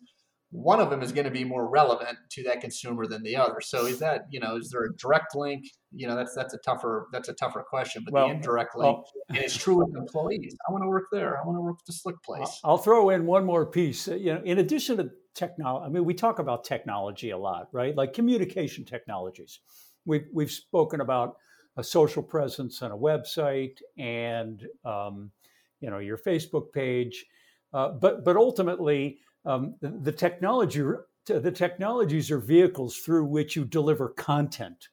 one 0.51 0.81
of 0.81 0.91
them 0.91 1.03
is 1.03 1.13
going 1.13 1.25
to 1.25 1.31
be 1.31 1.45
more 1.45 1.69
relevant 1.69 2.17
to 2.31 2.43
that 2.45 2.61
consumer 2.61 3.07
than 3.07 3.23
the 3.23 3.37
other. 3.37 3.61
So 3.61 3.87
is 3.87 3.99
that 3.99 4.27
you 4.31 4.41
know 4.41 4.57
is 4.57 4.71
there 4.71 4.85
a 4.85 4.97
direct 4.97 5.35
link? 5.35 5.65
You 5.93 6.07
know 6.07 6.17
that's 6.17 6.35
that's 6.35 6.55
a 6.55 6.59
tougher 6.59 7.09
that's 7.13 7.29
a 7.29 7.35
tougher 7.35 7.65
question. 7.69 8.03
But 8.05 8.15
well, 8.15 8.29
the 8.29 8.35
indirect 8.35 8.77
link, 8.77 8.97
well, 8.97 9.11
and 9.29 9.39
it's 9.39 9.57
true 9.57 9.77
with 9.77 9.97
employees. 9.97 10.57
I 10.69 10.73
want 10.73 10.85
to 10.85 10.89
work 10.89 11.07
there. 11.11 11.39
I 11.39 11.47
want 11.47 11.57
to 11.57 11.63
work 11.63 11.77
at 11.81 11.87
the 11.87 11.93
slick 11.93 12.23
place. 12.23 12.61
I'll 12.65 12.79
throw 12.79 13.11
in 13.11 13.27
one 13.27 13.45
more 13.45 13.67
piece. 13.67 14.07
You 14.07 14.35
know, 14.35 14.43
in 14.45 14.59
addition 14.59 14.99
to 14.99 15.11
technology, 15.35 15.87
I 15.87 15.89
mean, 15.89 16.05
we 16.05 16.15
talk 16.15 16.39
about 16.39 16.65
technology 16.65 17.31
a 17.31 17.39
lot, 17.39 17.69
right? 17.73 17.97
Like 17.97 18.13
communication 18.13 18.85
technologies. 18.85 19.61
We've 20.05 20.27
we've 20.33 20.51
spoken 20.51 21.01
about 21.01 21.37
a 21.77 21.83
social 21.83 22.23
presence 22.23 22.83
and 22.83 22.93
a 22.93 22.97
website, 22.97 23.79
and 23.99 24.65
um, 24.85 25.33
you 25.81 25.91
know 25.91 25.99
your 25.99 26.19
Facebook 26.19 26.73
page. 26.73 27.27
Uh, 27.73 27.91
but 27.91 28.25
but 28.25 28.37
ultimately 28.37 29.19
um, 29.47 29.75
the, 29.81 29.89
the 29.89 30.13
technology 30.13 30.83
the 31.25 31.51
technologies 31.51 32.31
are 32.31 32.39
vehicles 32.39 32.99
through 32.99 33.25
which 33.25 33.57
you 33.57 33.65
deliver 33.65 34.11
content. 34.11 34.91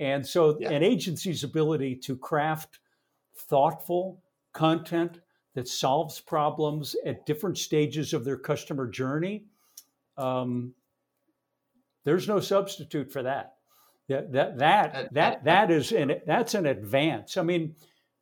And 0.00 0.26
so 0.26 0.56
yeah. 0.58 0.70
an 0.70 0.82
agency's 0.82 1.44
ability 1.44 1.94
to 1.96 2.16
craft 2.16 2.80
thoughtful 3.36 4.20
content 4.52 5.20
that 5.54 5.68
solves 5.68 6.18
problems 6.18 6.96
at 7.06 7.24
different 7.24 7.56
stages 7.56 8.12
of 8.12 8.24
their 8.24 8.36
customer 8.36 8.88
journey 8.88 9.44
um, 10.20 10.74
there's 12.04 12.28
no 12.28 12.40
substitute 12.40 13.12
for 13.12 13.22
that 13.22 13.54
that 14.08 14.32
that 14.32 14.58
that 14.58 15.14
that, 15.14 15.44
that 15.44 15.70
is 15.70 15.92
an 15.92 16.20
that's 16.26 16.54
an 16.54 16.66
advance. 16.66 17.36
I 17.36 17.42
mean 17.42 17.74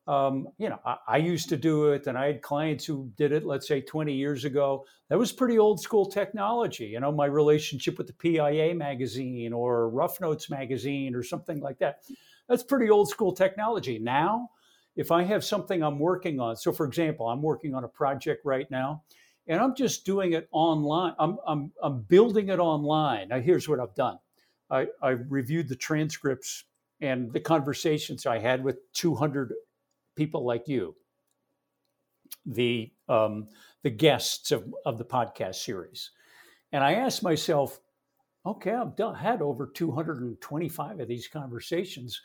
um, 0.09 0.49
you 0.57 0.71
know, 0.71 0.81
I, 0.87 0.97
I, 1.07 1.17
used 1.19 1.51
to 1.51 1.59
do 1.59 1.93
it, 1.93 2.07
and 2.07 2.17
I 2.17 2.29
had 2.29 2.41
clients 2.41 2.87
who 2.87 3.13
did 3.19 3.31
it, 3.31 3.45
let's 3.45 3.69
say 3.69 3.83
20 3.83 4.15
years 4.15 4.47
ago. 4.47 4.87
That 5.11 5.19
was 5.19 5.33
pretty 5.33 5.59
old 5.59 5.83
school 5.83 6.07
technology. 6.07 6.87
You 6.87 7.01
know, 7.01 7.13
my 7.13 7.27
relationship 7.27 7.99
with 7.99 8.07
the 8.07 8.15
PIA 8.15 8.75
magazine 8.75 9.53
or 9.53 9.91
Rough 9.91 10.19
Notes 10.19 10.49
magazine 10.49 11.15
or 11.15 11.23
something 11.23 11.61
like 11.61 11.79
that. 11.81 11.99
That's 12.49 12.63
pretty 12.63 12.89
old 12.89 13.11
school 13.11 13.33
technology. 13.33 13.99
Now, 13.99 14.49
if 14.97 15.13
I 15.13 15.25
have 15.25 15.45
something 15.45 15.83
I'm 15.83 15.99
working 15.99 16.41
on, 16.41 16.57
so 16.57 16.73
for 16.73 16.87
example, 16.87 17.29
I'm 17.29 17.43
working 17.43 17.75
on 17.75 17.85
a 17.85 17.89
project 17.89 18.47
right 18.47 18.69
now, 18.71 19.03
and 19.47 19.61
I'm 19.61 19.75
just 19.77 20.07
doing 20.07 20.33
it 20.33 20.49
online. 20.53 21.13
I'm, 21.19 21.37
I'm, 21.47 21.71
I'm 21.83 22.01
building 22.01 22.49
it 22.49 22.59
online. 22.59 23.29
Now, 23.29 23.41
here's 23.41 23.69
what 23.69 23.79
I've 23.79 23.95
done 23.95 24.17
I, 24.71 24.87
I 25.03 25.11
reviewed 25.11 25.69
the 25.69 25.77
transcripts 25.77 26.65
and 27.03 27.31
the 27.31 27.41
conversations 27.41 28.25
I 28.25 28.39
had 28.39 28.65
with 28.65 28.79
200 28.95 29.53
people 30.19 30.45
like 30.45 30.67
you, 30.67 30.95
the 32.45 32.93
um, 33.09 33.49
the 33.83 33.91
guests 33.91 34.51
of, 34.51 34.65
of 34.85 34.99
the 34.99 35.05
podcast 35.05 35.55
series. 35.55 36.11
And 36.73 36.83
I 36.85 36.95
asked 36.95 37.23
myself, 37.23 37.79
okay, 38.45 38.73
I've 38.73 38.97
done, 38.97 39.15
had 39.15 39.41
over 39.41 39.67
225 39.67 41.01
of 41.01 41.09
these 41.09 41.29
conversations. 41.29 42.21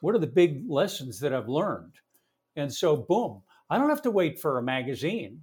What 0.00 0.14
are 0.14 0.18
the 0.18 0.26
big 0.26 0.64
lessons 0.68 1.20
that 1.20 1.32
I've 1.32 1.48
learned? 1.48 1.94
And 2.56 2.72
so, 2.72 2.96
boom, 2.96 3.42
I 3.70 3.78
don't 3.78 3.88
have 3.88 4.02
to 4.02 4.10
wait 4.10 4.40
for 4.40 4.58
a 4.58 4.62
magazine. 4.62 5.40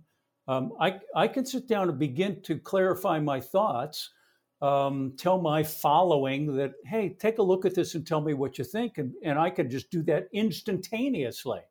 Um, 0.48 0.74
I, 0.80 1.00
I 1.16 1.28
can 1.28 1.46
sit 1.46 1.68
down 1.68 1.90
and 1.90 1.98
begin 1.98 2.42
to 2.44 2.60
clarify 2.60 3.20
my 3.20 3.40
thoughts, 3.40 4.12
um, 4.62 5.14
tell 5.18 5.40
my 5.42 5.64
following 5.64 6.56
that, 6.56 6.74
hey, 6.86 7.10
take 7.10 7.38
a 7.38 7.44
look 7.44 7.66
at 7.66 7.76
this 7.76 7.96
and 7.96 8.06
tell 8.06 8.22
me 8.22 8.34
what 8.34 8.58
you 8.58 8.64
think. 8.64 8.98
And, 8.98 9.14
and 9.24 9.40
I 9.40 9.50
can 9.50 9.70
just 9.70 9.90
do 9.92 10.04
that 10.04 10.28
instantaneously. 10.34 11.62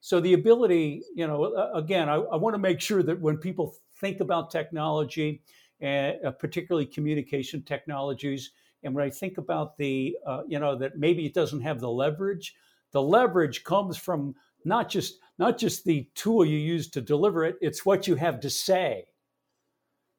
So 0.00 0.20
the 0.20 0.34
ability, 0.34 1.02
you 1.14 1.26
know, 1.26 1.70
again, 1.74 2.08
I, 2.08 2.14
I 2.14 2.36
want 2.36 2.54
to 2.54 2.58
make 2.58 2.80
sure 2.80 3.02
that 3.02 3.20
when 3.20 3.36
people 3.36 3.76
think 4.00 4.20
about 4.20 4.50
technology, 4.50 5.42
and 5.80 6.24
uh, 6.24 6.30
particularly 6.32 6.86
communication 6.86 7.62
technologies, 7.62 8.52
and 8.82 8.94
when 8.94 9.04
I 9.04 9.10
think 9.10 9.38
about 9.38 9.76
the, 9.76 10.16
uh, 10.26 10.42
you 10.46 10.58
know, 10.58 10.76
that 10.76 10.98
maybe 10.98 11.26
it 11.26 11.34
doesn't 11.34 11.62
have 11.62 11.80
the 11.80 11.90
leverage, 11.90 12.54
the 12.92 13.02
leverage 13.02 13.64
comes 13.64 13.96
from 13.96 14.34
not 14.64 14.88
just 14.88 15.18
not 15.38 15.58
just 15.58 15.84
the 15.84 16.08
tool 16.14 16.44
you 16.44 16.58
use 16.58 16.88
to 16.90 17.00
deliver 17.00 17.44
it; 17.44 17.56
it's 17.60 17.84
what 17.84 18.06
you 18.06 18.14
have 18.14 18.40
to 18.40 18.50
say. 18.50 19.06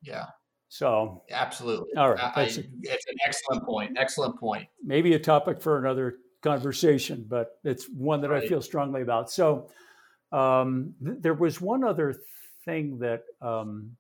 Yeah. 0.02 0.26
So 0.70 1.24
absolutely. 1.32 1.96
All 1.98 2.12
right. 2.12 2.32
I, 2.36 2.44
it's 2.44 2.58
an 2.58 3.18
excellent 3.26 3.66
point. 3.66 3.98
Excellent 3.98 4.40
point. 4.40 4.68
Maybe 4.84 5.14
a 5.14 5.20
topic 5.20 5.62
for 5.62 5.80
another 5.80 6.18
conversation, 6.42 7.26
but 7.28 7.60
it's 7.64 7.86
one 7.90 8.22
that 8.22 8.30
right. 8.30 8.44
I 8.44 8.48
feel 8.48 8.62
strongly 8.62 9.02
about. 9.02 9.30
So 9.30 9.70
um, 10.32 10.94
th- 11.04 11.18
there 11.22 11.34
was 11.34 11.60
one 11.60 11.84
other 11.84 12.16
thing 12.66 13.00
that 13.00 13.24
um, 13.42 13.96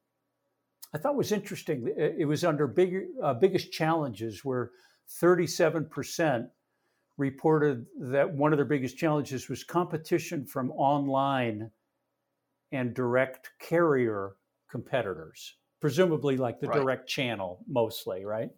I 0.94 0.98
thought 0.98 1.16
was 1.16 1.32
interesting. 1.32 1.92
It, 1.98 2.16
it 2.20 2.26
was 2.26 2.44
under 2.44 2.68
big, 2.68 2.96
uh, 3.22 3.34
biggest 3.34 3.72
challenges 3.72 4.46
where 4.46 4.72
37% 5.22 6.48
reported 7.18 7.86
that 8.00 8.32
one 8.32 8.54
of 8.54 8.58
their 8.58 8.66
biggest 8.66 8.98
challenges 8.98 9.50
was 9.50 9.64
competition 9.64 10.46
from 10.46 10.72
online 10.72 11.70
and 12.72 12.94
direct 12.94 13.52
carrier 13.60 14.34
competitors, 14.70 15.56
presumably 15.82 16.38
like 16.38 16.60
the 16.60 16.68
right. 16.68 16.80
direct 16.80 17.10
channel 17.10 17.60
mostly, 17.68 18.24
right? 18.24 18.50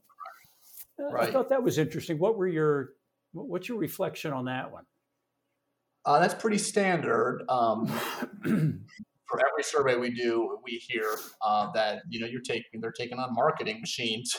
right? 0.99 1.29
I 1.29 1.32
thought 1.32 1.49
that 1.49 1.63
was 1.63 1.77
interesting. 1.77 2.19
What 2.19 2.38
were 2.38 2.47
your 2.47 2.91
What's 3.34 3.69
your 3.69 3.77
reflection 3.77 4.34
on 4.34 4.45
that 4.45 4.71
one? 4.71 4.84
Uh, 6.05 6.19
that's 6.19 6.34
pretty 6.34 6.57
standard. 6.57 7.43
Um, 7.47 7.86
for 9.32 9.39
every 9.39 9.63
survey 9.63 9.95
we 9.95 10.11
do, 10.11 10.57
we 10.63 10.73
hear 10.73 11.15
uh, 11.41 11.71
that 11.73 12.01
you 12.09 12.19
know 12.19 12.27
you're 12.27 12.41
taking 12.41 12.82
they're 12.82 12.91
taking 12.91 13.19
on 13.19 13.34
marketing 13.34 13.79
machines, 13.79 14.36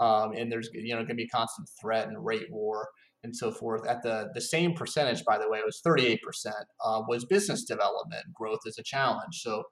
um, 0.00 0.32
and 0.32 0.50
there's 0.50 0.68
you 0.72 0.94
know 0.94 1.00
going 1.00 1.08
to 1.08 1.14
be 1.14 1.28
constant 1.28 1.68
threat 1.80 2.08
and 2.08 2.24
rate 2.24 2.46
war 2.50 2.88
and 3.22 3.36
so 3.36 3.52
forth. 3.52 3.86
At 3.86 4.02
the 4.02 4.30
the 4.34 4.40
same 4.40 4.72
percentage, 4.74 5.24
by 5.24 5.38
the 5.38 5.48
way, 5.48 5.58
it 5.58 5.66
was 5.66 5.80
38 5.84 6.20
percent 6.22 6.64
uh, 6.84 7.02
was 7.06 7.24
business 7.26 7.64
development 7.64 8.24
growth 8.34 8.60
is 8.66 8.78
a 8.78 8.82
challenge. 8.82 9.42
So 9.42 9.64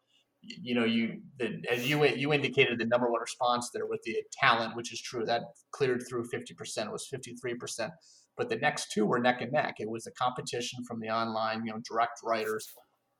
you 0.42 0.74
know 0.74 0.84
you 0.84 1.22
the, 1.38 1.62
as 1.70 1.88
you 1.88 2.04
you 2.04 2.32
indicated 2.32 2.78
the 2.78 2.84
number 2.86 3.10
one 3.10 3.20
response 3.20 3.70
there 3.72 3.86
with 3.86 4.02
the 4.04 4.16
talent, 4.32 4.76
which 4.76 4.92
is 4.92 5.00
true 5.00 5.24
that 5.24 5.42
cleared 5.72 6.02
through 6.08 6.24
50 6.24 6.54
percent. 6.54 6.90
It 6.90 6.92
was 6.92 7.08
53 7.08 7.54
percent 7.54 7.92
but 8.36 8.48
the 8.48 8.56
next 8.56 8.92
two 8.92 9.06
were 9.06 9.18
neck 9.18 9.40
and 9.40 9.52
neck. 9.52 9.76
It 9.78 9.88
was 9.88 10.06
a 10.06 10.12
competition 10.12 10.84
from 10.86 11.00
the 11.00 11.08
online, 11.08 11.64
you 11.64 11.72
know, 11.72 11.80
direct 11.88 12.20
writers, 12.24 12.66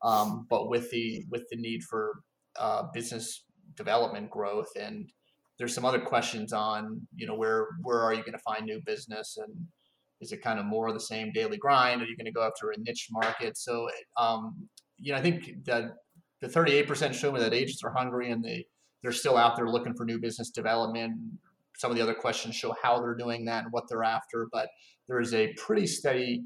um, 0.03 0.45
but 0.49 0.69
with 0.69 0.89
the 0.91 1.25
with 1.29 1.43
the 1.49 1.57
need 1.57 1.83
for 1.83 2.19
uh, 2.59 2.83
business 2.93 3.45
development 3.75 4.29
growth. 4.29 4.69
And 4.79 5.09
there's 5.57 5.73
some 5.73 5.85
other 5.85 5.99
questions 5.99 6.53
on, 6.53 7.07
you 7.15 7.27
know, 7.27 7.35
where 7.35 7.67
where 7.81 8.01
are 8.01 8.13
you 8.13 8.21
going 8.21 8.33
to 8.33 8.39
find 8.39 8.65
new 8.65 8.81
business 8.85 9.37
and 9.37 9.67
is 10.21 10.31
it 10.31 10.41
kind 10.41 10.59
of 10.59 10.65
more 10.65 10.87
of 10.87 10.93
the 10.93 10.99
same 10.99 11.31
daily 11.33 11.57
grind? 11.57 12.01
Are 12.01 12.05
you 12.05 12.15
going 12.15 12.25
to 12.25 12.31
go 12.31 12.43
after 12.43 12.71
a 12.71 12.79
niche 12.79 13.07
market? 13.11 13.57
So, 13.57 13.87
um, 14.17 14.67
you 14.97 15.11
know, 15.11 15.17
I 15.19 15.21
think 15.21 15.65
that 15.65 15.83
the 16.41 16.47
38% 16.47 17.13
show 17.13 17.31
me 17.31 17.39
that 17.39 17.53
agents 17.53 17.83
are 17.83 17.91
hungry 17.91 18.31
and 18.31 18.43
they 18.43 18.65
they're 19.01 19.11
still 19.11 19.37
out 19.37 19.55
there 19.55 19.69
looking 19.69 19.93
for 19.93 20.05
new 20.05 20.19
business 20.19 20.49
development. 20.49 21.13
Some 21.77 21.91
of 21.91 21.97
the 21.97 22.01
other 22.01 22.15
questions 22.15 22.55
show 22.55 22.73
how 22.81 22.99
they're 22.99 23.15
doing 23.15 23.45
that 23.45 23.65
and 23.65 23.71
what 23.71 23.83
they're 23.87 24.03
after, 24.03 24.47
but 24.51 24.69
there 25.07 25.19
is 25.19 25.33
a 25.33 25.53
pretty 25.53 25.87
steady 25.87 26.43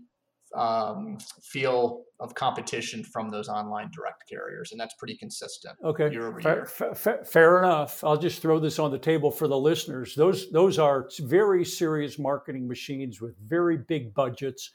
um, 0.56 1.18
feel 1.44 2.04
of 2.20 2.34
competition 2.36 3.04
from 3.04 3.30
those 3.30 3.48
online 3.48 3.90
direct 3.94 4.28
carriers, 4.30 4.72
and 4.72 4.80
that's 4.80 4.96
pretty 4.96 5.16
consistent. 5.16 5.78
Okay, 5.84 6.10
fair. 6.42 6.66
Fair, 6.66 7.24
fair, 7.24 7.60
enough. 7.60 8.04
I'll 8.04 8.18
just 8.18 8.42
throw 8.42 8.60
this 8.60 8.80
on 8.80 8.92
the 8.92 8.98
table 8.98 9.32
for 9.32 9.48
the 9.48 9.58
listeners. 9.58 10.16
Those 10.16 10.52
those 10.52 10.80
are 10.80 11.08
very 11.20 11.64
serious 11.64 12.20
marketing 12.20 12.68
machines 12.68 13.22
with 13.22 13.38
very 13.38 13.78
big 13.78 14.14
budgets, 14.14 14.72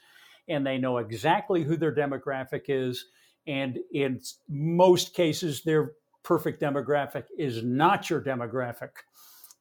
and 0.47 0.65
they 0.65 0.77
know 0.77 0.97
exactly 0.97 1.63
who 1.63 1.77
their 1.77 1.93
demographic 1.93 2.63
is. 2.67 3.05
And 3.47 3.77
in 3.93 4.21
most 4.49 5.13
cases, 5.13 5.61
their 5.63 5.91
perfect 6.23 6.61
demographic 6.61 7.25
is 7.37 7.63
not 7.63 8.09
your 8.09 8.21
demographic 8.21 8.89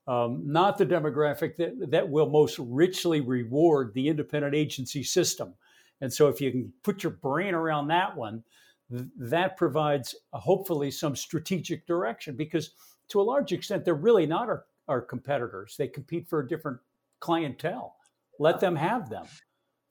um, 0.07 0.43
not 0.45 0.77
the 0.77 0.87
demographic 0.87 1.57
that, 1.57 1.91
that 1.91 2.09
will 2.09 2.29
most 2.29 2.59
richly 2.59 3.21
reward 3.21 3.93
the 3.95 4.09
independent 4.09 4.55
agency 4.55 5.03
system. 5.03 5.55
And 6.01 6.13
so, 6.13 6.29
if 6.29 6.41
you 6.41 6.51
can 6.51 6.73
put 6.83 7.03
your 7.03 7.13
brain 7.13 7.55
around 7.55 7.89
that 7.89 8.15
one, 8.15 8.43
th- 8.91 9.05
that 9.17 9.57
provides 9.57 10.15
uh, 10.33 10.39
hopefully 10.39 10.91
some 10.91 11.17
strategic 11.17 11.87
direction 11.87 12.37
because, 12.37 12.73
to 13.09 13.21
a 13.21 13.23
large 13.23 13.53
extent, 13.53 13.85
they're 13.85 13.95
really 13.95 14.27
not 14.27 14.49
our, 14.49 14.65
our 14.89 15.01
competitors. 15.01 15.77
They 15.79 15.89
compete 15.89 16.29
for 16.29 16.41
a 16.41 16.49
different 16.49 16.79
clientele. 17.21 17.97
Let 18.39 18.61
them 18.61 18.77
have 18.77 19.09
them. 19.09 19.25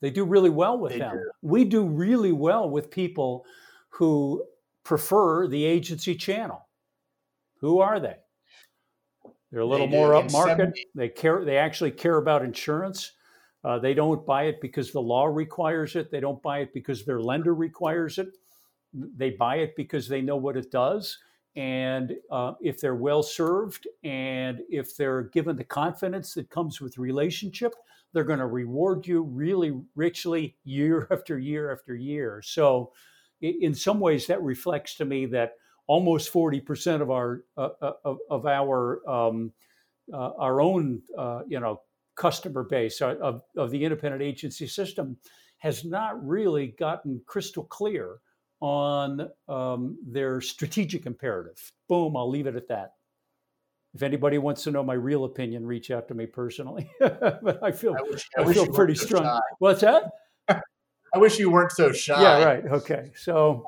They 0.02 0.12
do 0.12 0.26
really 0.26 0.50
well 0.50 0.78
with 0.78 0.92
They 0.92 1.00
them. 1.00 1.16
do. 1.16 1.32
We 1.42 1.64
do 1.64 1.86
really 1.86 2.34
well 2.34 2.70
with 2.70 2.92
people 2.92 3.46
who 3.90 4.44
prefer 4.84 5.48
the 5.48 5.64
agency 5.64 6.14
channel. 6.14 6.68
Who 7.62 7.80
are 7.80 8.00
they? 8.02 8.18
They're 9.54 9.62
a 9.62 9.68
little 9.68 9.88
They 9.88 9.96
more 9.96 10.14
upmarket. 10.14 10.58
70 10.58 10.86
They 10.96 11.10
care. 11.10 11.46
They 11.46 11.58
actually 11.58 11.92
care 11.92 12.18
about 12.18 12.44
insurance. 12.44 13.12
Uh, 13.64 13.78
they 13.78 13.94
don't 13.94 14.26
buy 14.26 14.46
it 14.46 14.60
because 14.60 14.92
the 14.92 15.00
law 15.00 15.26
requires 15.26 15.96
it. 15.96 16.10
They 16.10 16.20
don't 16.20 16.42
buy 16.42 16.60
it 16.62 16.74
because 16.74 17.06
their 17.06 17.22
lender 17.22 17.54
requires 17.54 18.18
it. 18.18 18.30
They 18.94 19.30
buy 19.30 19.58
it 19.58 19.76
because 19.76 20.08
they 20.08 20.22
know 20.22 20.38
what 20.38 20.58
it 20.58 20.72
does. 20.72 21.20
And 21.56 22.16
uh, 22.32 22.54
if 22.62 22.82
they're 22.82 22.96
well 22.96 23.22
served 23.22 23.88
and 24.04 24.62
if 24.70 24.98
they're 24.98 25.22
given 25.22 25.56
the 25.56 25.64
confidence 25.64 26.34
that 26.34 26.50
comes 26.50 26.82
with 26.82 26.98
relationship, 26.98 27.76
they're 28.12 28.24
going 28.24 28.40
to 28.40 28.48
reward 28.48 29.06
you 29.06 29.22
really 29.22 29.80
richly 29.96 30.58
year 30.64 31.08
after 31.12 31.38
year 31.38 31.72
after 31.72 31.94
year. 31.94 32.42
So, 32.44 32.92
in 33.40 33.76
some 33.76 34.00
ways, 34.00 34.26
that 34.28 34.42
reflects 34.42 34.96
to 34.96 35.06
me 35.06 35.26
that 35.28 35.58
almost 35.88 36.30
forty 36.30 36.62
percent 36.62 37.02
of 37.02 37.12
our 37.12 37.44
uh, 37.58 37.70
uh, 37.82 37.94
of, 38.06 38.18
of 38.30 38.46
our 38.46 39.08
um, 39.10 39.52
uh, 40.14 40.32
our 40.38 40.62
own 40.62 41.02
uh, 41.18 41.42
you 41.48 41.60
know 41.60 41.82
customer 42.16 42.64
base 42.64 43.02
uh, 43.02 43.16
of, 43.22 43.42
of 43.58 43.72
the 43.72 43.84
independent 43.84 44.22
agency 44.22 44.68
system 44.68 45.18
has 45.58 45.86
not 45.86 46.26
really 46.26 46.68
gotten 46.78 47.22
crystal 47.26 47.64
clear 47.64 48.18
on 48.60 49.30
um, 49.48 49.98
their 50.06 50.42
strategic 50.42 51.06
imperative. 51.06 51.72
Boom, 51.90 52.16
I'll 52.16 52.30
leave 52.30 52.48
it 52.48 52.56
at 52.56 52.68
that. 52.68 52.94
If 53.94 54.02
anybody 54.02 54.38
wants 54.40 54.64
to 54.64 54.72
know 54.72 54.84
my 54.84 54.96
real 54.96 55.26
opinion, 55.26 55.66
reach 55.66 55.92
out 55.92 56.08
to 56.08 56.14
me 56.14 56.26
personally. 56.26 56.90
but 57.00 57.60
I 57.62 57.72
feel 57.72 57.96
I 57.98 58.02
wish, 58.02 58.30
I, 58.38 58.42
I 58.42 58.54
feel 58.54 58.68
pretty 58.68 58.96
strong. 58.96 59.40
What's 59.60 59.82
that? 59.82 60.06
I 60.50 61.18
wish 61.18 61.38
you 61.38 61.52
weren't 61.52 61.72
so 61.72 61.92
shy. 61.92 62.20
Yeah, 62.20 62.44
right. 62.44 62.66
Okay. 62.66 63.12
So, 63.16 63.68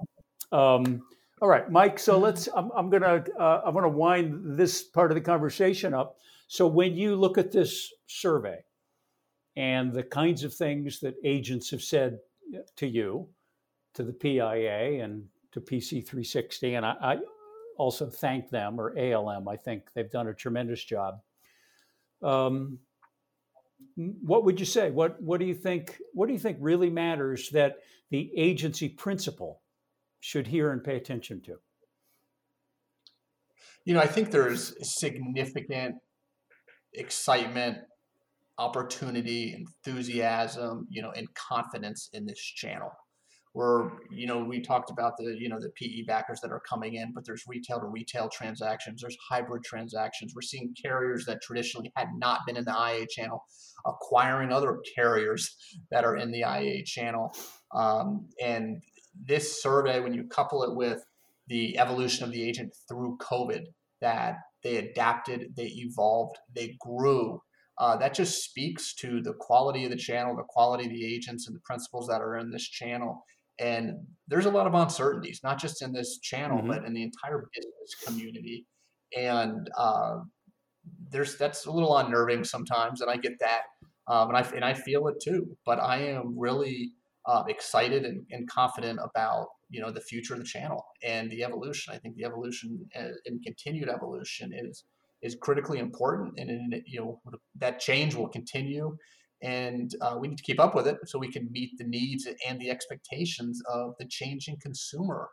um, 0.51 1.03
all 1.45 1.51
right, 1.51 1.69
Mike. 1.69 1.99
So 1.99 2.17
let's. 2.17 2.49
I'm, 2.55 2.71
I'm 2.75 2.89
gonna. 2.89 3.23
Uh, 3.39 3.61
I'm 3.63 3.75
gonna 3.75 3.87
wind 3.87 4.57
this 4.57 4.81
part 4.81 5.11
of 5.11 5.15
the 5.15 5.21
conversation 5.21 5.93
up. 5.93 6.17
So 6.47 6.65
when 6.65 6.95
you 6.95 7.15
look 7.15 7.37
at 7.37 7.51
this 7.51 7.93
survey 8.07 8.63
and 9.55 9.93
the 9.93 10.01
kinds 10.01 10.43
of 10.43 10.55
things 10.55 10.99
that 11.01 11.13
agents 11.23 11.69
have 11.69 11.83
said 11.83 12.17
to 12.77 12.87
you, 12.87 13.27
to 13.93 14.03
the 14.03 14.11
PIA 14.11 15.03
and 15.03 15.25
to 15.51 15.61
PC 15.61 16.03
360, 16.03 16.73
and 16.73 16.83
I, 16.83 16.95
I 16.99 17.17
also 17.77 18.09
thank 18.09 18.49
them 18.49 18.81
or 18.81 18.97
ALM. 18.97 19.47
I 19.47 19.55
think 19.55 19.93
they've 19.93 20.09
done 20.09 20.27
a 20.27 20.33
tremendous 20.33 20.83
job. 20.83 21.19
Um, 22.23 22.79
what 23.95 24.45
would 24.45 24.59
you 24.59 24.65
say? 24.65 24.89
What 24.89 25.21
What 25.21 25.39
do 25.39 25.45
you 25.45 25.53
think? 25.53 26.01
What 26.15 26.25
do 26.25 26.33
you 26.33 26.39
think 26.39 26.57
really 26.59 26.89
matters 26.89 27.51
that 27.51 27.83
the 28.09 28.31
agency 28.35 28.89
principal 28.89 29.61
should 30.19 30.47
hear 30.47 30.71
and 30.71 30.83
pay 30.83 30.97
attention 30.97 31.41
to? 31.43 31.55
You 33.85 33.93
know, 33.93 33.99
I 33.99 34.07
think 34.07 34.31
there's 34.31 34.73
significant 34.81 35.95
excitement, 36.93 37.77
opportunity, 38.57 39.53
enthusiasm, 39.53 40.87
you 40.89 41.01
know, 41.01 41.11
and 41.11 41.27
confidence 41.35 42.09
in 42.13 42.25
this 42.25 42.39
channel. 42.39 42.89
Where, 43.53 43.91
you 44.11 44.27
know, 44.27 44.43
we 44.43 44.59
talked 44.59 44.91
about 44.91 45.13
the, 45.17 45.33
you 45.39 45.47
know, 45.47 45.61
the 45.61 45.69
PE 45.69 46.03
backers 46.05 46.41
that 46.41 46.51
are 46.51 46.61
coming 46.67 46.95
in, 46.95 47.13
but 47.13 47.23
there's 47.25 47.43
retail 47.47 47.79
to 47.79 47.85
retail 47.85 48.27
transactions, 48.27 49.01
there's 49.01 49.15
hybrid 49.29 49.63
transactions. 49.63 50.33
We're 50.35 50.41
seeing 50.41 50.75
carriers 50.81 51.23
that 51.25 51.41
traditionally 51.41 51.89
had 51.95 52.09
not 52.17 52.41
been 52.45 52.57
in 52.57 52.65
the 52.65 52.73
IA 52.73 53.07
channel 53.07 53.45
acquiring 53.85 54.51
other 54.51 54.79
carriers 54.93 55.55
that 55.91 56.03
are 56.03 56.17
in 56.17 56.31
the 56.31 56.39
IA 56.39 56.83
channel. 56.83 57.33
Um, 57.73 58.27
and 58.43 58.81
this 59.23 59.61
survey, 59.61 59.99
when 59.99 60.13
you 60.13 60.23
couple 60.25 60.63
it 60.63 60.75
with 60.75 61.03
the 61.47 61.77
evolution 61.77 62.23
of 62.23 62.31
the 62.31 62.43
agent 62.43 62.75
through 62.87 63.17
COVID, 63.17 63.65
that 64.01 64.37
they 64.63 64.77
adapted, 64.77 65.53
they 65.55 65.67
evolved, 65.67 66.37
they 66.53 66.75
grew. 66.79 67.41
Uh, 67.77 67.95
that 67.97 68.13
just 68.13 68.43
speaks 68.43 68.93
to 68.95 69.21
the 69.21 69.33
quality 69.33 69.83
of 69.83 69.91
the 69.91 69.97
channel, 69.97 70.35
the 70.35 70.43
quality 70.43 70.85
of 70.85 70.91
the 70.91 71.05
agents, 71.05 71.47
and 71.47 71.55
the 71.55 71.61
principals 71.61 72.07
that 72.07 72.21
are 72.21 72.37
in 72.37 72.49
this 72.49 72.67
channel. 72.67 73.23
And 73.59 74.07
there's 74.27 74.45
a 74.45 74.51
lot 74.51 74.67
of 74.67 74.73
uncertainties, 74.73 75.41
not 75.43 75.59
just 75.59 75.81
in 75.81 75.93
this 75.93 76.19
channel, 76.19 76.61
Mhm. 76.61 76.67
but 76.67 76.85
in 76.85 76.93
the 76.93 77.03
entire 77.03 77.49
business 77.53 77.95
community. 78.05 78.65
And 79.15 79.69
uh, 79.77 80.21
there's 81.09 81.37
that's 81.37 81.65
a 81.65 81.71
little 81.71 81.97
unnerving 81.97 82.43
sometimes, 82.43 83.01
and 83.01 83.09
I 83.09 83.17
get 83.17 83.39
that, 83.39 83.63
um, 84.07 84.29
and 84.29 84.37
I 84.37 84.41
and 84.55 84.65
I 84.65 84.73
feel 84.73 85.07
it 85.07 85.19
too. 85.21 85.57
But 85.65 85.79
I 85.79 85.97
am 85.99 86.37
really 86.37 86.91
uh, 87.27 87.43
excited 87.47 88.05
and, 88.05 88.25
and 88.31 88.49
confident 88.49 88.99
about 89.03 89.47
you 89.69 89.81
know 89.81 89.91
the 89.91 90.01
future 90.01 90.33
of 90.33 90.39
the 90.39 90.45
channel 90.45 90.85
and 91.03 91.29
the 91.31 91.43
evolution. 91.43 91.93
I 91.93 91.97
think 91.97 92.15
the 92.15 92.25
evolution 92.25 92.85
uh, 92.97 93.09
and 93.25 93.43
continued 93.43 93.89
evolution 93.89 94.51
is 94.53 94.83
is 95.21 95.35
critically 95.41 95.79
important, 95.79 96.33
and, 96.37 96.49
and 96.49 96.81
you 96.85 96.99
know 96.99 97.19
that 97.55 97.79
change 97.79 98.15
will 98.15 98.29
continue, 98.29 98.95
and 99.41 99.91
uh, 100.01 100.17
we 100.19 100.27
need 100.27 100.37
to 100.37 100.43
keep 100.43 100.59
up 100.59 100.75
with 100.75 100.87
it 100.87 100.97
so 101.05 101.17
we 101.17 101.31
can 101.31 101.51
meet 101.51 101.71
the 101.77 101.87
needs 101.87 102.27
and 102.47 102.59
the 102.59 102.69
expectations 102.69 103.61
of 103.67 103.93
the 103.99 104.05
changing 104.07 104.57
consumer 104.61 105.29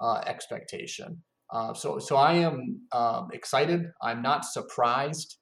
uh, 0.00 0.22
expectation. 0.26 1.22
Uh, 1.52 1.72
so 1.72 1.98
so 1.98 2.16
I 2.16 2.34
am 2.34 2.82
um, 2.92 3.28
excited. 3.32 3.86
I'm 4.02 4.22
not 4.22 4.44
surprised 4.44 5.38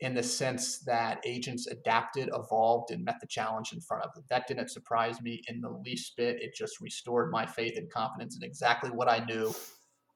in 0.00 0.14
the 0.14 0.22
sense 0.22 0.80
that 0.80 1.20
agents 1.24 1.66
adapted, 1.68 2.28
evolved, 2.34 2.90
and 2.90 3.04
met 3.04 3.20
the 3.20 3.26
challenge 3.26 3.72
in 3.72 3.80
front 3.80 4.04
of 4.04 4.12
them. 4.14 4.24
That 4.28 4.46
didn't 4.46 4.70
surprise 4.70 5.20
me 5.22 5.42
in 5.48 5.60
the 5.60 5.70
least 5.70 6.16
bit. 6.16 6.42
It 6.42 6.54
just 6.54 6.80
restored 6.80 7.30
my 7.30 7.46
faith 7.46 7.78
and 7.78 7.90
confidence 7.90 8.36
in 8.36 8.42
exactly 8.42 8.90
what 8.90 9.08
I 9.08 9.24
knew 9.24 9.54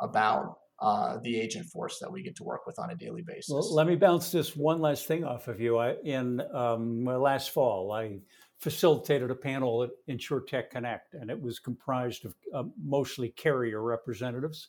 about 0.01 0.59
uh, 0.81 1.19
the 1.23 1.41
agent 1.41 1.67
force 1.67 1.99
that 2.01 2.11
we 2.11 2.23
get 2.23 2.37
to 2.37 2.45
work 2.45 2.67
with 2.67 2.79
on 2.79 2.91
a 2.91 2.95
daily 2.95 3.23
basis. 3.23 3.51
Well, 3.51 3.75
let 3.75 3.87
me 3.87 3.97
bounce 3.97 4.31
this 4.31 4.57
one 4.57 4.81
last 4.81 5.07
thing 5.07 5.25
off 5.25 5.49
of 5.49 5.61
you. 5.61 5.79
I, 5.79 5.95
in 6.05 6.41
um, 6.53 7.05
last 7.05 7.51
fall, 7.51 7.93
I 7.93 8.19
facilitated 8.59 9.31
a 9.31 9.35
panel 9.35 9.85
at 9.85 9.91
InsureTech 10.09 10.71
Connect, 10.71 11.15
and 11.15 11.31
it 11.31 11.41
was 11.41 11.59
comprised 11.59 12.25
of 12.25 12.35
uh, 12.55 12.65
mostly 12.81 13.31
carrier 13.31 13.83
representatives 13.83 14.69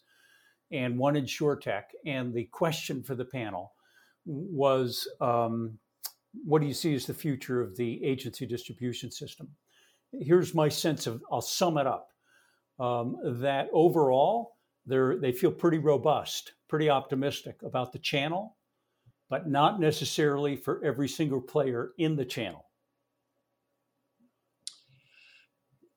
and 0.72 0.98
one 0.98 1.16
InsureTech. 1.16 1.84
And 2.06 2.34
the 2.34 2.46
question 2.46 3.04
for 3.04 3.16
the 3.16 3.26
panel 3.26 3.74
was, 4.30 5.08
um, 5.22 5.80
"What 6.46 6.62
do 6.62 6.68
you 6.68 6.74
see 6.74 6.94
as 6.96 7.06
the 7.06 7.14
future 7.14 7.62
of 7.62 7.76
the 7.76 8.04
agency 8.04 8.46
distribution 8.46 9.12
system?" 9.12 9.56
Here's 10.12 10.54
my 10.56 10.70
sense 10.70 11.08
of. 11.08 11.24
I'll 11.32 11.42
sum 11.42 11.78
it 11.78 11.88
up. 11.88 12.10
Um, 12.80 13.18
that 13.42 13.70
overall, 13.74 14.58
they 14.86 15.32
feel 15.32 15.52
pretty 15.52 15.78
robust, 15.78 16.54
pretty 16.68 16.90
optimistic 16.90 17.62
about 17.64 17.92
the 17.92 18.00
channel, 18.00 18.58
but 19.30 19.50
not 19.50 19.80
necessarily 19.80 20.56
for 20.56 20.84
every 20.84 21.08
single 21.08 21.42
player 21.42 21.94
in 21.98 22.16
the 22.16 22.26
channel. 22.26 22.70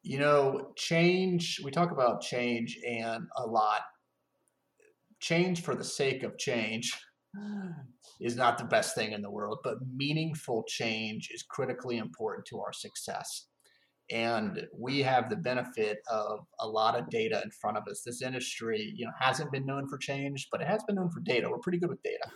you 0.02 0.18
know, 0.18 0.72
change, 0.76 1.60
we 1.62 1.70
talk 1.70 1.92
about 1.92 2.20
change 2.20 2.78
and 2.86 3.26
a 3.36 3.46
lot. 3.46 3.82
Change 5.20 5.62
for 5.62 5.76
the 5.76 5.84
sake 5.84 6.24
of 6.24 6.36
change 6.36 6.92
is 8.22 8.36
not 8.36 8.58
the 8.58 8.64
best 8.64 8.94
thing 8.94 9.12
in 9.12 9.22
the 9.22 9.30
world, 9.30 9.58
but 9.64 9.78
meaningful 9.94 10.64
change 10.68 11.28
is 11.32 11.42
critically 11.42 11.98
important 11.98 12.46
to 12.46 12.60
our 12.60 12.72
success. 12.72 13.46
And 14.10 14.66
we 14.78 15.00
have 15.00 15.30
the 15.30 15.36
benefit 15.36 15.98
of 16.10 16.40
a 16.60 16.68
lot 16.68 16.98
of 16.98 17.08
data 17.08 17.40
in 17.42 17.50
front 17.50 17.76
of 17.76 17.84
us. 17.90 18.02
This 18.04 18.22
industry, 18.22 18.92
you 18.94 19.06
know, 19.06 19.12
hasn't 19.18 19.52
been 19.52 19.66
known 19.66 19.88
for 19.88 19.98
change, 19.98 20.48
but 20.50 20.60
it 20.60 20.68
has 20.68 20.82
been 20.84 20.96
known 20.96 21.10
for 21.10 21.20
data. 21.20 21.48
We're 21.48 21.58
pretty 21.58 21.78
good 21.78 21.90
with 21.90 22.02
data, 22.02 22.28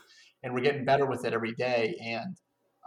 and 0.43 0.55
we're 0.55 0.61
getting 0.61 0.85
better 0.85 1.07
with 1.07 1.25
it 1.25 1.35
every 1.35 1.53
day. 1.53 1.97
And 2.03 2.37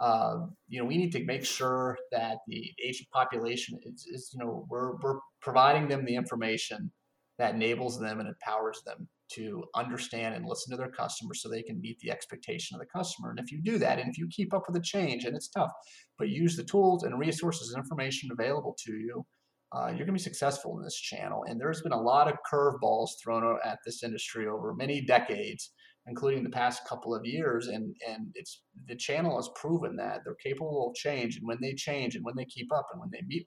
uh, 0.00 0.46
you 0.68 0.80
know, 0.80 0.86
we 0.86 0.96
need 0.96 1.12
to 1.12 1.24
make 1.24 1.44
sure 1.44 1.98
that 2.10 2.38
the 2.48 2.72
agent 2.82 3.08
population 3.10 3.78
is, 3.84 4.06
is, 4.10 4.30
you 4.32 4.42
know, 4.42 4.66
we're, 4.70 4.96
we're 4.96 5.18
providing 5.42 5.88
them 5.88 6.06
the 6.06 6.14
information 6.14 6.90
that 7.38 7.54
enables 7.54 8.00
them 8.00 8.18
and 8.18 8.28
empowers 8.28 8.80
them 8.86 9.08
to 9.34 9.64
understand 9.74 10.34
and 10.34 10.46
listen 10.46 10.70
to 10.70 10.76
their 10.76 10.90
customers 10.90 11.42
so 11.42 11.48
they 11.48 11.62
can 11.62 11.80
meet 11.80 11.98
the 12.00 12.10
expectation 12.10 12.74
of 12.74 12.80
the 12.80 12.98
customer. 12.98 13.30
And 13.30 13.38
if 13.38 13.52
you 13.52 13.60
do 13.62 13.78
that, 13.78 13.98
and 13.98 14.10
if 14.10 14.18
you 14.18 14.28
keep 14.30 14.52
up 14.52 14.64
with 14.66 14.74
the 14.74 14.82
change, 14.82 15.24
and 15.24 15.36
it's 15.36 15.48
tough, 15.48 15.70
but 16.18 16.28
use 16.28 16.56
the 16.56 16.64
tools 16.64 17.04
and 17.04 17.18
resources 17.18 17.72
and 17.72 17.82
information 17.82 18.30
available 18.32 18.76
to 18.86 18.92
you, 18.92 19.24
uh, 19.72 19.86
you're 19.86 19.98
going 19.98 20.06
to 20.06 20.12
be 20.12 20.18
successful 20.18 20.76
in 20.76 20.82
this 20.82 20.96
channel. 20.96 21.44
And 21.46 21.60
there's 21.60 21.82
been 21.82 21.92
a 21.92 22.00
lot 22.00 22.28
of 22.28 22.38
curveballs 22.52 23.10
thrown 23.22 23.58
at 23.64 23.78
this 23.86 24.02
industry 24.02 24.46
over 24.46 24.74
many 24.74 25.00
decades 25.00 25.70
including 26.06 26.42
the 26.42 26.50
past 26.50 26.86
couple 26.88 27.14
of 27.14 27.24
years 27.24 27.68
and 27.68 27.94
and 28.06 28.28
it's 28.34 28.62
the 28.88 28.96
channel 28.96 29.36
has 29.36 29.50
proven 29.54 29.96
that 29.96 30.20
they're 30.24 30.34
capable 30.42 30.88
of 30.88 30.94
change 30.94 31.36
and 31.36 31.46
when 31.46 31.58
they 31.60 31.74
change 31.74 32.16
and 32.16 32.24
when 32.24 32.34
they 32.36 32.44
keep 32.46 32.72
up 32.72 32.86
and 32.92 33.00
when 33.00 33.10
they 33.12 33.22
meet 33.26 33.46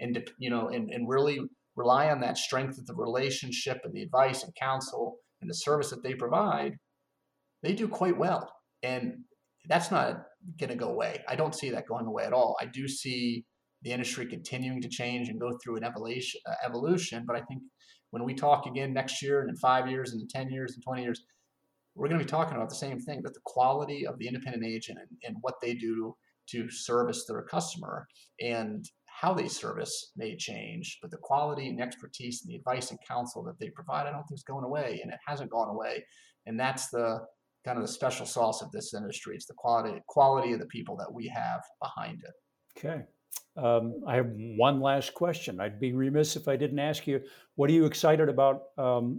and 0.00 0.22
you 0.38 0.50
know 0.50 0.68
and, 0.68 0.90
and 0.90 1.08
really 1.08 1.38
rely 1.78 2.10
on 2.10 2.20
that 2.20 2.36
strength 2.36 2.78
of 2.78 2.86
the 2.86 2.94
relationship 2.94 3.78
and 3.84 3.94
the 3.94 4.02
advice 4.02 4.42
and 4.42 4.52
counsel 4.60 5.16
and 5.40 5.48
the 5.48 5.54
service 5.54 5.90
that 5.90 6.02
they 6.02 6.14
provide 6.14 6.74
they 7.62 7.74
do 7.74 7.88
quite 7.88 8.16
well 8.16 8.52
And 8.82 9.24
that's 9.68 9.90
not 9.90 10.22
going 10.58 10.70
to 10.70 10.76
go 10.76 10.88
away. 10.88 11.22
I 11.28 11.34
don't 11.34 11.54
see 11.54 11.70
that 11.70 11.88
going 11.88 12.06
away 12.06 12.24
at 12.24 12.32
all. 12.32 12.56
I 12.60 12.66
do 12.66 12.86
see 12.88 13.44
the 13.82 13.92
industry 13.92 14.26
continuing 14.26 14.80
to 14.82 14.88
change 14.88 15.28
and 15.28 15.40
go 15.40 15.58
through 15.62 15.76
an 15.76 15.84
evolution, 15.84 16.40
uh, 16.48 16.54
evolution. 16.64 17.24
But 17.26 17.36
I 17.36 17.40
think 17.40 17.62
when 18.10 18.24
we 18.24 18.34
talk 18.34 18.66
again 18.66 18.92
next 18.92 19.20
year 19.20 19.40
and 19.40 19.50
in 19.50 19.56
five 19.56 19.88
years 19.88 20.12
and 20.12 20.22
in 20.22 20.28
10 20.28 20.50
years 20.50 20.74
and 20.74 20.82
20 20.82 21.02
years, 21.02 21.22
we're 21.94 22.08
going 22.08 22.18
to 22.18 22.24
be 22.24 22.30
talking 22.30 22.56
about 22.56 22.68
the 22.68 22.76
same 22.76 22.98
thing, 23.00 23.20
but 23.22 23.34
the 23.34 23.40
quality 23.44 24.06
of 24.06 24.18
the 24.18 24.28
independent 24.28 24.64
agent 24.64 24.98
and, 24.98 25.18
and 25.24 25.36
what 25.40 25.54
they 25.60 25.74
do 25.74 26.14
to 26.50 26.70
service 26.70 27.26
their 27.26 27.42
customer 27.42 28.06
and 28.40 28.84
how 29.20 29.34
they 29.34 29.48
service 29.48 30.12
may 30.16 30.36
change, 30.36 30.98
but 31.02 31.10
the 31.10 31.16
quality 31.16 31.68
and 31.68 31.80
expertise 31.80 32.42
and 32.42 32.52
the 32.52 32.56
advice 32.56 32.90
and 32.90 33.00
counsel 33.06 33.42
that 33.42 33.58
they 33.58 33.68
provide, 33.70 34.06
I 34.06 34.12
don't 34.12 34.22
think 34.28 34.38
is 34.38 34.44
going 34.44 34.64
away, 34.64 35.00
and 35.02 35.12
it 35.12 35.18
hasn't 35.26 35.50
gone 35.50 35.68
away. 35.68 36.04
And 36.46 36.58
that's 36.58 36.88
the 36.88 37.18
kind 37.64 37.78
of 37.78 37.82
the 37.82 37.92
special 37.92 38.26
sauce 38.26 38.62
of 38.62 38.70
this 38.70 38.94
industry. 38.94 39.34
It's 39.34 39.46
the 39.46 39.54
quality 39.54 40.00
quality 40.06 40.52
of 40.52 40.60
the 40.60 40.66
people 40.66 40.96
that 40.98 41.12
we 41.12 41.26
have 41.28 41.60
behind 41.82 42.22
it. 42.22 42.78
Okay. 42.78 43.02
Um, 43.56 44.00
I 44.06 44.14
have 44.14 44.30
one 44.56 44.80
last 44.80 45.14
question. 45.14 45.60
I'd 45.60 45.80
be 45.80 45.92
remiss 45.92 46.36
if 46.36 46.46
I 46.46 46.54
didn't 46.54 46.78
ask 46.78 47.04
you, 47.08 47.20
what 47.56 47.68
are 47.70 47.72
you 47.72 47.86
excited 47.86 48.28
about? 48.28 48.62
Um, 48.78 49.18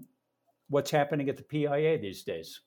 what's 0.69 0.91
happening 0.91 1.27
at 1.27 1.35
the 1.35 1.43
PIA 1.43 1.99
these 1.99 2.23
days? 2.23 2.61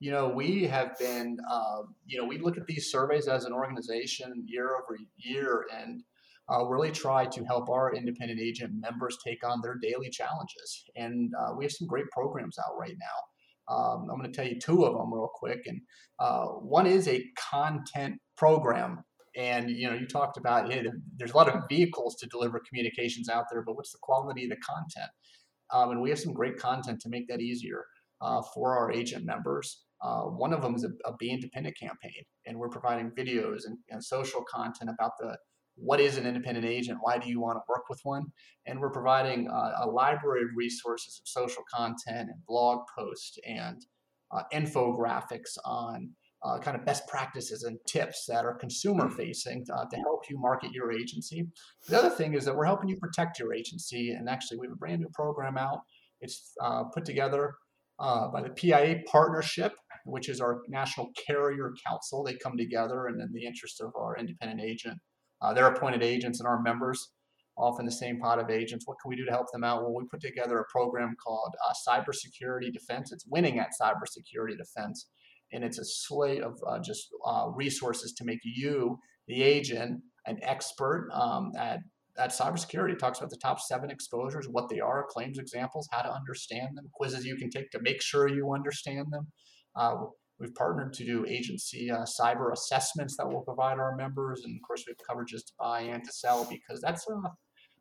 You 0.00 0.10
know, 0.10 0.28
we 0.28 0.64
have 0.64 0.98
been, 0.98 1.38
uh, 1.48 1.82
you 2.06 2.18
know, 2.18 2.24
we 2.24 2.38
look 2.38 2.56
at 2.56 2.66
these 2.66 2.90
surveys 2.90 3.28
as 3.28 3.44
an 3.44 3.52
organization 3.52 4.44
year 4.46 4.70
over 4.76 4.98
year 5.18 5.66
and 5.78 6.02
uh, 6.50 6.64
really 6.64 6.90
try 6.90 7.26
to 7.26 7.44
help 7.44 7.68
our 7.68 7.94
independent 7.94 8.40
agent 8.40 8.72
members 8.74 9.18
take 9.24 9.46
on 9.46 9.60
their 9.62 9.76
daily 9.76 10.08
challenges. 10.08 10.84
And 10.96 11.30
uh, 11.38 11.52
we 11.56 11.64
have 11.64 11.72
some 11.72 11.86
great 11.86 12.08
programs 12.10 12.58
out 12.58 12.78
right 12.78 12.96
now. 12.98 13.74
Um, 13.74 14.08
I'm 14.10 14.18
going 14.18 14.32
to 14.32 14.36
tell 14.36 14.50
you 14.50 14.58
two 14.58 14.84
of 14.84 14.94
them 14.94 15.12
real 15.12 15.30
quick. 15.32 15.60
And 15.66 15.82
uh, 16.18 16.46
one 16.46 16.86
is 16.86 17.06
a 17.06 17.24
content 17.50 18.16
program. 18.36 19.04
And 19.36 19.70
you 19.70 19.88
know, 19.88 19.94
you 19.94 20.06
talked 20.06 20.38
about 20.38 20.72
hey, 20.72 20.84
there's 21.18 21.32
a 21.32 21.36
lot 21.36 21.48
of 21.48 21.62
vehicles 21.68 22.16
to 22.16 22.26
deliver 22.26 22.60
communications 22.66 23.28
out 23.28 23.44
there, 23.52 23.62
but 23.62 23.76
what's 23.76 23.92
the 23.92 23.98
quality 24.00 24.44
of 24.44 24.50
the 24.50 24.56
content? 24.56 25.10
Um, 25.72 25.90
and 25.90 26.00
we 26.00 26.08
have 26.08 26.18
some 26.18 26.32
great 26.32 26.56
content 26.56 27.00
to 27.02 27.08
make 27.10 27.28
that 27.28 27.40
easier 27.40 27.84
uh, 28.20 28.42
for 28.54 28.76
our 28.76 28.90
agent 28.90 29.24
members. 29.24 29.84
Uh, 30.02 30.22
one 30.22 30.52
of 30.52 30.62
them 30.62 30.74
is 30.74 30.84
a, 30.84 30.90
a, 31.08 31.16
Be 31.16 31.30
Independent 31.30 31.76
campaign, 31.78 32.22
and 32.46 32.58
we're 32.58 32.68
providing 32.68 33.10
videos 33.10 33.66
and, 33.66 33.76
and, 33.90 34.02
social 34.02 34.42
content 34.50 34.90
about 34.90 35.12
the 35.18 35.36
what 35.74 36.00
is 36.00 36.16
an 36.16 36.26
independent 36.26 36.66
agent, 36.66 36.98
why 37.00 37.18
do 37.18 37.28
you 37.28 37.40
want 37.40 37.56
to 37.56 37.62
work 37.68 37.88
with 37.88 38.00
one, 38.02 38.24
and 38.66 38.80
we're 38.80 38.90
providing 38.90 39.48
uh, 39.48 39.72
a 39.82 39.86
library 39.86 40.42
of 40.42 40.48
resources 40.54 41.20
of 41.20 41.28
social 41.28 41.62
content 41.72 42.28
and 42.30 42.46
blog 42.46 42.80
posts 42.96 43.38
and 43.46 43.84
uh, 44.32 44.42
infographics 44.52 45.56
on 45.64 46.10
uh, 46.42 46.58
kind 46.58 46.76
of 46.76 46.84
best 46.84 47.06
practices 47.06 47.64
and 47.64 47.78
tips 47.86 48.24
that 48.26 48.44
are 48.44 48.54
consumer 48.54 49.10
facing 49.10 49.64
uh, 49.74 49.84
to 49.90 49.96
help 49.96 50.22
you 50.30 50.38
market 50.38 50.72
your 50.72 50.90
agency. 50.90 51.46
The 51.88 51.98
other 51.98 52.10
thing 52.10 52.34
is 52.34 52.44
that 52.46 52.56
we're 52.56 52.64
helping 52.64 52.88
you 52.88 52.96
protect 52.96 53.38
your 53.38 53.52
agency, 53.52 54.12
and 54.12 54.28
actually 54.28 54.58
we 54.58 54.66
have 54.66 54.72
a 54.72 54.76
brand 54.76 55.00
new 55.00 55.10
program 55.12 55.58
out. 55.58 55.80
It's 56.20 56.52
uh, 56.62 56.84
put 56.84 57.04
together 57.04 57.54
uh, 57.98 58.28
by 58.28 58.42
the 58.42 58.50
PIA 58.50 59.02
partnership, 59.06 59.74
which 60.04 60.28
is 60.28 60.40
our 60.40 60.60
national 60.68 61.10
carrier 61.26 61.72
council. 61.86 62.22
They 62.22 62.34
come 62.34 62.56
together 62.56 63.06
and 63.06 63.20
in 63.20 63.32
the 63.32 63.46
interest 63.46 63.80
of 63.80 63.92
our 63.96 64.16
independent 64.16 64.60
agent, 64.60 64.98
uh, 65.42 65.52
their 65.54 65.66
appointed 65.66 66.02
agents 66.02 66.40
and 66.40 66.46
our 66.46 66.60
members, 66.60 67.12
often 67.56 67.84
the 67.84 67.92
same 67.92 68.18
pot 68.18 68.38
of 68.38 68.50
agents. 68.50 68.86
What 68.86 68.96
can 69.02 69.08
we 69.08 69.16
do 69.16 69.24
to 69.24 69.30
help 69.30 69.46
them 69.52 69.64
out? 69.64 69.82
Well, 69.82 69.94
we 69.94 70.04
put 70.10 70.20
together 70.20 70.58
a 70.58 70.64
program 70.70 71.14
called 71.22 71.54
uh, 71.66 71.74
Cybersecurity 71.88 72.72
Defense. 72.72 73.12
It's 73.12 73.26
winning 73.28 73.58
at 73.58 73.70
cybersecurity 73.80 74.56
defense, 74.56 75.08
and 75.52 75.64
it's 75.64 75.78
a 75.78 75.84
slate 75.84 76.42
of 76.42 76.58
uh, 76.66 76.78
just 76.80 77.08
uh, 77.26 77.48
resources 77.54 78.12
to 78.14 78.24
make 78.24 78.40
you, 78.44 78.98
the 79.28 79.42
agent, 79.42 80.00
an 80.26 80.38
expert 80.42 81.08
um, 81.12 81.52
at 81.58 81.80
at 82.18 82.30
cybersecurity. 82.30 82.92
It 82.92 82.98
talks 82.98 83.18
about 83.18 83.30
the 83.30 83.38
top 83.42 83.60
seven 83.60 83.90
exposures, 83.90 84.46
what 84.50 84.68
they 84.68 84.80
are, 84.80 85.06
claims 85.08 85.38
examples, 85.38 85.88
how 85.90 86.02
to 86.02 86.12
understand 86.12 86.76
them, 86.76 86.90
quizzes 86.92 87.24
you 87.24 87.36
can 87.36 87.50
take 87.50 87.70
to 87.70 87.80
make 87.80 88.02
sure 88.02 88.28
you 88.28 88.52
understand 88.52 89.06
them. 89.10 89.28
Uh, 89.76 90.04
we've 90.38 90.54
partnered 90.54 90.92
to 90.94 91.04
do 91.04 91.26
agency 91.26 91.90
uh, 91.90 92.04
cyber 92.04 92.52
assessments 92.52 93.16
that 93.16 93.28
will 93.28 93.42
provide 93.42 93.78
our 93.78 93.96
members, 93.96 94.42
and 94.44 94.56
of 94.56 94.66
course, 94.66 94.84
we 94.86 94.94
have 94.96 95.16
coverages 95.16 95.44
to 95.46 95.52
buy 95.58 95.80
and 95.80 96.04
to 96.04 96.12
sell 96.12 96.46
because 96.50 96.80
that's 96.80 97.08
a 97.08 97.12
uh, 97.12 97.30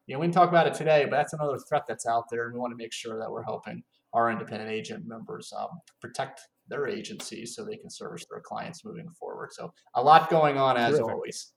you 0.07 0.15
know 0.15 0.19
we 0.19 0.25
didn't 0.25 0.35
talk 0.35 0.49
about 0.49 0.67
it 0.67 0.73
today, 0.73 1.05
but 1.05 1.17
that's 1.17 1.33
another 1.33 1.57
threat 1.67 1.83
that's 1.87 2.05
out 2.05 2.25
there, 2.31 2.45
and 2.45 2.53
we 2.53 2.59
want 2.59 2.71
to 2.71 2.77
make 2.77 2.93
sure 2.93 3.19
that 3.19 3.31
we're 3.31 3.43
helping 3.43 3.83
our 4.13 4.31
independent 4.31 4.71
agent 4.71 5.05
members 5.07 5.53
um, 5.57 5.69
protect 6.01 6.41
their 6.67 6.87
agencies 6.87 7.55
so 7.55 7.65
they 7.65 7.77
can 7.77 7.89
service 7.89 8.25
their 8.29 8.41
clients 8.41 8.85
moving 8.85 9.09
forward. 9.19 9.49
So 9.51 9.71
a 9.95 10.01
lot 10.01 10.29
going 10.29 10.57
on 10.57 10.77
as 10.77 10.97
Terrific. 10.97 11.13
always. 11.13 11.51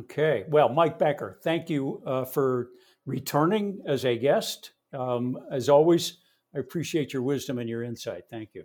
Okay. 0.00 0.44
Well, 0.48 0.68
Mike 0.68 0.98
Becker, 0.98 1.38
thank 1.42 1.70
you 1.70 2.02
uh, 2.06 2.24
for 2.24 2.68
returning 3.06 3.80
as 3.86 4.04
a 4.04 4.16
guest. 4.16 4.72
Um, 4.92 5.36
as 5.50 5.68
always, 5.68 6.18
I 6.54 6.58
appreciate 6.58 7.12
your 7.12 7.22
wisdom 7.22 7.58
and 7.58 7.68
your 7.68 7.82
insight. 7.82 8.24
Thank 8.30 8.50
you. 8.54 8.64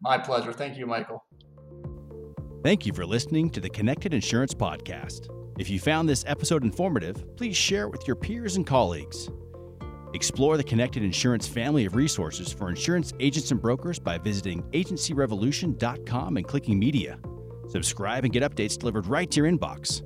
My 0.00 0.18
pleasure. 0.18 0.52
Thank 0.52 0.76
you, 0.76 0.86
Michael. 0.86 1.24
Thank 2.62 2.84
you 2.84 2.92
for 2.92 3.06
listening 3.06 3.50
to 3.50 3.60
the 3.60 3.70
Connected 3.70 4.12
Insurance 4.12 4.54
Podcast. 4.54 5.28
If 5.58 5.68
you 5.70 5.78
found 5.78 6.08
this 6.08 6.24
episode 6.26 6.62
informative, 6.62 7.36
please 7.36 7.56
share 7.56 7.84
it 7.84 7.90
with 7.90 8.06
your 8.06 8.16
peers 8.16 8.56
and 8.56 8.66
colleagues. 8.66 9.28
Explore 10.12 10.56
the 10.56 10.64
Connected 10.64 11.02
Insurance 11.02 11.46
family 11.46 11.84
of 11.84 11.94
resources 11.94 12.52
for 12.52 12.68
insurance 12.68 13.12
agents 13.20 13.50
and 13.50 13.60
brokers 13.60 13.98
by 13.98 14.18
visiting 14.18 14.62
agencyrevolution.com 14.72 16.36
and 16.36 16.46
clicking 16.46 16.78
media. 16.78 17.18
Subscribe 17.68 18.24
and 18.24 18.32
get 18.32 18.42
updates 18.42 18.76
delivered 18.76 19.06
right 19.06 19.30
to 19.30 19.40
your 19.40 19.50
inbox. 19.50 20.02